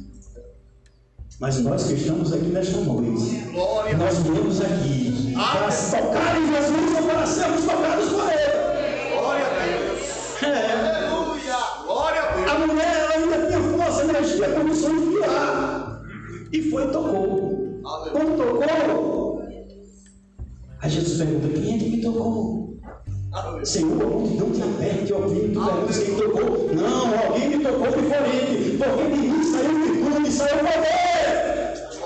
Mas 1.39 1.59
nós 1.61 1.85
que 1.85 1.95
estamos 1.95 2.33
aqui 2.33 2.47
nesta 2.47 2.79
noite, 2.79 3.37
Glória 3.53 3.97
nós 3.97 4.19
viemos 4.19 4.61
aqui 4.61 5.33
para 5.35 5.69
tocar 5.69 6.41
em 6.41 6.53
Jesus 6.53 6.97
ou 6.97 7.03
para 7.03 7.27
sermos 7.27 7.65
tocados 7.65 8.09
por 8.09 8.25
Ele. 8.33 9.15
Glória 9.15 9.45
a 9.47 9.67
Deus. 9.67 10.43
É. 10.43 10.73
Aleluia. 10.73 11.57
Glória 11.85 12.23
a 12.23 12.33
Deus. 12.33 12.51
A 12.51 12.67
mulher 12.67 12.97
ela 12.97 13.13
ainda 13.13 13.47
tinha 13.47 13.61
força, 13.61 14.05
energia, 14.05 14.49
condição 14.49 14.99
de 14.99 15.07
virar. 15.07 16.03
E 16.53 16.71
foi 16.71 16.85
e 16.85 16.89
tocou. 16.89 17.81
Quando 18.13 18.37
tocou, 18.37 19.16
aí 20.87 20.91
Jesus 20.91 21.19
pergunta: 21.19 21.49
quem 21.49 21.75
é 21.75 21.79
que 21.79 21.91
me 21.91 22.01
tocou? 22.01 22.79
Aleluia. 23.33 23.67
Senhor, 23.67 24.03
a 24.03 24.07
multidão 24.07 24.53
te 24.53 24.63
aperta 24.63 25.09
e 25.09 25.13
oprime, 25.13 25.55
tu 25.55 25.65
perguntas 25.65 25.99
quem 25.99 26.17
tocou. 26.17 26.75
Não, 26.75 27.19
alguém 27.19 27.49
me 27.51 27.65
tocou 27.65 27.89
diferente, 27.89 28.79
porque 28.79 29.05
de 29.11 29.19
mim 29.19 29.43
saiu 29.43 29.75
virtude, 29.85 30.33
saiu 30.33 30.59
poder. 30.59 31.17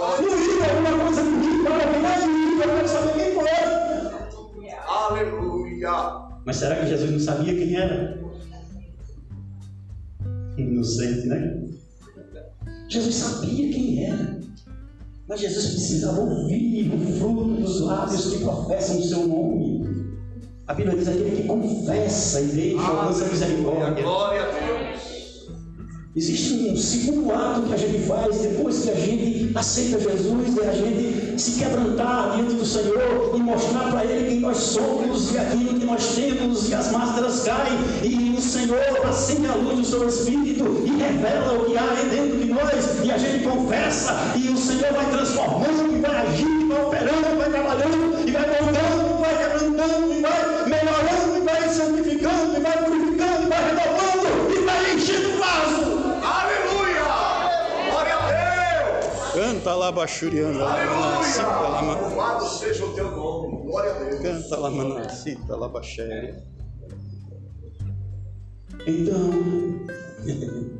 Não 0.01 0.37
liga 0.39 0.65
alguma 0.71 1.05
coisa 1.05 1.23
de 1.23 1.29
mim, 1.31 1.63
para 1.63 1.75
alguém 1.75 2.11
é 2.11 2.21
de 2.21 2.27
mim, 2.27 2.61
eu 2.61 2.69
quero 2.69 2.89
saber 2.89 3.13
quem 3.13 3.35
foi. 3.35 4.71
Aleluia. 4.89 6.31
Mas 6.45 6.57
será 6.57 6.77
que 6.77 6.87
Jesus 6.87 7.11
não 7.11 7.21
sabia 7.21 7.55
quem 7.55 7.77
era? 7.77 8.21
Inocente, 10.57 11.27
né? 11.27 11.63
Jesus 12.89 13.15
sabia 13.15 13.73
quem 13.73 14.05
era. 14.05 14.41
Mas 15.31 15.43
Jesus 15.43 15.67
precisava 15.67 16.23
ouvir 16.23 16.93
o 16.93 16.99
fruto 17.21 17.45
dos 17.63 17.83
lábios 17.83 18.33
que 18.33 18.39
professam 18.39 18.99
o 18.99 19.03
seu 19.05 19.29
nome. 19.29 19.89
A 20.67 20.75
Bíblia 20.75 20.99
diz 20.99 21.07
aquele 21.07 21.37
que 21.37 21.47
confessa 21.47 22.41
e 22.41 22.47
deixa 22.47 22.83
alcança 22.83 23.25
a 23.25 23.29
misericórdia. 23.29 24.03
Glória 24.03 24.43
a 24.43 24.47
Deus. 24.47 25.49
Existe 26.17 26.55
um 26.69 26.77
segundo 26.77 27.33
ato 27.33 27.63
que 27.63 27.75
a 27.75 27.77
gente 27.77 28.01
faz 28.09 28.41
depois 28.41 28.83
que 28.83 28.91
a 28.91 28.95
gente 28.97 29.57
aceita 29.57 30.01
Jesus, 30.01 30.59
é 30.59 30.69
a 30.69 30.73
gente 30.73 31.41
se 31.41 31.61
quebrantar 31.61 32.35
diante 32.35 32.55
do 32.55 32.67
Senhor 32.67 33.33
e 33.33 33.39
mostrar 33.39 33.89
para 33.89 34.05
Ele 34.05 34.31
quem 34.31 34.41
nós 34.41 34.57
somos 34.57 35.33
e 35.33 35.39
aquilo 35.39 35.79
que 35.79 35.87
nós 35.87 36.17
temos, 36.17 36.69
e 36.69 36.75
as 36.75 36.91
máscaras 36.91 37.45
caem, 37.45 37.79
e 38.03 38.30
o 38.41 38.43
Senhor 38.43 39.07
acende 39.07 39.47
a 39.47 39.55
luz 39.55 39.77
do 39.77 39.85
seu 39.85 40.09
Espírito 40.09 40.83
e 40.87 40.97
revela 40.97 41.59
o 41.59 41.67
que 41.67 41.77
há 41.77 41.83
aí 41.83 42.09
dentro 42.09 42.39
de 42.39 42.47
nós, 42.47 43.05
e 43.05 43.13
a 43.13 43.19
gente 43.19 43.45
confessa, 43.45 44.33
e 44.35 44.49
o 44.49 44.57
Senhor 44.57 44.93
vai 44.95 45.11
transformando, 45.11 45.95
e 45.95 46.01
vai 46.01 46.17
agindo, 46.27 46.63
e 46.63 46.69
vai 46.69 46.85
operando, 46.85 47.37
vai 47.37 47.51
trabalhando, 47.51 48.29
e 48.29 48.33
vai 48.33 48.47
moldando, 48.47 49.19
vai 49.21 49.37
quebrantando, 49.37 50.13
e 50.15 50.23
vai 50.23 50.69
melhorando, 50.69 51.37
e 51.37 51.41
vai 51.45 51.69
santificando, 51.69 52.57
e 52.57 52.61
vai 52.61 52.85
purificando, 52.85 53.43
e 53.43 53.47
vai 53.47 53.65
renovando, 53.69 54.55
e 54.55 54.65
vai 54.65 54.95
enchendo 54.95 55.29
o 55.29 55.39
vaso. 55.39 55.91
Aleluia. 56.25 57.05
Glória 57.91 58.15
a 58.15 58.97
Deus. 59.03 59.33
Canta 59.35 59.75
lá, 59.75 59.93
Bachuriana, 59.93 60.65
Aleluia. 60.65 62.01
Louvado 62.01 62.49
seja 62.49 62.87
o 62.87 62.95
teu 62.95 63.11
nome. 63.11 63.65
Glória 63.65 63.91
a 63.91 63.99
Deus. 63.99 64.21
Canta 64.21 64.57
lá, 64.57 64.71
Manacita, 64.71 65.57
lá, 65.57 65.69
Baxéria. 65.69 66.43
Então, 68.87 69.31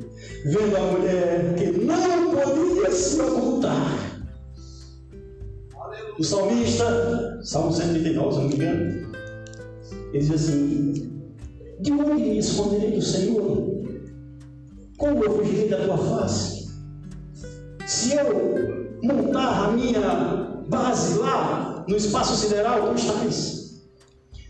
vendo 0.45 0.75
a 0.75 0.91
mulher 0.91 1.55
que 1.55 1.71
não 1.71 2.31
podia 2.31 2.91
se 2.91 3.21
ocultar, 3.21 4.11
o 6.17 6.23
salmista, 6.23 7.39
Salmo 7.43 7.71
139, 7.71 8.31
se 8.31 8.39
não 8.39 8.47
me 8.47 8.55
engano, 8.55 9.11
ele 10.13 10.19
diz 10.19 10.31
assim: 10.31 11.23
De 11.79 11.91
onde 11.91 12.23
me 12.23 12.37
esconderei 12.37 12.91
do 12.91 13.01
Senhor? 13.01 13.81
Como 14.97 15.23
eu 15.23 15.37
fugirei 15.37 15.69
da 15.69 15.77
tua 15.77 15.97
face? 15.97 16.69
Se 17.87 18.13
eu 18.13 18.99
montar 19.01 19.65
a 19.65 19.71
minha 19.71 20.63
base 20.67 21.17
lá 21.17 21.83
no 21.87 21.95
espaço 21.95 22.35
sideral, 22.35 22.89
tu 22.89 22.95
estás. 22.95 23.60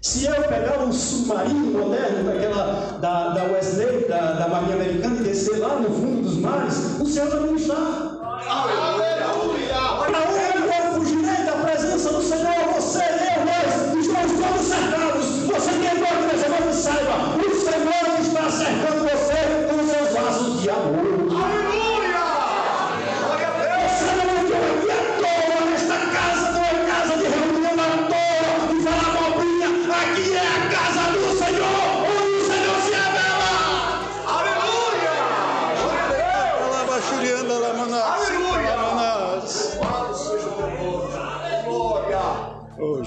Se 0.02 0.26
eu 0.26 0.34
pegar 0.34 0.80
um 0.80 0.92
submarino 0.92 1.78
moderno 1.78 2.24
daquela 2.24 2.98
da, 3.00 3.30
da 3.30 3.44
Wesley, 3.44 4.08
da, 4.08 4.32
da 4.34 4.48
Marinha 4.48 4.74
Americana, 4.74 5.20
e 5.20 5.24
descer 5.24 5.60
lá 5.60 5.76
no 5.80 5.92
fundo 5.92 6.24
dos 6.24 6.38
mares, 6.38 7.00
o 7.00 7.06
Senhor 7.06 7.30
também 7.30 7.54
está. 7.54 7.76
Aleluia. 7.76 9.01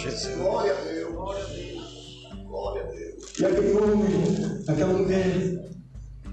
Jesus. 0.05 0.37
Glória 0.37 0.73
a 0.73 0.81
Deus. 0.83 1.12
Glória 1.14 1.43
a 1.43 1.47
Deus. 1.47 2.45
Glória 2.47 2.83
a 2.83 2.87
Deus. 2.87 3.38
E 3.38 3.47
aquele 3.47 3.73
homem, 3.73 4.62
aquela 4.69 4.93
mulher, 4.93 5.71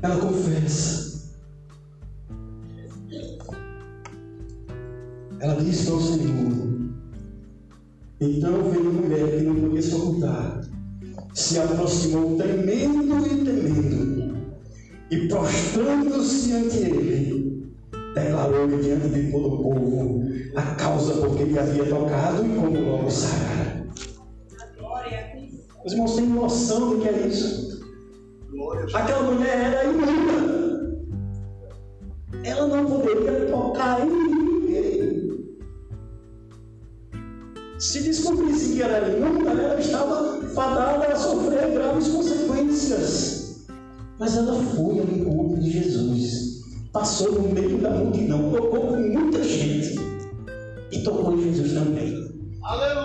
ela 0.02 0.18
confessa. 0.18 1.32
Ela 5.40 5.56
disse 5.56 5.90
ao 5.90 6.00
Senhor: 6.00 6.92
Então 8.20 8.70
veio 8.70 8.90
a 8.90 8.94
mulher 8.94 9.38
que 9.38 9.44
não 9.44 9.56
podia 9.56 9.82
se 9.82 9.96
ocultar, 9.96 10.62
se 11.34 11.60
aproximou 11.60 12.38
tremendo 12.38 13.26
e 13.26 13.46
temendo, 13.46 14.38
e 15.10 15.28
prostrando-se 15.28 16.54
ante 16.54 16.78
ele, 16.78 17.41
declarou-lhe 18.14 18.78
diante 18.82 19.10
de 19.10 19.32
todo 19.32 19.54
o 19.54 19.64
povo 19.64 20.24
a 20.56 20.62
causa 20.76 21.14
por 21.14 21.36
que 21.36 21.44
ele 21.44 21.60
havia 21.60 21.86
tocado 21.86 22.46
e 22.46 22.56
como 22.56 22.80
logo 22.80 23.10
sarara. 23.10 23.82
Os 25.84 25.94
irmãos 25.94 26.16
têm 26.16 26.28
noção 26.28 26.92
do 26.92 27.02
que 27.02 27.10
é 27.10 27.28
isso? 27.28 27.82
Aquela 28.94 29.24
mulher 29.24 29.58
era 29.58 29.86
imunda. 29.86 30.52
Ela 32.44 32.68
não 32.68 32.86
poderia 32.86 33.48
tocar 33.48 34.06
em 34.06 34.10
ninguém. 34.10 35.58
Se 37.80 38.04
descobrisse 38.04 38.74
que 38.76 38.84
era 38.84 39.10
imunda, 39.10 39.50
ela 39.52 39.80
estava 39.80 40.42
fadada 40.50 41.08
a 41.08 41.16
sofrer 41.16 41.72
graves 41.72 42.10
consequências. 42.10 43.66
Mas 44.20 44.38
ela 44.38 44.54
foi 44.54 45.00
ao 45.00 45.06
encontro 45.06 45.60
de 45.60 45.72
Jesus. 45.72 46.51
Passou 46.94 47.32
no 47.32 47.50
meio 47.50 47.78
da 47.78 47.90
multidão, 47.90 48.52
tocou 48.52 48.82
com 48.82 48.98
muita 48.98 49.42
gente. 49.42 49.96
E 50.92 51.04
tocou 51.04 51.34
em 51.36 51.44
Jesus 51.44 51.72
também. 51.72 52.30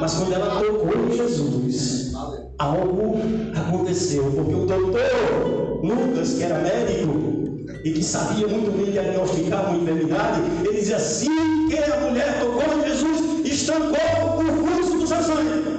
Mas 0.01 0.14
quando 0.14 0.33
ela 0.33 0.61
tocou 0.61 0.92
em 0.92 1.16
Jesus, 1.16 2.12
algo 2.59 3.16
aconteceu, 3.55 4.25
porque 4.25 4.55
o 4.55 4.66
doutor 4.66 5.81
Lucas, 5.85 6.35
que 6.35 6.42
era 6.42 6.59
médico 6.59 7.61
e 7.85 7.92
que 7.92 8.03
sabia 8.03 8.49
muito 8.49 8.77
bem 8.77 8.90
diagnosticar 8.90 9.70
uma 9.70 9.79
enfermidade, 9.79 10.40
ele 10.64 10.79
dizia 10.81 10.96
assim 10.96 11.68
que 11.68 11.79
a 11.79 12.01
mulher 12.01 12.40
tocou 12.40 12.79
em 12.79 12.88
Jesus, 12.88 13.46
estancou 13.46 13.92
o 13.92 14.66
fluxo 14.66 14.99
do 14.99 15.07
seu 15.07 15.22
sangue. 15.22 15.77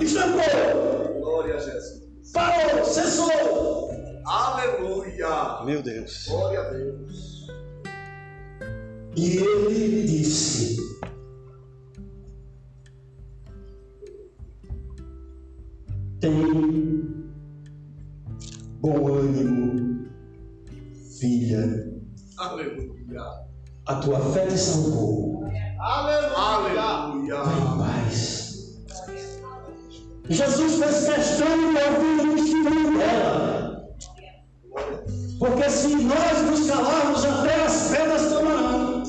Estancou. 0.00 1.20
Glória 1.20 1.56
a 1.56 1.58
Jesus. 1.58 2.02
Parou, 2.32 2.84
cessou. 2.84 3.75
Aleluia. 4.26 5.64
Meu 5.64 5.80
Deus. 5.82 6.26
Glória 6.26 6.60
a 6.60 6.70
Deus. 6.70 7.46
E 9.16 9.36
ele 9.36 10.02
disse: 10.02 10.76
Tem 16.20 16.32
bom 18.80 19.14
ânimo, 19.14 20.08
filha. 21.20 21.92
Aleluia. 22.36 23.22
A 23.86 23.94
tua 23.94 24.18
fé 24.32 24.46
te 24.46 24.58
salvou. 24.58 25.44
Aleluia. 25.78 27.42
Vai 27.44 27.60
em 27.60 27.78
paz. 27.78 28.82
Jesus 30.28 30.82
fez 30.82 31.14
questão 31.14 31.46
de 31.46 31.64
ouvir 31.64 32.28
o 32.28 32.34
testemunho 32.34 32.98
dela. 32.98 33.75
Porque 35.38 35.70
se 35.70 35.96
nós 35.96 36.42
nos 36.50 36.68
calarmos, 36.68 37.24
até 37.24 37.64
as 37.64 37.90
pedras 37.90 38.22
clamarão. 38.28 39.02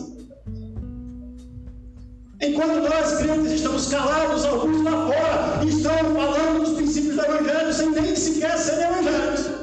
Enquanto 2.42 2.90
nós, 2.90 3.18
crentes, 3.18 3.52
estamos 3.52 3.88
calados, 3.88 4.46
alguns 4.46 4.84
lá 4.84 5.08
fora 5.08 5.66
estão 5.66 5.98
falando 6.14 6.64
dos 6.64 6.76
princípios 6.76 7.16
do 7.16 7.22
Evangelho 7.22 7.74
sem 7.74 7.92
nem 7.92 8.16
sequer 8.16 8.58
serem 8.58 8.86
evangelhos. 8.86 9.58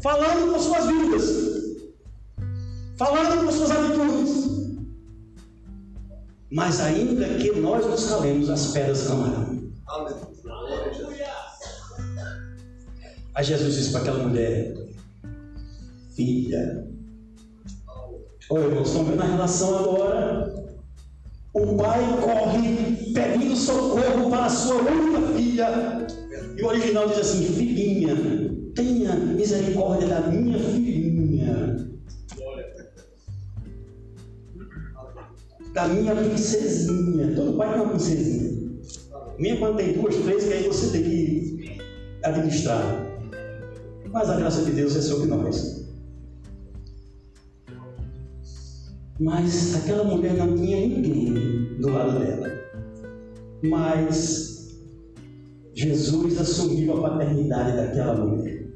Falando 0.00 0.52
com 0.52 0.58
suas 0.58 0.86
vidas. 0.86 1.46
Falando 2.98 3.44
com 3.44 3.52
suas 3.52 3.70
atitudes. 3.70 4.46
Mas 6.50 6.80
ainda 6.80 7.26
que 7.38 7.52
nós 7.60 7.84
nos 7.86 8.08
calemos, 8.08 8.50
as 8.50 8.72
pedras 8.72 9.06
clamarão. 9.06 9.72
Aleluia. 9.86 11.25
Aí 13.36 13.44
Jesus 13.44 13.74
disse 13.74 13.92
para 13.92 14.00
aquela 14.00 14.26
mulher: 14.26 14.74
Filha, 16.14 16.86
Oi, 18.48 18.62
irmãos, 18.62 18.88
estão 18.88 19.04
vendo 19.04 19.20
a 19.20 19.26
relação 19.26 19.78
agora? 19.78 20.54
O 21.52 21.76
pai 21.76 22.00
corre 22.22 23.12
pedindo 23.12 23.54
socorro 23.54 24.30
para 24.30 24.46
a 24.46 24.48
sua 24.48 24.76
única 24.76 25.20
filha. 25.34 26.06
E 26.56 26.62
o 26.62 26.66
original 26.66 27.08
diz 27.08 27.18
assim: 27.18 27.44
Filhinha, 27.44 28.14
tenha 28.74 29.14
misericórdia 29.16 30.08
da 30.08 30.20
minha 30.28 30.58
filhinha. 30.58 31.90
Da 35.74 35.88
minha 35.88 36.14
princesinha. 36.16 37.34
Todo 37.34 37.58
pai 37.58 37.70
tem 37.70 37.82
uma 37.82 37.90
princesinha. 37.90 38.70
Minha 39.38 39.58
quando 39.58 39.76
tem 39.76 39.92
duas, 39.92 40.14
três, 40.14 40.44
que 40.44 40.52
aí 40.54 40.66
você 40.66 40.90
tem 40.90 41.02
que 41.02 41.78
administrar. 42.22 43.05
Mas 44.16 44.30
a 44.30 44.36
graça 44.36 44.64
de 44.64 44.70
Deus 44.70 44.96
é 44.96 45.02
sobre 45.02 45.26
nós. 45.26 45.86
Mas 49.20 49.76
aquela 49.76 50.04
mulher 50.04 50.32
não 50.32 50.56
tinha 50.56 50.80
ninguém 50.80 51.78
do 51.78 51.90
lado 51.90 52.18
dela. 52.18 52.50
Mas 53.62 54.74
Jesus 55.74 56.40
assumiu 56.40 56.96
a 56.96 57.10
paternidade 57.10 57.76
daquela 57.76 58.14
mulher. 58.14 58.66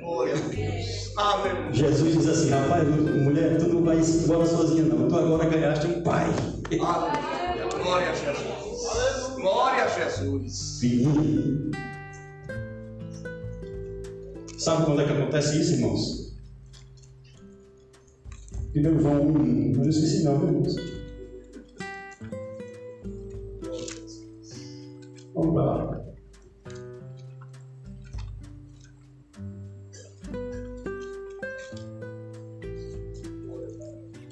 Glória 0.00 0.34
a 0.34 0.48
Deus. 0.48 1.12
Aleluia. 1.18 1.72
Jesus 1.72 2.12
diz 2.12 2.26
assim: 2.26 2.50
Rapaz, 2.50 2.88
mulher, 2.88 3.58
tu 3.58 3.68
não 3.68 3.84
vai 3.84 4.00
embora 4.00 4.44
sozinha, 4.44 4.82
não. 4.86 5.06
Tu 5.06 5.16
agora 5.16 5.50
ganhaste 5.50 5.86
um 5.86 6.02
pai. 6.02 6.26
Glória 7.80 8.10
a 8.10 8.14
Jesus. 8.14 9.34
Glória 9.36 9.84
a 9.84 9.86
Jesus. 9.86 10.78
Filhinho. 10.80 11.70
Sabe 14.64 14.86
quando 14.86 15.02
é 15.02 15.04
que 15.04 15.12
acontece 15.12 15.60
isso, 15.60 15.74
irmãos? 15.74 16.34
1 18.74 18.98
João 18.98 19.26
1, 19.26 19.72
eu 19.72 19.76
não 19.76 19.88
esqueci 19.90 20.24
não, 20.24 20.42
irmãos? 20.42 20.74
Vamos 25.34 25.54
lá. 25.54 26.02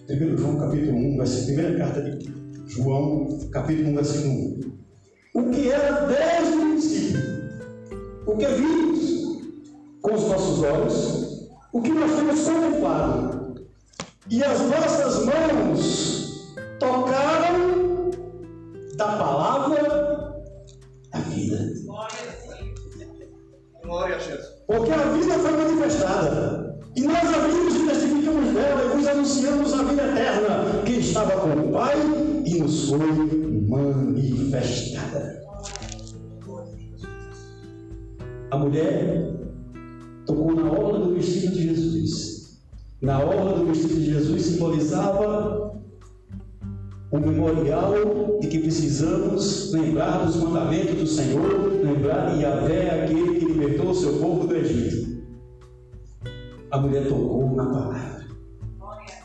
Primeiro 0.06 0.38
João 0.38 0.58
capítulo 0.58 0.96
1, 0.96 1.16
versículo, 1.18 1.44
primeira 1.44 1.76
carta 1.76 2.02
de 2.10 2.34
João, 2.68 3.38
capítulo 3.50 3.90
1, 3.90 3.94
versículo 3.96 4.32
1. 5.34 5.40
O 5.42 5.50
que 5.50 5.68
era 5.68 6.06
desde 6.06 6.56
o 6.56 6.60
princípio, 6.62 7.20
o 8.26 8.36
que 8.38 8.46
os 8.46 8.60
nossos 8.62 8.91
olhos, 10.72 11.48
o 11.72 11.80
que 11.80 11.90
nós 11.90 12.12
temos 12.12 12.40
contemplado, 12.40 13.66
e 14.28 14.42
as 14.42 14.60
nossas 14.60 15.26
mãos 15.26 16.11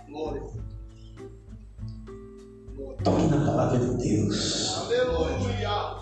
Glória. 0.09 0.41
Toque 3.03 3.27
na 3.27 3.45
palavra 3.45 3.79
de 3.79 3.97
Deus. 3.97 4.77
Aleluia. 4.77 5.97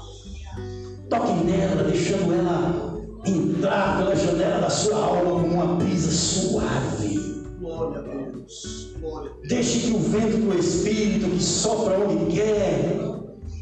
Toque 1.10 1.44
nela, 1.44 1.84
deixando 1.84 2.34
ela 2.34 3.02
entrar 3.26 3.98
pela 3.98 4.16
janela 4.16 4.62
da 4.62 4.70
sua 4.70 4.98
alma 4.98 5.42
com 5.42 5.48
uma 5.48 5.76
brisa 5.76 6.12
suave. 6.12 7.44
Glória 7.60 8.00
a 8.00 8.04
Deus. 8.04 8.94
Glória 9.00 9.32
a 9.32 9.34
Deus. 9.34 9.50
Deixe 9.50 9.80
que 9.80 9.96
o 9.96 10.00
vento 10.00 10.38
do 10.38 10.60
Espírito 10.60 11.30
que 11.30 11.44
sopra 11.44 11.98
onde 11.98 12.32
quer 12.32 12.98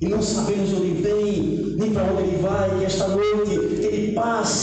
e 0.02 0.08
não 0.08 0.22
sabemos 0.22 0.74
onde 0.74 1.02
vem, 1.02 1.76
nem 1.78 1.94
para 1.94 2.12
onde 2.12 2.24
ele 2.24 2.42
vai, 2.42 2.80
que 2.80 2.86
esta 2.86 3.08
noite 3.08 3.52
ele 3.52 4.12
passe 4.12 4.63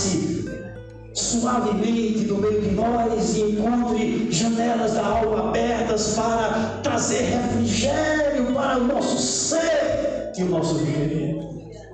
suavemente 1.20 2.24
no 2.24 2.38
meio 2.38 2.60
de 2.60 2.70
nós 2.70 3.36
e 3.36 3.42
encontre 3.42 4.28
janelas 4.30 4.94
da 4.94 5.06
alma 5.06 5.48
abertas 5.48 6.14
para 6.14 6.80
trazer 6.82 7.22
refrigério 7.22 8.20
o 8.48 8.84
nosso 8.86 9.18
ser 9.18 10.32
e 10.36 10.42
o 10.42 10.46
nosso 10.46 10.76
viver. 10.76 11.38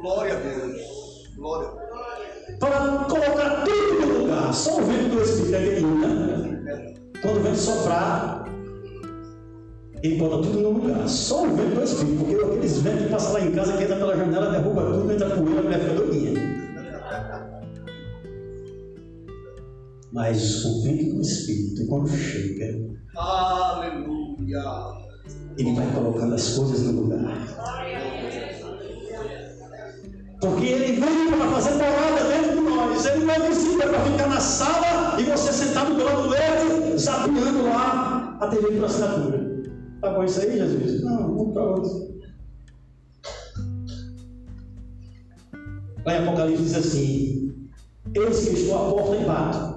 Glória 0.01 0.35
a 0.35 0.37
Deus. 0.37 0.77
Glória 1.37 1.69
a 1.69 1.73
Deus. 1.73 2.59
Para 2.59 3.05
colocar 3.05 3.65
tudo 3.65 4.07
no 4.07 4.19
lugar. 4.21 4.55
Só 4.55 4.79
o 4.79 4.83
vento 4.83 5.17
do 5.17 5.23
Espírito 5.23 5.55
é 5.55 5.59
terrível, 5.59 5.89
né? 5.91 6.95
Quando 7.23 7.39
o 7.39 7.43
vento 7.43 7.57
soprar, 7.57 8.45
ele 10.03 10.17
bota 10.17 10.37
tudo 10.37 10.61
no 10.61 10.71
lugar. 10.71 11.09
Só 11.09 11.45
o 11.45 11.49
vento 11.49 11.75
do 11.75 11.83
Espírito, 11.83 12.25
porque 12.25 12.45
aqueles 12.45 12.79
ventos 12.81 13.03
que 13.05 13.11
passam 13.11 13.33
lá 13.33 13.41
em 13.41 13.53
casa, 13.53 13.77
que 13.77 13.85
entra 13.85 13.97
pela 13.97 14.17
janela, 14.17 14.51
derruba 14.51 14.83
tudo, 14.83 15.13
entra 15.13 15.31
poeira, 15.31 15.61
a 15.61 15.63
mulher 15.63 15.81
fica 15.81 15.95
doidinha. 15.95 16.36
Mas 20.13 20.65
o 20.65 20.83
vento 20.83 21.15
do 21.17 21.21
Espírito, 21.21 21.87
quando 21.87 22.09
chega, 22.09 22.79
Aleluia. 23.17 24.63
ele 25.59 25.75
vai 25.75 25.93
colocando 25.93 26.35
as 26.35 26.55
coisas 26.57 26.83
no 26.83 27.03
lugar. 27.03 27.37
Porque 30.41 30.67
ele 30.67 31.01
veio 31.01 31.37
para 31.37 31.51
fazer 31.51 31.71
morada 31.73 32.25
dentro 32.29 32.57
de 32.57 32.63
nós. 32.71 33.07
Ele 33.07 33.25
não 33.25 33.35
é 33.35 33.49
visível 33.49 33.89
para 33.89 34.05
ficar 34.05 34.29
na 34.29 34.41
sala 34.41 35.21
e 35.21 35.25
você 35.25 35.53
sentado 35.53 35.95
do 35.95 36.05
lado 36.05 36.29
dele, 36.29 36.99
zapeando 36.99 37.65
lá 37.65 38.37
a 38.41 38.47
TV 38.49 38.73
por 38.73 38.85
assinatura. 38.85 39.47
Tá 40.01 40.11
bom 40.11 40.25
isso 40.25 40.41
aí, 40.41 40.59
Jesus? 40.59 41.03
Não, 41.03 41.37
vamos 41.37 41.53
para 41.55 41.63
outro. 41.63 42.17
Lá 46.05 46.15
em 46.15 46.23
Apocalipse 46.23 46.63
diz 46.63 46.75
assim: 46.75 47.69
Eis 48.15 48.49
que 48.49 48.55
estou 48.55 48.77
à 48.77 48.91
porta 48.91 49.17
e 49.17 49.25
bato. 49.25 49.76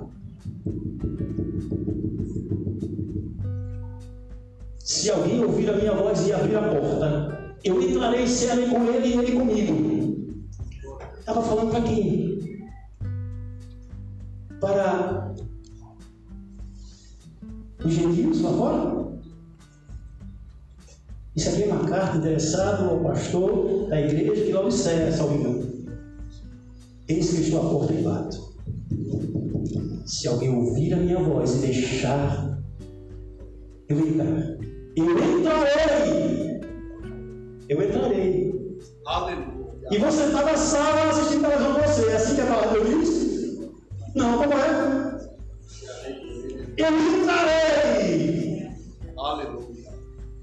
Se 4.84 5.10
alguém 5.12 5.44
ouvir 5.44 5.70
a 5.70 5.78
minha 5.78 5.94
voz 5.94 6.28
e 6.28 6.34
abrir 6.34 6.56
a 6.56 6.62
porta, 6.62 7.56
eu 7.64 7.82
entrarei 7.82 8.24
e 8.24 8.28
cearei 8.28 8.68
com 8.68 8.84
ele 8.86 9.08
e 9.08 9.14
ele 9.14 9.32
comigo. 9.34 10.00
Estava 11.20 11.42
falando 11.42 11.70
para 11.70 11.82
quem? 11.82 12.40
Para 14.60 15.34
os 17.86 17.94
gentios 17.94 18.42
lá 18.42 18.52
fora? 18.52 19.10
Isso 21.36 21.50
aqui 21.50 21.64
é 21.64 21.68
uma 21.68 21.88
carta 21.88 22.18
endereçada 22.18 22.84
ao 22.86 23.00
pastor 23.02 23.88
da 23.90 24.02
igreja 24.02 24.46
de 24.46 24.52
Laodiceia, 24.52 25.12
salvo 25.12 25.36
engano. 25.36 25.70
Eis 27.08 27.30
que 27.30 27.42
estou 27.42 27.66
à 27.66 27.70
porta 27.70 27.94
e 27.94 28.04
bato. 28.04 28.50
Se 30.10 30.28
alguém 30.28 30.50
ouvir 30.50 30.92
a 30.92 30.98
minha 30.98 31.20
voz 31.20 31.58
e 31.58 31.68
deixar 31.68 32.60
eu 33.88 34.00
entrar, 34.00 34.58
eu 34.96 35.06
entrarei. 35.06 36.62
Eu 37.70 37.84
entrarei. 37.84 38.80
Aleluia. 39.06 39.70
E 39.92 39.98
você 40.00 40.24
está 40.24 40.44
na 40.44 40.58
sala 40.58 41.12
assistindo 41.12 41.42
televisão 41.42 41.76
com 41.76 41.82
você. 41.82 42.08
É 42.08 42.16
assim 42.16 42.34
que 42.34 42.42
a 42.42 42.46
palavra 42.48 42.84
diz? 42.86 43.60
Não, 44.16 44.40
como 44.40 44.54
é? 44.54 45.20
Eu 46.76 47.22
entrarei. 47.22 48.68
Aleluia. 49.16 49.92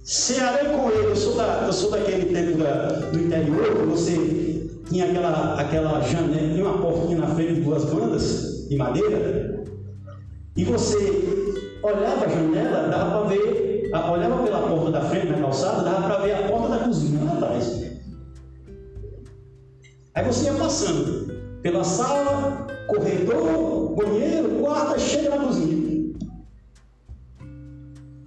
Cearei 0.05 0.71
com 0.71 0.91
ele. 0.93 1.07
Eu 1.09 1.17
sou, 1.17 1.35
da, 1.35 1.65
eu 1.67 1.73
sou 1.73 1.91
daquele 1.91 2.33
tempo 2.33 2.59
da, 2.59 3.01
do 3.11 3.19
interior, 3.19 3.81
que 3.81 3.87
você 3.87 4.71
tinha 4.89 5.07
aquela, 5.07 5.61
aquela 5.61 6.01
janela, 6.03 6.55
tinha 6.55 6.65
uma 6.65 6.79
portinha 6.79 7.19
na 7.19 7.35
frente 7.35 7.55
de 7.55 7.61
duas 7.63 7.85
bandas 7.87 8.57
de 8.69 8.77
madeira, 8.77 9.46
e 10.57 10.65
você 10.65 11.79
olhava 11.83 12.25
a 12.25 12.29
janela, 12.29 12.89
dava 12.89 13.21
para 13.21 13.29
ver, 13.29 13.91
olhava 13.93 14.43
pela 14.43 14.61
porta 14.63 14.91
da 14.91 15.01
frente 15.03 15.27
na 15.27 15.39
calçada, 15.39 15.83
dava 15.83 16.03
para 16.09 16.19
ver 16.19 16.33
a 16.33 16.49
porta 16.49 16.69
da 16.69 16.79
cozinha 16.85 17.25
lá 17.25 17.33
atrás. 17.33 17.83
Aí 20.15 20.25
você 20.25 20.47
ia 20.47 20.55
passando 20.55 21.35
pela 21.63 21.85
sala, 21.85 22.67
corredor, 22.89 23.95
banheiro, 23.95 24.61
quarto, 24.61 24.99
chega 24.99 25.31
na 25.31 25.45
cozinha. 25.45 25.77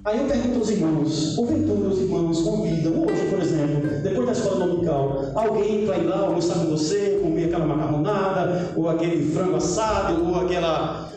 Aí 0.05 0.17
eu 0.17 0.27
pergunto 0.27 0.59
aos 0.59 0.69
irmãos, 0.69 1.35
porventura 1.35 1.89
os 1.89 1.99
irmãos 1.99 2.41
convidam, 2.41 3.03
hoje, 3.03 3.25
por 3.29 3.39
exemplo, 3.39 4.01
depois 4.01 4.25
da 4.25 4.31
escola 4.31 4.65
dominical, 4.65 5.25
alguém 5.35 5.85
para 5.85 5.97
ir 5.97 6.07
lá 6.07 6.19
almoçar 6.21 6.59
com 6.59 6.69
você, 6.69 7.19
comer 7.21 7.45
aquela 7.45 7.65
macarronada, 7.65 8.71
ou 8.75 8.89
aquele 8.89 9.31
frango 9.31 9.57
assado, 9.57 10.25
ou 10.25 10.39
aquela. 10.39 11.11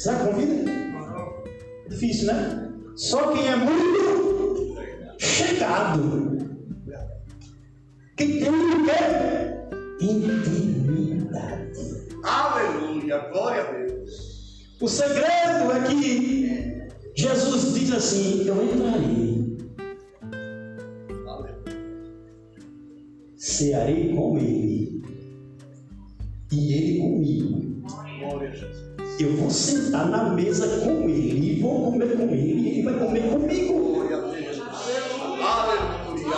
Será 0.00 0.18
que 0.18 0.32
convida? 0.32 0.70
É 1.84 1.88
difícil, 1.90 2.28
né? 2.28 2.72
Só 2.96 3.32
quem 3.32 3.46
é 3.46 3.54
muito 3.54 4.74
chegado. 5.18 6.38
Quem 8.16 8.40
tem 8.40 8.48
o 8.48 8.84
quê? 8.86 10.00
Intimidade. 10.00 11.78
Aleluia. 12.24 13.18
Glória 13.30 13.60
a 13.60 13.72
Deus. 13.72 14.72
O 14.80 14.88
segredo 14.88 15.70
é 15.70 15.86
que 15.86 16.88
Jesus 17.14 17.74
diz 17.74 17.92
assim: 17.92 18.46
Eu 18.46 18.64
entrarei, 18.64 19.58
cearei 23.36 24.14
com 24.14 24.38
ele, 24.38 25.02
e 26.50 26.72
ele 26.72 27.00
comigo. 27.00 27.82
Glória 28.18 28.48
a 28.48 28.52
Jesus. 28.52 28.89
Eu 29.20 29.36
vou 29.36 29.50
sentar 29.50 30.08
na 30.08 30.30
mesa 30.30 30.66
com 30.80 31.06
ele, 31.06 31.58
e 31.58 31.60
vou 31.60 31.92
comer 31.92 32.16
com 32.16 32.22
ele, 32.22 32.52
e 32.52 32.68
ele 32.68 32.82
vai 32.84 32.98
comer 32.98 33.30
comigo. 33.30 33.78
Glória 33.78 34.16
a 34.16 34.20
Deus. 34.20 34.62
Aleluia. 35.42 36.36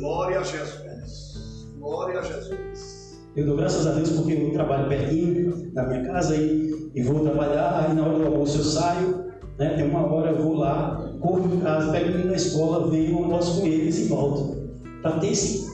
Glória 0.00 0.40
a 0.40 0.42
Jesus. 0.42 1.68
Glória 1.78 2.18
a 2.18 2.22
Jesus. 2.22 3.20
Eu 3.36 3.44
dou 3.44 3.58
graças 3.58 3.86
a 3.86 3.92
Deus 3.92 4.08
porque 4.08 4.32
eu 4.32 4.52
trabalho 4.54 4.88
pertinho 4.88 5.70
da 5.74 5.86
minha 5.86 6.02
casa 6.02 6.34
e, 6.34 6.90
e 6.94 7.02
vou 7.02 7.20
trabalhar, 7.20 7.84
aí 7.84 7.94
na 7.94 8.06
hora 8.06 8.18
do 8.18 8.26
almoço 8.28 8.60
eu 8.60 8.64
saio, 8.64 9.32
né? 9.58 9.74
tem 9.76 9.90
uma 9.90 10.10
hora 10.10 10.30
eu 10.30 10.42
vou 10.42 10.54
lá, 10.54 11.14
corro 11.20 11.54
em 11.54 11.60
casa, 11.60 11.92
pego 11.92 12.08
menino 12.08 12.30
na 12.30 12.36
escola, 12.36 12.90
venho, 12.90 13.18
almoço 13.18 13.60
com 13.60 13.66
eles 13.66 13.98
e 13.98 14.04
volto. 14.04 14.62
Para 15.02 15.18
ter 15.18 15.32
esse, 15.32 15.70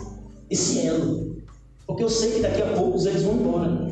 esse 0.50 0.84
elo. 0.84 1.36
Porque 1.86 2.02
eu 2.02 2.08
sei 2.08 2.32
que 2.32 2.40
daqui 2.40 2.60
a 2.60 2.72
poucos 2.72 3.06
eles 3.06 3.22
vão 3.22 3.34
embora. 3.34 3.87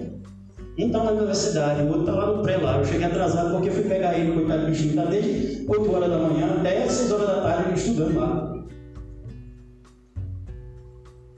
Então 0.79 1.05
na 1.05 1.12
universidade, 1.12 1.83
o 1.83 1.87
outro 1.87 2.01
está 2.01 2.12
lá 2.12 2.37
no 2.37 2.43
pré 2.43 2.59
lá, 2.59 2.79
eu 2.79 2.85
cheguei 2.85 3.07
atrasado 3.07 3.53
porque 3.53 3.70
fui 3.70 3.85
pegar 3.85 4.18
ele, 4.18 4.33
coitado 4.33 4.62
do 4.62 4.70
bichinho, 4.70 4.91
está 4.91 5.05
desde 5.07 5.64
8 5.66 5.95
horas 5.95 6.11
da 6.11 6.18
manhã 6.18 6.57
até 6.59 6.87
6 6.87 7.12
horas 7.12 7.27
da 7.27 7.41
tarde 7.41 7.79
estudando 7.81 8.18
lá. 8.18 8.57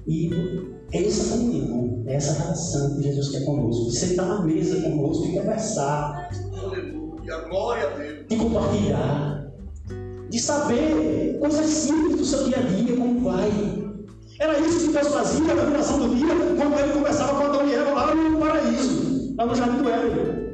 E 0.09 0.31
é 0.93 1.07
essa 1.07 1.37
comunhão, 1.37 2.03
é 2.07 2.15
essa 2.15 2.33
relação 2.43 2.97
que 2.97 3.03
Jesus 3.03 3.29
quer 3.29 3.45
conosco. 3.45 3.91
De 3.91 3.97
sentar 3.97 4.27
na 4.27 4.43
mesa 4.43 4.81
conosco 4.81 5.27
e 5.27 5.33
conversar, 5.33 6.31
Aleluia. 6.61 7.39
Glória 7.49 7.87
a 7.87 7.91
Deus. 7.91 8.27
de 8.27 8.37
compartilhar, 8.37 9.53
de 10.31 10.41
saber 10.41 11.39
coisas 11.39 11.67
simples 11.67 12.17
do 12.17 12.25
seu 12.25 12.45
dia 12.45 12.57
a 12.57 12.63
dia, 12.63 12.97
como 12.97 13.21
vai. 13.21 13.51
Era 14.41 14.59
isso 14.61 14.87
que 14.87 14.93
Deus 14.95 15.09
fazia 15.09 15.55
na 15.55 15.65
viração 15.65 15.99
do 15.99 16.15
dia, 16.15 16.29
quando 16.57 16.79
ele 16.79 16.93
conversava 16.93 17.39
com 17.39 17.45
Adão 17.45 17.69
e 17.69 17.75
Eva 17.75 17.91
lá 17.93 18.15
no 18.15 18.39
paraíso, 18.39 18.98
lá 19.39 19.47
no 19.47 19.55
Jardim 19.55 19.83
do 19.83 19.89
Éden. 19.89 20.49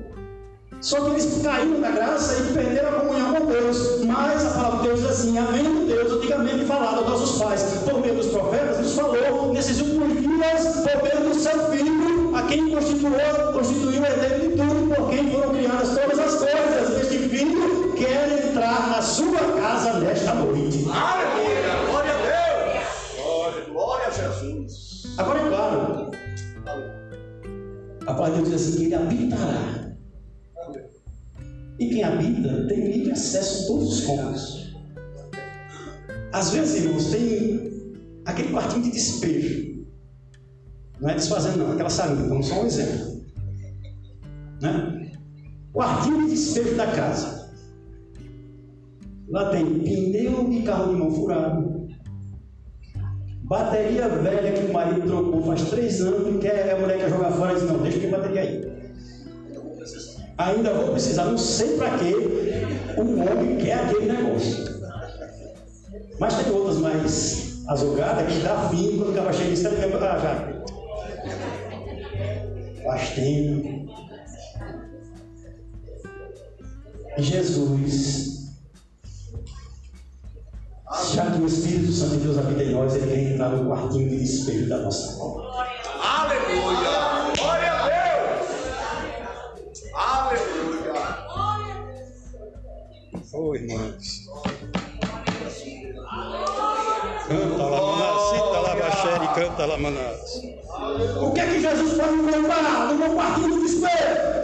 Só 0.81 1.01
que 1.01 1.11
eles 1.13 1.41
caíram 1.43 1.81
da 1.81 1.91
graça 1.91 2.43
e 2.43 2.53
perderam 2.53 2.89
a 2.91 3.01
comunhão 3.01 3.35
com 3.35 3.47
Deus. 3.47 4.05
Mas 4.05 4.45
a 4.45 4.51
palavra 4.51 4.79
de 4.79 4.89
Deus 4.89 5.01
diz 5.01 5.11
assim: 5.11 5.39
havendo 5.39 5.87
Deus 5.87 6.13
antigamente 6.13 6.67
falado 6.67 6.99
aos 6.99 7.09
nossos 7.09 7.43
pais 7.43 7.63
por 7.89 8.01
meio 8.01 8.15
dos 8.17 8.27
profetas, 8.27 8.79
nos 8.79 8.95
falou 8.95 9.53
nesses 9.55 9.81
últimos 9.81 10.21
dias 10.21 10.77
por 10.77 11.03
meio 11.03 11.29
do 11.29 11.35
seu 11.35 11.71
Filho, 11.71 12.37
a 12.37 12.43
quem 12.43 12.71
constituiu, 12.71 13.53
constituiu 13.55 14.03
o 14.03 14.05
herdeiro 14.05 14.41
de 14.41 14.57
tudo, 14.57 14.95
por 14.95 15.09
quem 15.09 15.31
foram 15.31 15.55
criadas 15.55 15.99
todas 15.99 16.19
as 16.19 16.35
coisas. 16.35 17.01
Este 17.01 17.19
Filho 17.31 17.93
quer 17.95 18.51
entrar 18.51 18.91
na 18.91 19.01
sua 19.01 19.41
casa 19.59 20.01
nesta 20.01 20.35
noite. 20.35 20.87
Aleluia. 20.91 21.84
A 28.15 28.17
palavra 28.17 28.43
de 28.43 28.51
Deus 28.51 28.63
diz 28.63 28.75
assim: 28.75 28.85
ele 28.85 28.95
habitará. 28.95 29.97
E 31.79 31.89
quem 31.89 32.05
habita 32.05 32.67
tem 32.69 32.93
livre 32.93 33.11
acesso 33.11 33.65
a 33.65 33.67
todos 33.67 33.99
os 33.99 34.07
cômodos. 34.07 34.75
Às 36.33 36.51
vezes, 36.51 36.85
irmãos, 36.85 37.11
tem 37.11 37.73
aquele 38.25 38.53
quartinho 38.53 38.85
de 38.85 38.93
despejo. 38.93 39.85
Não 41.01 41.11
é 41.11 41.15
desfazendo, 41.15 41.59
não, 41.59 41.73
aquela 41.73 41.91
salinha, 41.91 42.27
então 42.27 42.43
só 42.43 42.63
um 42.63 42.67
exemplo. 42.67 43.25
Né? 44.63 45.13
Quartinho 45.73 46.25
de 46.25 46.31
despejo 46.31 46.77
da 46.77 46.87
casa. 46.87 47.53
Lá 49.29 49.51
tem 49.51 49.81
pneu 49.81 50.49
de 50.49 50.63
carro 50.63 50.93
de 50.93 51.01
mão 51.01 51.11
furado. 51.11 51.74
Bateria 53.45 54.09
velha 54.09 54.53
que 54.53 54.65
o 54.65 54.73
marido 54.73 55.07
trocou 55.07 55.43
faz 55.43 55.69
três 55.69 56.01
anos 56.01 56.35
e 56.35 56.39
quer, 56.39 56.71
a 56.71 56.79
mulher 56.79 56.99
quer 56.99 57.11
jogar 57.11 57.31
fora 57.33 57.53
e 57.53 57.57
diz, 57.57 57.65
não, 57.65 57.77
deixa 57.79 57.99
que 57.99 58.07
bateria 58.07 58.41
aí. 58.41 58.75
Ainda 60.39 60.73
vou 60.73 60.93
precisar, 60.93 61.27
não 61.27 61.37
sei 61.37 61.77
para 61.77 61.99
que 61.99 62.15
o 62.97 63.03
homem 63.03 63.59
quer 63.59 63.81
aquele 63.81 64.11
negócio. 64.11 64.65
Mas 66.19 66.43
tem 66.43 66.53
outras 66.53 66.79
mais 66.79 67.63
azogadas 67.69 68.33
que 68.33 68.41
dá 68.41 68.69
fim 68.71 68.97
quando 68.97 69.11
o 69.11 69.15
cara 69.15 69.33
chega 69.33 69.51
e 69.51 69.53
diz, 69.53 69.67
ah, 69.67 70.19
já. 70.19 70.55
Faz 72.83 73.11
tempo. 73.11 73.85
Jesus, 77.19 78.34
já 81.15 81.31
que 81.31 81.41
o 81.41 81.47
Espírito 81.47 81.93
Santo 81.93 82.17
de 82.17 82.19
Deus 82.19 82.39
habita 82.39 82.63
em 82.63 82.73
nós, 82.73 82.95
ele 82.95 83.07
quer 83.07 83.33
entrar 83.33 83.51
no 83.51 83.69
quartinho 83.69 84.09
de 84.11 84.19
despejo 84.21 84.69
da 84.69 84.79
nossa 84.79 85.21
alma. 85.21 85.43
Aleluia! 86.01 87.35
Glória 87.37 87.73
a 87.73 87.89
Deus! 87.89 88.45
Aleluia! 89.95 91.25
Oh, 93.33 93.55
irmãos. 93.55 94.29
Canta 97.27 97.65
lá, 97.65 97.81
manás, 97.81 98.21
cita 98.31 98.61
lá, 98.61 98.75
baxere, 98.77 99.29
canta 99.35 99.67
lá, 99.67 99.79
manás. 99.79 100.21
O 101.21 101.33
que 101.33 101.41
é 101.41 101.47
que 101.47 101.61
Jesus 101.61 101.95
pode 101.99 102.13
me 102.13 102.31
levar 102.31 102.89
no 102.89 102.95
meu 102.95 103.15
quartinho 103.15 103.57
de 103.57 103.63
despejo? 103.63 104.44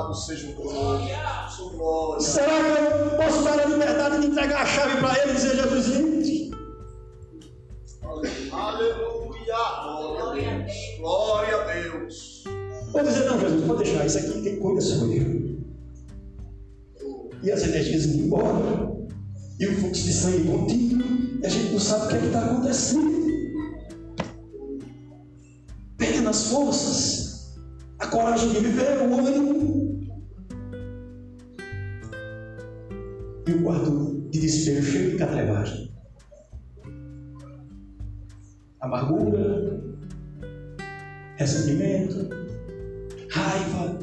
Louvado 0.00 0.14
seja 0.14 0.48
o 0.56 0.64
nome. 0.64 2.22
Será 2.22 2.46
que 2.46 3.02
eu 3.02 3.16
posso 3.16 3.44
dar 3.44 3.60
a 3.60 3.64
liberdade 3.66 4.20
de 4.20 4.26
entregar 4.28 4.62
a 4.62 4.66
chave 4.66 5.00
para 5.00 5.22
ele 5.22 5.32
e 5.32 5.34
dizer 5.34 5.56
Jesus 5.56 5.96
entre? 5.96 6.50
Aleluia. 8.50 9.56
Glória 9.82 10.24
a 10.24 10.32
Deus. 10.32 10.72
Glória 10.98 11.56
a 11.56 11.64
Deus. 11.64 12.44
Vou 12.92 13.02
dizer, 13.02 13.24
não, 13.26 13.40
Jesus, 13.40 13.66
pode 13.66 13.84
deixar, 13.84 14.06
isso 14.06 14.18
aqui 14.18 14.42
quem 14.42 14.58
cuida 14.58 14.80
sou 14.80 15.12
eu. 15.12 15.60
E 17.42 17.50
as 17.50 17.62
energias 17.62 18.06
indo 18.06 18.24
embora. 18.24 18.90
E 19.58 19.66
o 19.66 19.76
fluxo 19.76 20.02
de 20.02 20.12
sangue 20.12 20.48
contínuo. 20.48 21.06
E 21.42 21.46
a 21.46 21.48
gente 21.48 21.72
não 21.72 21.78
sabe 21.78 22.06
o 22.06 22.08
que 22.08 22.14
é 22.14 22.26
está 22.26 22.44
acontecendo. 22.44 23.10
Perdendo 25.98 26.28
as 26.30 26.44
forças. 26.46 27.29
A 28.00 28.06
coragem 28.06 28.48
de 28.50 28.60
viver, 28.60 28.98
o 28.98 29.18
ânimo. 29.18 29.80
e 33.50 33.52
o 33.52 33.62
quarto 33.62 34.28
de 34.30 34.38
desespero 34.38 34.84
cheio 34.84 35.10
de 35.10 35.16
catrevagem. 35.16 35.92
Amargura, 38.80 39.82
ressentimento, 41.36 42.28
raiva, 43.30 43.98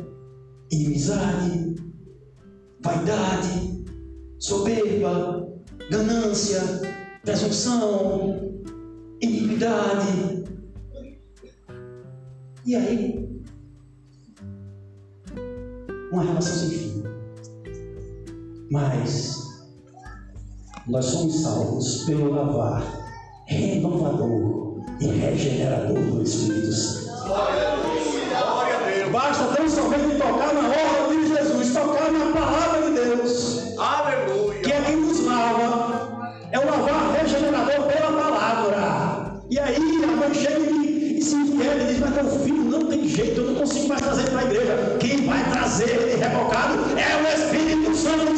inimizade, 0.71 1.75
vaidade, 2.83 3.85
soberba, 4.39 5.47
ganância, 5.89 6.61
presunção, 7.23 8.61
iniquidade. 9.21 10.43
E 12.65 12.75
aí, 12.75 13.26
uma 16.17 16.23
relação 16.23 16.55
sem 16.55 16.69
fim. 16.69 17.03
Mas 18.71 19.67
nós 20.87 21.05
somos 21.05 21.41
salvos 21.41 22.05
pelo 22.05 22.31
lavar 22.31 22.83
renovador 23.45 24.81
e 24.99 25.05
regenerador 25.05 25.93
do 25.93 26.23
Espírito 26.23 26.73
Santo. 26.73 27.07
Basta 29.11 29.55
tão 29.55 29.69
somente 29.69 30.17
tocar 30.17 30.53
na 30.53 30.67
ordem 30.67 31.21
de 31.21 31.27
Jesus, 31.27 31.73
tocar 31.73 32.11
na 32.11 32.33
palavra 32.33 32.89
de 32.89 32.95
Deus. 32.95 33.77
Aleluia. 33.77 34.61
Que 34.61 34.71
é 34.71 34.81
quem 34.81 34.95
nos 34.97 35.23
lava. 35.23 36.33
É 36.51 36.59
o 36.59 36.65
lavar 36.65 37.11
regenerador 37.13 37.87
pela 37.87 38.11
palavra. 38.11 39.43
E 39.49 39.59
aí 39.59 40.03
a 40.03 40.07
mãe 40.07 40.33
chega 40.33 40.59
e, 40.59 41.19
e 41.19 41.21
se 41.21 41.35
inquieta 41.35 41.83
e 41.83 41.87
diz, 41.87 41.99
mas 41.99 42.13
meu 42.15 42.39
filho 42.39 42.63
não 42.63 42.89
tem 42.89 43.07
jeito, 43.07 43.41
eu 43.41 43.51
não 43.51 43.55
consigo 43.55 43.87
mais 43.87 44.01
trazer 44.01 44.29
para 44.31 44.39
a 44.39 44.43
igreja. 44.45 44.86
Trazer 45.77 45.95
ele 45.95 46.15
revocado 46.15 46.97
é 46.97 47.15
o 47.21 47.27
Espírito 47.27 47.95
Santo 47.95 48.36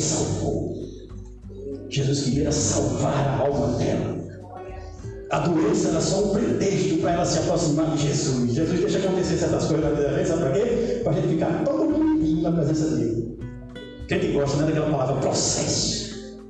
salvou. 0.00 0.74
Jesus 1.88 2.22
queria 2.22 2.52
salvar 2.52 3.14
a 3.14 3.36
alma 3.38 3.78
dela. 3.78 4.20
A 5.30 5.38
doença 5.40 5.88
era 5.88 6.00
só 6.00 6.24
um 6.24 6.32
pretexto 6.32 6.98
para 6.98 7.12
ela 7.12 7.24
se 7.24 7.38
aproximar 7.38 7.94
de 7.96 8.08
Jesus. 8.08 8.52
Jesus 8.52 8.80
deixa 8.80 8.98
acontecer 8.98 9.36
certas 9.36 9.66
coisas 9.66 9.84
na 9.84 9.90
vida 9.90 10.08
da 10.08 10.18
gente, 10.18 10.28
sabe 10.28 10.42
para 10.42 10.52
quê? 10.52 11.00
Para 11.04 11.12
a 11.12 11.14
gente 11.14 11.28
ficar 11.28 11.64
todo 11.64 11.84
mundo 11.90 12.42
na 12.42 12.52
presença 12.52 12.96
dele. 12.96 13.38
Quem 14.08 14.18
que 14.18 14.32
gosta 14.32 14.56
né, 14.56 14.66
daquela 14.66 14.90
palavra 14.90 15.20
processo? 15.20 16.40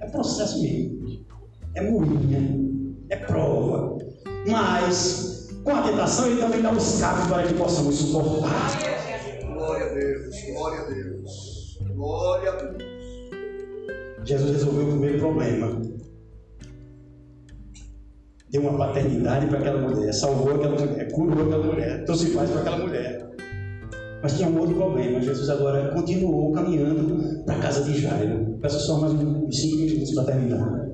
É 0.00 0.06
processo 0.08 0.60
mesmo. 0.60 1.24
É 1.76 1.88
moinha. 1.88 2.58
É 3.10 3.16
prova. 3.16 3.98
Mas, 4.48 5.48
com 5.62 5.70
a 5.70 5.82
tentação, 5.82 6.26
ele 6.26 6.40
também 6.40 6.62
dá 6.62 6.72
os 6.72 7.00
cabos 7.00 7.28
para 7.28 7.44
que 7.44 7.54
possamos 7.54 7.94
suportar. 7.94 8.76
Glória 9.54 9.86
a 9.86 9.94
Deus. 9.94 10.36
Glória 10.52 10.80
a 10.80 10.84
Deus. 10.84 11.09
Glória 12.00 12.50
a 12.50 12.56
Deus. 12.56 12.82
Jesus 14.24 14.52
resolveu 14.52 14.86
o 14.86 14.90
primeiro 14.92 15.18
problema. 15.18 15.82
Deu 18.48 18.62
uma 18.62 18.78
paternidade 18.78 19.46
para 19.48 19.58
aquela 19.58 19.86
mulher, 19.86 20.10
salvou 20.14 20.54
aquela 20.54 20.80
mulher, 20.80 21.12
curou 21.12 21.44
aquela 21.44 21.62
mulher, 21.62 22.04
trouxe 22.06 22.30
para 22.30 22.44
aquela 22.44 22.78
mulher. 22.78 23.36
Mas 24.22 24.34
tinha 24.34 24.48
um 24.48 24.58
outro 24.58 24.76
problema. 24.76 25.20
Jesus 25.20 25.50
agora 25.50 25.92
continuou 25.92 26.52
caminhando 26.52 27.44
para 27.44 27.56
a 27.56 27.60
casa 27.60 27.84
de 27.84 28.00
Jairo. 28.00 28.56
Peço 28.62 28.80
só 28.80 28.98
mais 28.98 29.12
uns 29.12 29.60
cinco 29.60 29.76
minutos 29.76 30.14
para 30.14 30.24
terminar. 30.24 30.88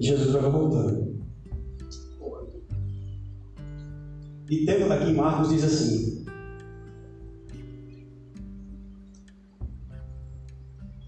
Jesus 0.00 0.32
vai 0.32 0.50
voltando. 0.50 1.07
E 4.50 4.64
tendo 4.64 4.90
aqui 4.90 5.12
Marcos 5.12 5.50
diz 5.50 5.62
assim: 5.62 6.24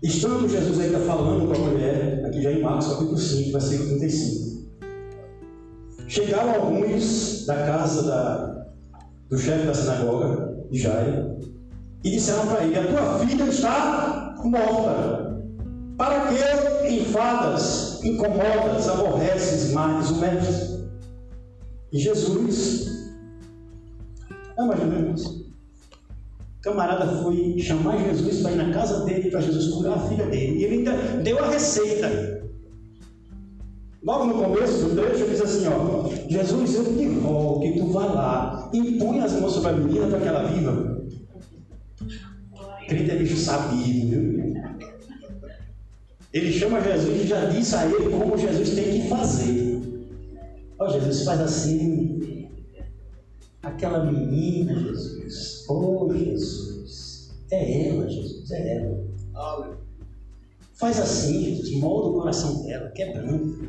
Estando 0.03 0.49
Jesus 0.49 0.79
ainda 0.79 0.99
falando 1.01 1.47
com 1.47 1.55
a 1.55 1.71
mulher, 1.71 2.25
aqui 2.27 2.43
já 2.43 2.53
em 2.53 2.63
Marcos 2.63 2.89
capítulo 2.89 3.17
5, 3.17 3.53
versículo 3.53 3.89
35. 3.99 4.51
Chegaram 6.07 6.55
alguns 6.55 7.47
da 7.47 7.55
casa 7.55 8.03
da, 8.03 8.67
do 9.31 9.39
chefe 9.39 9.67
da 9.67 9.75
sinagoga, 9.75 10.67
de 10.71 10.83
e 12.05 12.11
disseram 12.11 12.47
para 12.47 12.65
ele: 12.65 12.79
A 12.79 12.87
tua 12.89 13.19
filha 13.21 13.45
está 13.45 14.35
morta. 14.45 15.31
Para 15.97 16.29
que 16.29 16.95
enfadas, 16.95 18.03
incomodas, 18.03 18.89
aborreces 18.89 19.73
mais 19.73 20.11
o 20.11 20.17
mestre? 20.17 20.81
E 21.93 21.99
Jesus, 21.99 23.00
não 24.61 24.75
imaginamos, 24.75 25.47
camarada 26.63 27.07
foi 27.23 27.59
chamar 27.59 27.99
Jesus 27.99 28.43
para 28.43 28.53
ir 28.53 28.57
na 28.57 28.73
casa 28.73 29.05
dele, 29.05 29.31
para 29.31 29.41
Jesus 29.41 29.73
curar 29.75 29.95
a 29.95 30.09
filha 30.09 30.27
dele. 30.27 30.59
E 30.59 30.65
ele 30.65 30.75
ainda 30.79 30.93
deu 31.23 31.39
a 31.39 31.51
receita. 31.51 32.41
Logo 34.03 34.25
no 34.27 34.35
começo 34.35 34.85
do 34.85 34.97
trecho, 34.97 35.29
diz 35.29 35.41
assim: 35.41 35.67
ó, 35.69 36.09
Jesus, 36.29 36.75
eu 36.75 36.97
te 36.97 37.07
rogo 37.19 37.61
que 37.61 37.79
tu 37.79 37.87
vá 37.93 38.07
lá, 38.07 38.71
impõe 38.73 39.21
as 39.21 39.33
mãos 39.41 39.53
sobre 39.53 39.71
a 39.71 39.73
menina 39.75 40.07
para 40.07 40.21
que 40.21 40.29
ela 40.29 40.45
viva. 40.45 41.01
Crente 42.89 43.11
é 43.11 43.17
bicho 43.17 43.37
sabido, 43.37 44.11
viu? 44.11 44.55
Ele 46.33 46.53
chama 46.53 46.81
Jesus 46.81 47.25
e 47.25 47.27
já 47.27 47.45
disse 47.47 47.75
a 47.75 47.87
ele 47.87 48.11
como 48.11 48.37
Jesus 48.37 48.71
tem 48.71 48.85
que 48.85 49.09
fazer. 49.09 49.81
Ó 50.79 50.89
Jesus, 50.89 51.25
faz 51.25 51.41
assim. 51.41 52.20
Aquela 53.63 54.11
menina, 54.11 54.75
Jesus. 54.75 55.67
Oh, 55.69 56.13
Jesus. 56.13 57.31
É 57.51 57.89
ela, 57.89 58.09
Jesus, 58.09 58.51
é 58.51 58.77
ela. 58.77 59.05
Aleluia. 59.35 59.79
Faz 60.75 60.99
assim, 60.99 61.45
Jesus, 61.45 61.77
molda 61.77 62.09
o 62.09 62.15
coração 62.15 62.63
dela, 62.63 62.91
quebrando. 62.93 63.69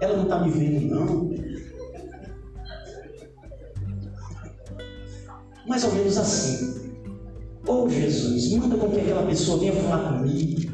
Ela 0.00 0.16
não 0.16 0.22
está 0.22 0.42
me 0.42 0.50
vendo, 0.50 0.94
não. 0.94 1.30
Mais 5.68 5.84
ou 5.84 5.92
menos 5.92 6.16
assim. 6.16 6.76
Oh 7.68 7.88
Jesus, 7.88 8.52
manda 8.52 8.76
com 8.76 8.88
que 8.90 9.00
aquela 9.00 9.26
pessoa 9.26 9.58
venha 9.58 9.72
falar 9.74 10.18
comigo. 10.18 10.72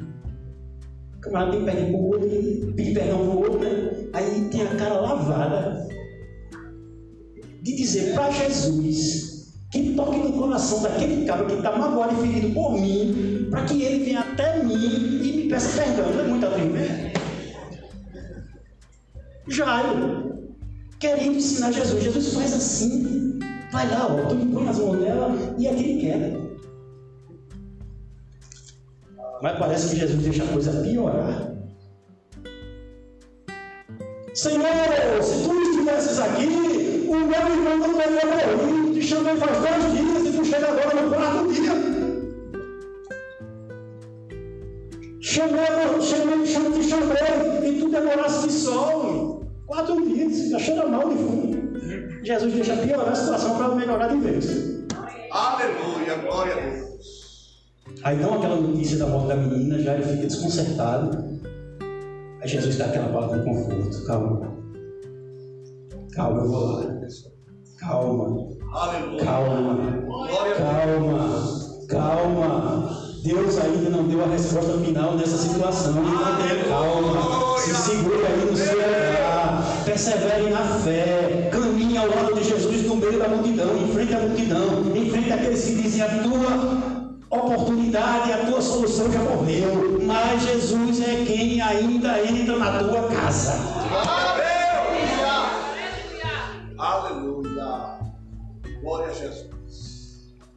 O 1.17 1.21
camarada 1.21 1.53
tem 1.53 1.65
perdão 1.65 1.91
pro 1.91 2.03
outro, 2.03 2.29
pedir 2.75 2.95
perdão 2.95 3.19
pro 3.19 3.39
outro, 3.39 3.59
né? 3.61 4.11
Aí 4.13 4.49
tem 4.51 4.63
a 4.63 4.77
cara 4.77 5.01
lavada 5.01 5.82
de 7.63 7.77
dizer 7.77 8.13
para 8.13 8.31
Jesus 8.31 9.53
que 9.71 9.95
toque 9.95 10.19
no 10.19 10.33
coração 10.33 10.83
daquele 10.83 11.25
cara 11.25 11.47
que 11.47 11.55
está 11.55 11.79
magoado 11.79 12.13
e 12.15 12.27
ferido 12.27 12.53
por 12.53 12.73
mim, 12.73 13.47
para 13.51 13.65
que 13.65 13.83
ele 13.83 14.05
venha 14.05 14.21
até 14.21 14.63
mim 14.63 14.75
e 14.75 15.37
me 15.37 15.49
peça 15.49 15.83
perdão. 15.83 16.13
Não 16.13 16.21
é 16.21 16.29
muito 16.29 16.47
atrever? 16.47 17.13
Jairo, 19.49 20.53
querendo 20.99 21.37
ensinar 21.37 21.73
Jesus. 21.73 22.03
Jesus 22.03 22.35
faz 22.35 22.53
assim. 22.53 23.39
Vai 23.71 23.89
lá, 23.89 24.07
ó, 24.07 24.29
tu 24.29 24.35
me 24.35 24.53
põe 24.53 24.69
as 24.69 24.79
mãos 24.79 24.99
dela 24.99 25.35
e 25.57 25.67
aquele 25.67 26.01
quer. 26.01 26.37
Mas 29.41 29.59
parece 29.59 29.89
que 29.89 29.97
Jesus 29.97 30.23
deixa 30.23 30.45
a 30.45 30.49
coisa 30.49 30.83
piorar. 30.83 31.53
Senhor, 34.35 34.67
se 35.23 35.49
tu 35.49 35.63
estivesses 35.63 36.19
aqui, 36.19 37.02
o 37.15 37.27
meu 37.27 37.39
irmão 37.39 37.79
não 37.79 37.95
teria 37.95 38.57
morrido. 38.57 38.95
Te 38.95 39.03
chamei 39.03 39.37
faz 39.37 39.59
dois 39.59 39.93
dias 39.93 40.35
e 40.35 40.39
tu 40.39 40.45
chega 40.45 40.69
agora 40.69 41.03
no 41.03 41.11
quarto 41.11 41.53
dia. 41.53 41.73
Chamei, 45.21 46.01
chamei, 46.01 46.47
chamei, 46.47 46.81
te 46.81 46.89
chamei 46.89 47.69
e 47.69 47.81
tu 47.81 47.89
demoraste 47.89 48.49
de 48.49 48.53
sol. 48.53 49.45
Quatro 49.67 50.07
dias, 50.07 50.51
já 50.51 50.59
cheira 50.59 50.87
mal 50.89 51.09
de 51.09 51.17
fundo. 51.17 52.23
Jesus 52.23 52.53
deixa 52.53 52.77
piorar 52.77 53.09
a 53.09 53.15
situação 53.15 53.57
para 53.57 53.75
melhorar 53.75 54.09
de 54.09 54.19
vez. 54.19 54.87
Aleluia, 55.31 56.17
glória 56.17 56.55
a 56.55 56.61
Deus. 56.61 56.93
Aí 58.03 58.17
dão 58.17 58.35
aquela 58.35 58.57
notícia 58.57 58.99
da 58.99 59.07
morte 59.07 59.29
da 59.29 59.37
menina, 59.37 59.79
já 59.79 59.95
ele 59.95 60.05
fica 60.05 60.27
desconcertado. 60.27 61.41
Aí 62.41 62.49
Jesus 62.49 62.77
dá 62.77 62.87
aquela 62.87 63.09
palavra 63.09 63.39
de 63.39 63.45
conforto. 63.45 64.07
Calma. 64.07 64.62
Calma, 66.15 66.41
eu 66.41 66.49
vou 66.49 66.67
lá. 66.67 66.85
Calma. 67.79 68.49
Calma. 69.25 69.77
Calma. 70.59 71.43
Calma. 71.89 73.03
Deus 73.25 73.59
ainda 73.59 73.91
não 73.91 74.05
deu 74.09 74.23
a 74.23 74.27
resposta 74.27 74.79
final 74.79 75.17
nessa 75.17 75.39
situação. 75.39 75.95
Calma. 76.69 77.59
Se 77.61 77.75
segure 77.75 78.27
aí 78.27 78.51
no 78.51 78.57
seu 78.57 78.75
lugar. 78.75 79.85
Persevere 79.87 80.51
na 80.51 80.65
fé. 80.81 81.49
Caminhe 81.51 81.97
ao 81.97 82.09
lado 82.09 82.35
de 82.35 82.45
Jesus 82.45 82.87
no 82.87 82.97
meio 82.97 83.19
da 83.19 83.29
multidão. 83.29 83.75
Enfrente 83.79 84.15
a 84.15 84.19
multidão. 84.19 84.83
Enfrente 84.95 85.33
aqueles 85.33 85.65
que 85.65 85.75
dizem 85.77 86.03
a 86.03 86.09
tua 86.23 87.03
oportunidade, 87.31 88.33
a 88.33 88.39
tua 88.47 88.61
solução 88.61 89.11
já 89.11 89.21
morreu. 89.21 89.99
Mas 90.05 90.43
Jesus 90.43 91.01
é 91.01 91.25
quem 91.25 91.61
ainda 91.63 92.23
entra 92.23 92.59
na 92.59 92.79
tua 92.81 93.03
casa. 93.09 94.32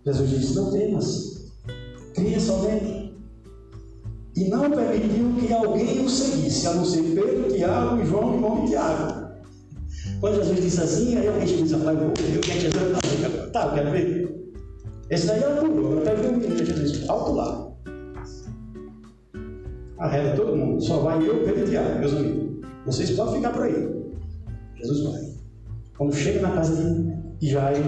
Jesus. 0.06 0.30
Disse: 0.30 0.56
Não 0.56 0.72
temas, 0.72 1.52
cria 2.14 2.40
somente. 2.40 3.06
E 4.36 4.50
não 4.50 4.70
permitiu 4.70 5.34
que 5.40 5.54
alguém 5.54 6.06
o 6.06 6.10
seguisse, 6.10 6.68
a 6.68 6.74
não 6.74 6.84
ser 6.84 7.04
Pedro, 7.04 7.48
Tiago 7.54 8.02
e 8.02 8.06
João, 8.06 8.34
irmão 8.34 8.66
de 8.66 8.72
Tiago. 8.72 9.26
Quando 10.20 10.36
Jesus 10.36 10.62
disse 10.62 10.82
assim, 10.82 11.18
aí 11.18 11.28
alguém 11.28 11.46
disse: 11.46 11.74
Rapaz, 11.74 11.98
vou 11.98 12.08
ver 12.08 12.38
o 12.38 12.42
que 12.42 12.52
é 12.52 12.60
Jesus 12.60 12.98
fazer 13.02 13.26
agora. 13.26 13.52
Tá, 13.52 13.68
eu 13.68 13.74
quero 13.74 13.92
ver. 13.92 14.46
Esse 15.10 15.28
daí 15.28 15.42
é 15.42 15.48
o 15.48 15.56
puro, 15.58 16.00
eu 16.00 16.02
quero 16.02 16.22
ver 16.22 16.36
o 16.36 16.40
que 16.42 16.66
Jesus 16.66 17.10
Alto 17.10 17.34
lá. 17.34 17.72
Arreda 20.00 20.36
todo 20.36 20.58
mundo, 20.58 20.84
só 20.84 20.98
vai 20.98 21.26
eu, 21.26 21.46
Pedro 21.46 21.66
e 21.66 21.70
Tiago, 21.70 22.00
meus 22.00 22.14
amigos. 22.14 22.68
Vocês 22.86 23.12
podem 23.12 23.36
ficar 23.36 23.52
por 23.52 23.64
aí. 23.64 23.96
Jesus 24.76 25.04
vai. 25.04 25.36
Quando 25.98 26.14
chega 26.14 26.42
na 26.42 26.52
casa 26.52 26.76
de 27.40 27.50
Jairo, 27.50 27.84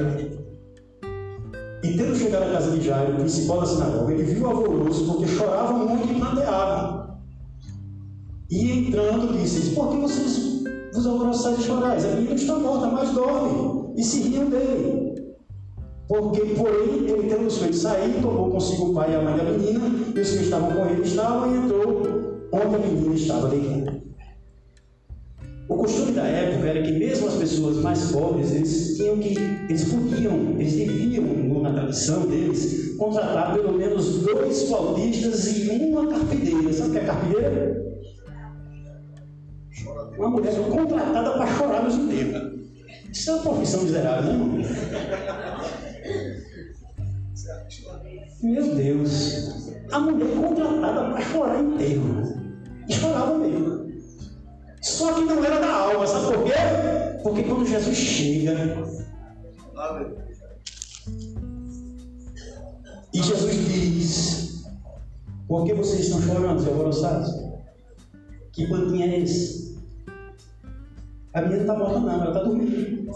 e 1.84 1.96
tendo 1.96 2.16
chegado 2.16 2.44
à 2.44 2.54
casa 2.54 2.72
de 2.72 2.84
Jairo, 2.84 3.14
o 3.14 3.18
principal 3.18 3.62
da 3.62 3.68
sinagoga, 3.68 4.12
ele 4.12 4.24
viu 4.24 4.44
o 4.44 4.48
alvoroço, 4.48 5.06
porque 5.06 5.28
choravam 5.28 5.88
muito 5.88 6.12
e 6.12 6.20
planteavam. 6.20 7.18
E 8.50 8.88
entrando, 8.88 9.38
disse: 9.38 9.76
Por 9.76 9.90
que 9.90 9.98
vocês 9.98 10.64
vos 10.94 11.06
alvoroçais 11.06 11.60
e 11.60 11.64
chorais? 11.64 12.06
A 12.06 12.16
menina 12.16 12.34
está 12.34 12.56
morta, 12.58 12.88
mas 12.88 13.12
dorme. 13.12 13.94
E 13.96 14.04
se 14.04 14.22
riam 14.22 14.50
dele. 14.50 15.08
Porque, 16.08 16.42
porém, 16.56 17.06
ele 17.06 17.30
tendo 17.30 17.48
os 17.48 17.58
feito 17.58 17.76
sair, 17.76 18.22
tomou 18.22 18.50
consigo 18.50 18.92
o 18.92 18.94
pai 18.94 19.12
e 19.12 19.16
a 19.16 19.22
mãe 19.22 19.36
da 19.36 19.44
menina, 19.44 19.92
e 20.16 20.20
os 20.20 20.30
que 20.32 20.44
estavam 20.44 20.72
com 20.72 20.86
ele 20.86 21.02
estavam, 21.02 21.54
e 21.54 21.58
entrou 21.58 22.02
onde 22.54 22.76
a 22.76 22.80
menina 22.80 23.16
estava 23.16 23.50
deitada. 23.50 24.07
O 25.70 25.76
costume 25.76 26.14
da 26.14 26.26
época 26.26 26.68
era 26.68 26.82
que 26.82 26.94
mesmo 26.94 27.28
as 27.28 27.36
pessoas 27.36 27.78
mais 27.78 28.12
pobres, 28.12 28.54
eles 28.54 28.96
tinham 28.96 29.18
que, 29.20 29.36
eles 29.68 29.84
podiam, 29.84 30.52
eles 30.58 30.74
deviam, 30.74 31.62
na 31.62 31.74
tradição 31.74 32.26
deles, 32.26 32.96
contratar 32.98 33.54
pelo 33.54 33.74
menos 33.74 34.20
dois 34.20 34.64
flautistas 34.64 35.58
e 35.58 35.70
uma 35.70 36.08
carpideira. 36.08 36.72
Sabe 36.72 36.90
o 36.90 36.92
que 36.94 36.98
é 37.00 37.04
carpideira? 37.04 37.88
Uma 40.18 40.30
mulher 40.30 40.54
contratada 40.70 41.32
para 41.32 41.48
chorar 41.48 41.84
nos 41.84 41.96
enterros. 41.96 42.58
Isso 43.12 43.30
é 43.30 43.34
uma 43.34 43.44
profissão 43.44 43.84
miserável, 43.84 44.34
né, 44.34 44.34
irmão? 44.34 44.68
Meu 48.44 48.76
Deus, 48.76 49.72
a 49.92 50.00
mulher 50.00 50.30
contratada 50.36 51.10
para 51.10 51.22
chorar 51.22 51.62
enterro. 51.62 52.24
E 52.88 52.94
chorava 52.94 53.38
mesmo. 53.38 53.87
Só 54.88 55.14
que 55.14 55.26
não 55.26 55.44
era 55.44 55.60
da 55.60 55.74
alma, 55.74 56.08
sabe 56.08 56.34
por 56.34 56.44
quê? 56.46 56.54
Porque 57.22 57.44
quando 57.44 57.66
Jesus 57.66 57.98
chega, 57.98 58.54
e 63.14 63.22
Jesus 63.22 63.56
diz: 63.68 64.64
Por 65.48 65.66
que 65.66 65.74
vocês 65.74 66.08
estão 66.08 66.22
chorando, 66.22 66.60
seus 66.60 66.72
alvoroçados? 66.72 67.30
Que 68.54 68.66
pantinho 68.68 69.04
é 69.04 69.20
esse? 69.20 69.78
A 71.34 71.42
menina 71.42 71.66
não 71.66 71.74
está 71.74 71.78
morta, 71.78 72.00
não, 72.00 72.22
ela 72.22 72.28
está 72.28 72.44
dormindo. 72.44 73.12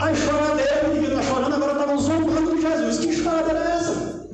A 0.00 0.14
choradeira, 0.14 0.86
o 0.86 0.94
menino 0.94 1.20
está 1.20 1.22
chorando, 1.22 1.54
agora 1.54 1.72
estavam 1.72 1.98
zombando 1.98 2.56
de 2.56 2.62
Jesus. 2.62 2.98
Que 2.98 3.12
choradeira 3.12 3.58
é 3.60 3.76
essa? 3.76 4.28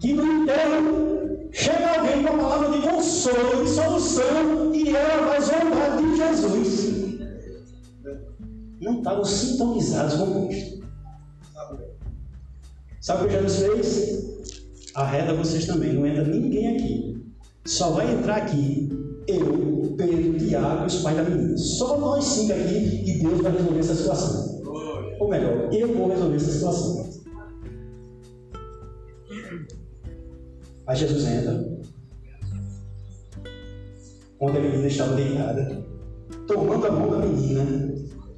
Que 0.00 0.12
no 0.14 0.24
enterro 0.24 1.21
chega 1.52 1.98
alguém 1.98 2.22
com 2.22 2.34
a 2.34 2.38
palavra 2.38 2.70
de 2.70 2.86
consolo, 2.86 3.64
de 3.64 3.70
solução, 3.70 4.74
e 4.74 4.88
ela 4.88 5.26
vai 5.26 5.40
zombar 5.40 5.96
de 5.98 6.16
Jesus. 6.16 6.92
Não 8.80 8.98
estavam 8.98 9.24
sintonizados 9.24 10.14
com 10.14 10.48
Cristo. 10.48 10.82
Sabe 13.00 13.24
o 13.24 13.28
que 13.28 13.40
Jesus 13.40 13.56
fez? 13.58 14.92
Arreda 14.94 15.34
vocês 15.34 15.66
também, 15.66 15.92
não 15.92 16.06
entra 16.06 16.24
ninguém 16.24 16.76
aqui. 16.76 17.24
Só 17.64 17.90
vai 17.90 18.12
entrar 18.12 18.36
aqui 18.38 18.90
eu, 19.26 19.94
Pedro, 19.96 20.38
Tiago 20.38 20.82
e 20.82 20.86
os 20.86 20.96
pais 20.96 21.16
da 21.16 21.22
menina. 21.22 21.56
Só 21.56 21.98
nós 21.98 22.24
cinco 22.24 22.52
aqui 22.52 23.04
e 23.06 23.18
Deus 23.20 23.40
vai 23.40 23.52
resolver 23.52 23.78
essa 23.78 23.94
situação. 23.94 24.62
Ou 25.20 25.28
melhor, 25.28 25.72
eu 25.72 25.94
vou 25.94 26.08
resolver 26.08 26.36
essa 26.36 26.50
situação. 26.50 26.81
Aí 30.86 30.96
Jesus 30.96 31.24
entra, 31.24 31.64
onde 34.40 34.58
a 34.58 34.60
menina 34.60 34.86
estava 34.86 35.14
deitada, 35.14 35.84
tomando 36.48 36.86
a 36.86 36.90
mão 36.90 37.10
da 37.10 37.26
menina, 37.26 37.94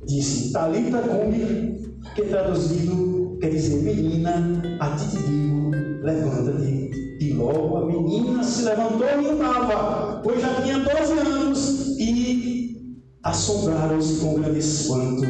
disse: 0.06 0.52
Talita 0.52 0.98
come, 1.00 1.96
que 2.14 2.22
traduzido 2.22 3.38
quer 3.40 3.50
dizer: 3.50 3.82
Menina, 3.82 4.62
a 4.80 4.96
ti 4.96 5.08
te 5.08 5.22
digo, 5.22 5.70
levanta-te. 6.02 6.90
E 7.20 7.32
logo 7.32 7.76
a 7.78 7.86
menina 7.86 8.42
se 8.42 8.64
levantou 8.64 9.06
e 9.06 9.28
andava, 9.30 10.20
pois 10.22 10.42
já 10.42 10.60
tinha 10.60 10.80
12 10.80 11.12
anos, 11.26 11.98
e 11.98 12.98
assombraram-se 13.22 14.20
com 14.20 14.34
grande 14.34 14.58
espanto. 14.58 15.24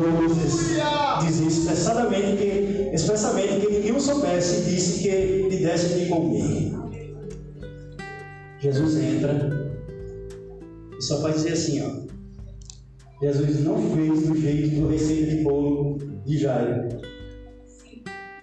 Mandou 0.00 0.28
dizer, 1.24 1.46
expressadamente 1.46 2.36
que, 2.36 2.90
expressamente 2.94 3.60
que 3.60 3.72
ninguém 3.72 3.92
o 3.92 4.00
soubesse, 4.00 4.62
e 4.62 4.74
disse 4.74 5.02
que 5.02 5.48
lhe 5.48 5.64
desse 5.64 5.98
de 5.98 6.06
comer. 6.08 6.72
Jesus 8.60 8.96
entra 8.96 9.70
e 10.98 11.02
só 11.02 11.20
vai 11.20 11.32
dizer 11.32 11.52
assim, 11.52 11.82
ó. 11.82 12.10
Jesus 13.22 13.64
não 13.64 13.76
fez 13.94 14.26
do 14.26 14.36
jeito 14.36 14.80
do 14.80 14.88
receita 14.88 15.30
de 15.30 15.42
bolo 15.42 15.98
de 16.26 16.38
Jairo. 16.38 16.88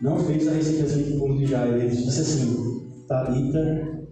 Não 0.01 0.19
fez 0.19 0.47
a 0.47 0.51
receita 0.51 0.87
de 0.87 1.17
bolo 1.17 1.37
de 1.37 1.47
Jairo. 1.47 1.77
Ele 1.77 1.89
disse 1.89 2.21
assim, 2.21 3.05
Talita. 3.07 4.07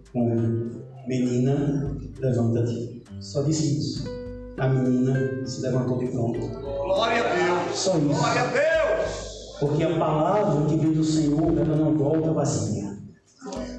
Menina, 1.06 1.96
levanta-te. 2.18 3.02
Só 3.20 3.42
disse 3.42 3.78
isso. 3.78 4.15
A 4.58 4.68
menina 4.68 5.46
se 5.46 5.60
levantou 5.60 5.98
de 5.98 6.06
pronto. 6.06 6.38
Glória 6.38 7.24
a 7.24 7.34
Deus. 7.34 7.78
Só 7.78 7.98
isso. 7.98 8.08
Glória 8.08 8.40
a 8.40 8.46
Deus. 8.46 9.56
Porque 9.60 9.84
a 9.84 9.98
palavra 9.98 10.66
que 10.66 10.76
vem 10.76 10.92
do 10.92 11.04
Senhor, 11.04 11.58
ela 11.58 11.76
não 11.76 11.94
volta 11.94 12.32
vazia. 12.32 12.96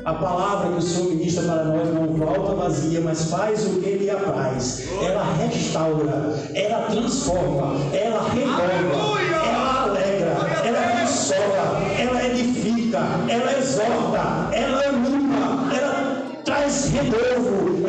A 0.06 0.14
palavra 0.14 0.72
que 0.72 0.78
o 0.78 0.82
Senhor 0.82 1.10
ministra 1.10 1.44
para 1.44 1.64
nós 1.66 1.94
não 1.94 2.08
volta 2.08 2.56
vazia, 2.56 3.02
mas 3.02 3.30
faz 3.30 3.66
o 3.66 3.82
que 3.82 3.90
Ele 3.90 4.10
apraz. 4.10 4.88
Ela 5.02 5.24
restaura, 5.34 6.36
ela 6.54 6.88
transforma, 6.88 7.74
ela 7.94 8.30
renova, 8.30 9.20
ela 9.22 9.84
alegra, 9.84 10.38
ela 10.64 11.02
consola, 11.02 11.82
ela 12.00 12.24
edifica, 12.28 13.00
ela 13.28 13.58
exorta, 13.58 14.56
ela 14.56 14.88
anima, 14.88 15.76
ela 15.76 16.24
traz 16.46 16.86
renovo, 16.86 17.88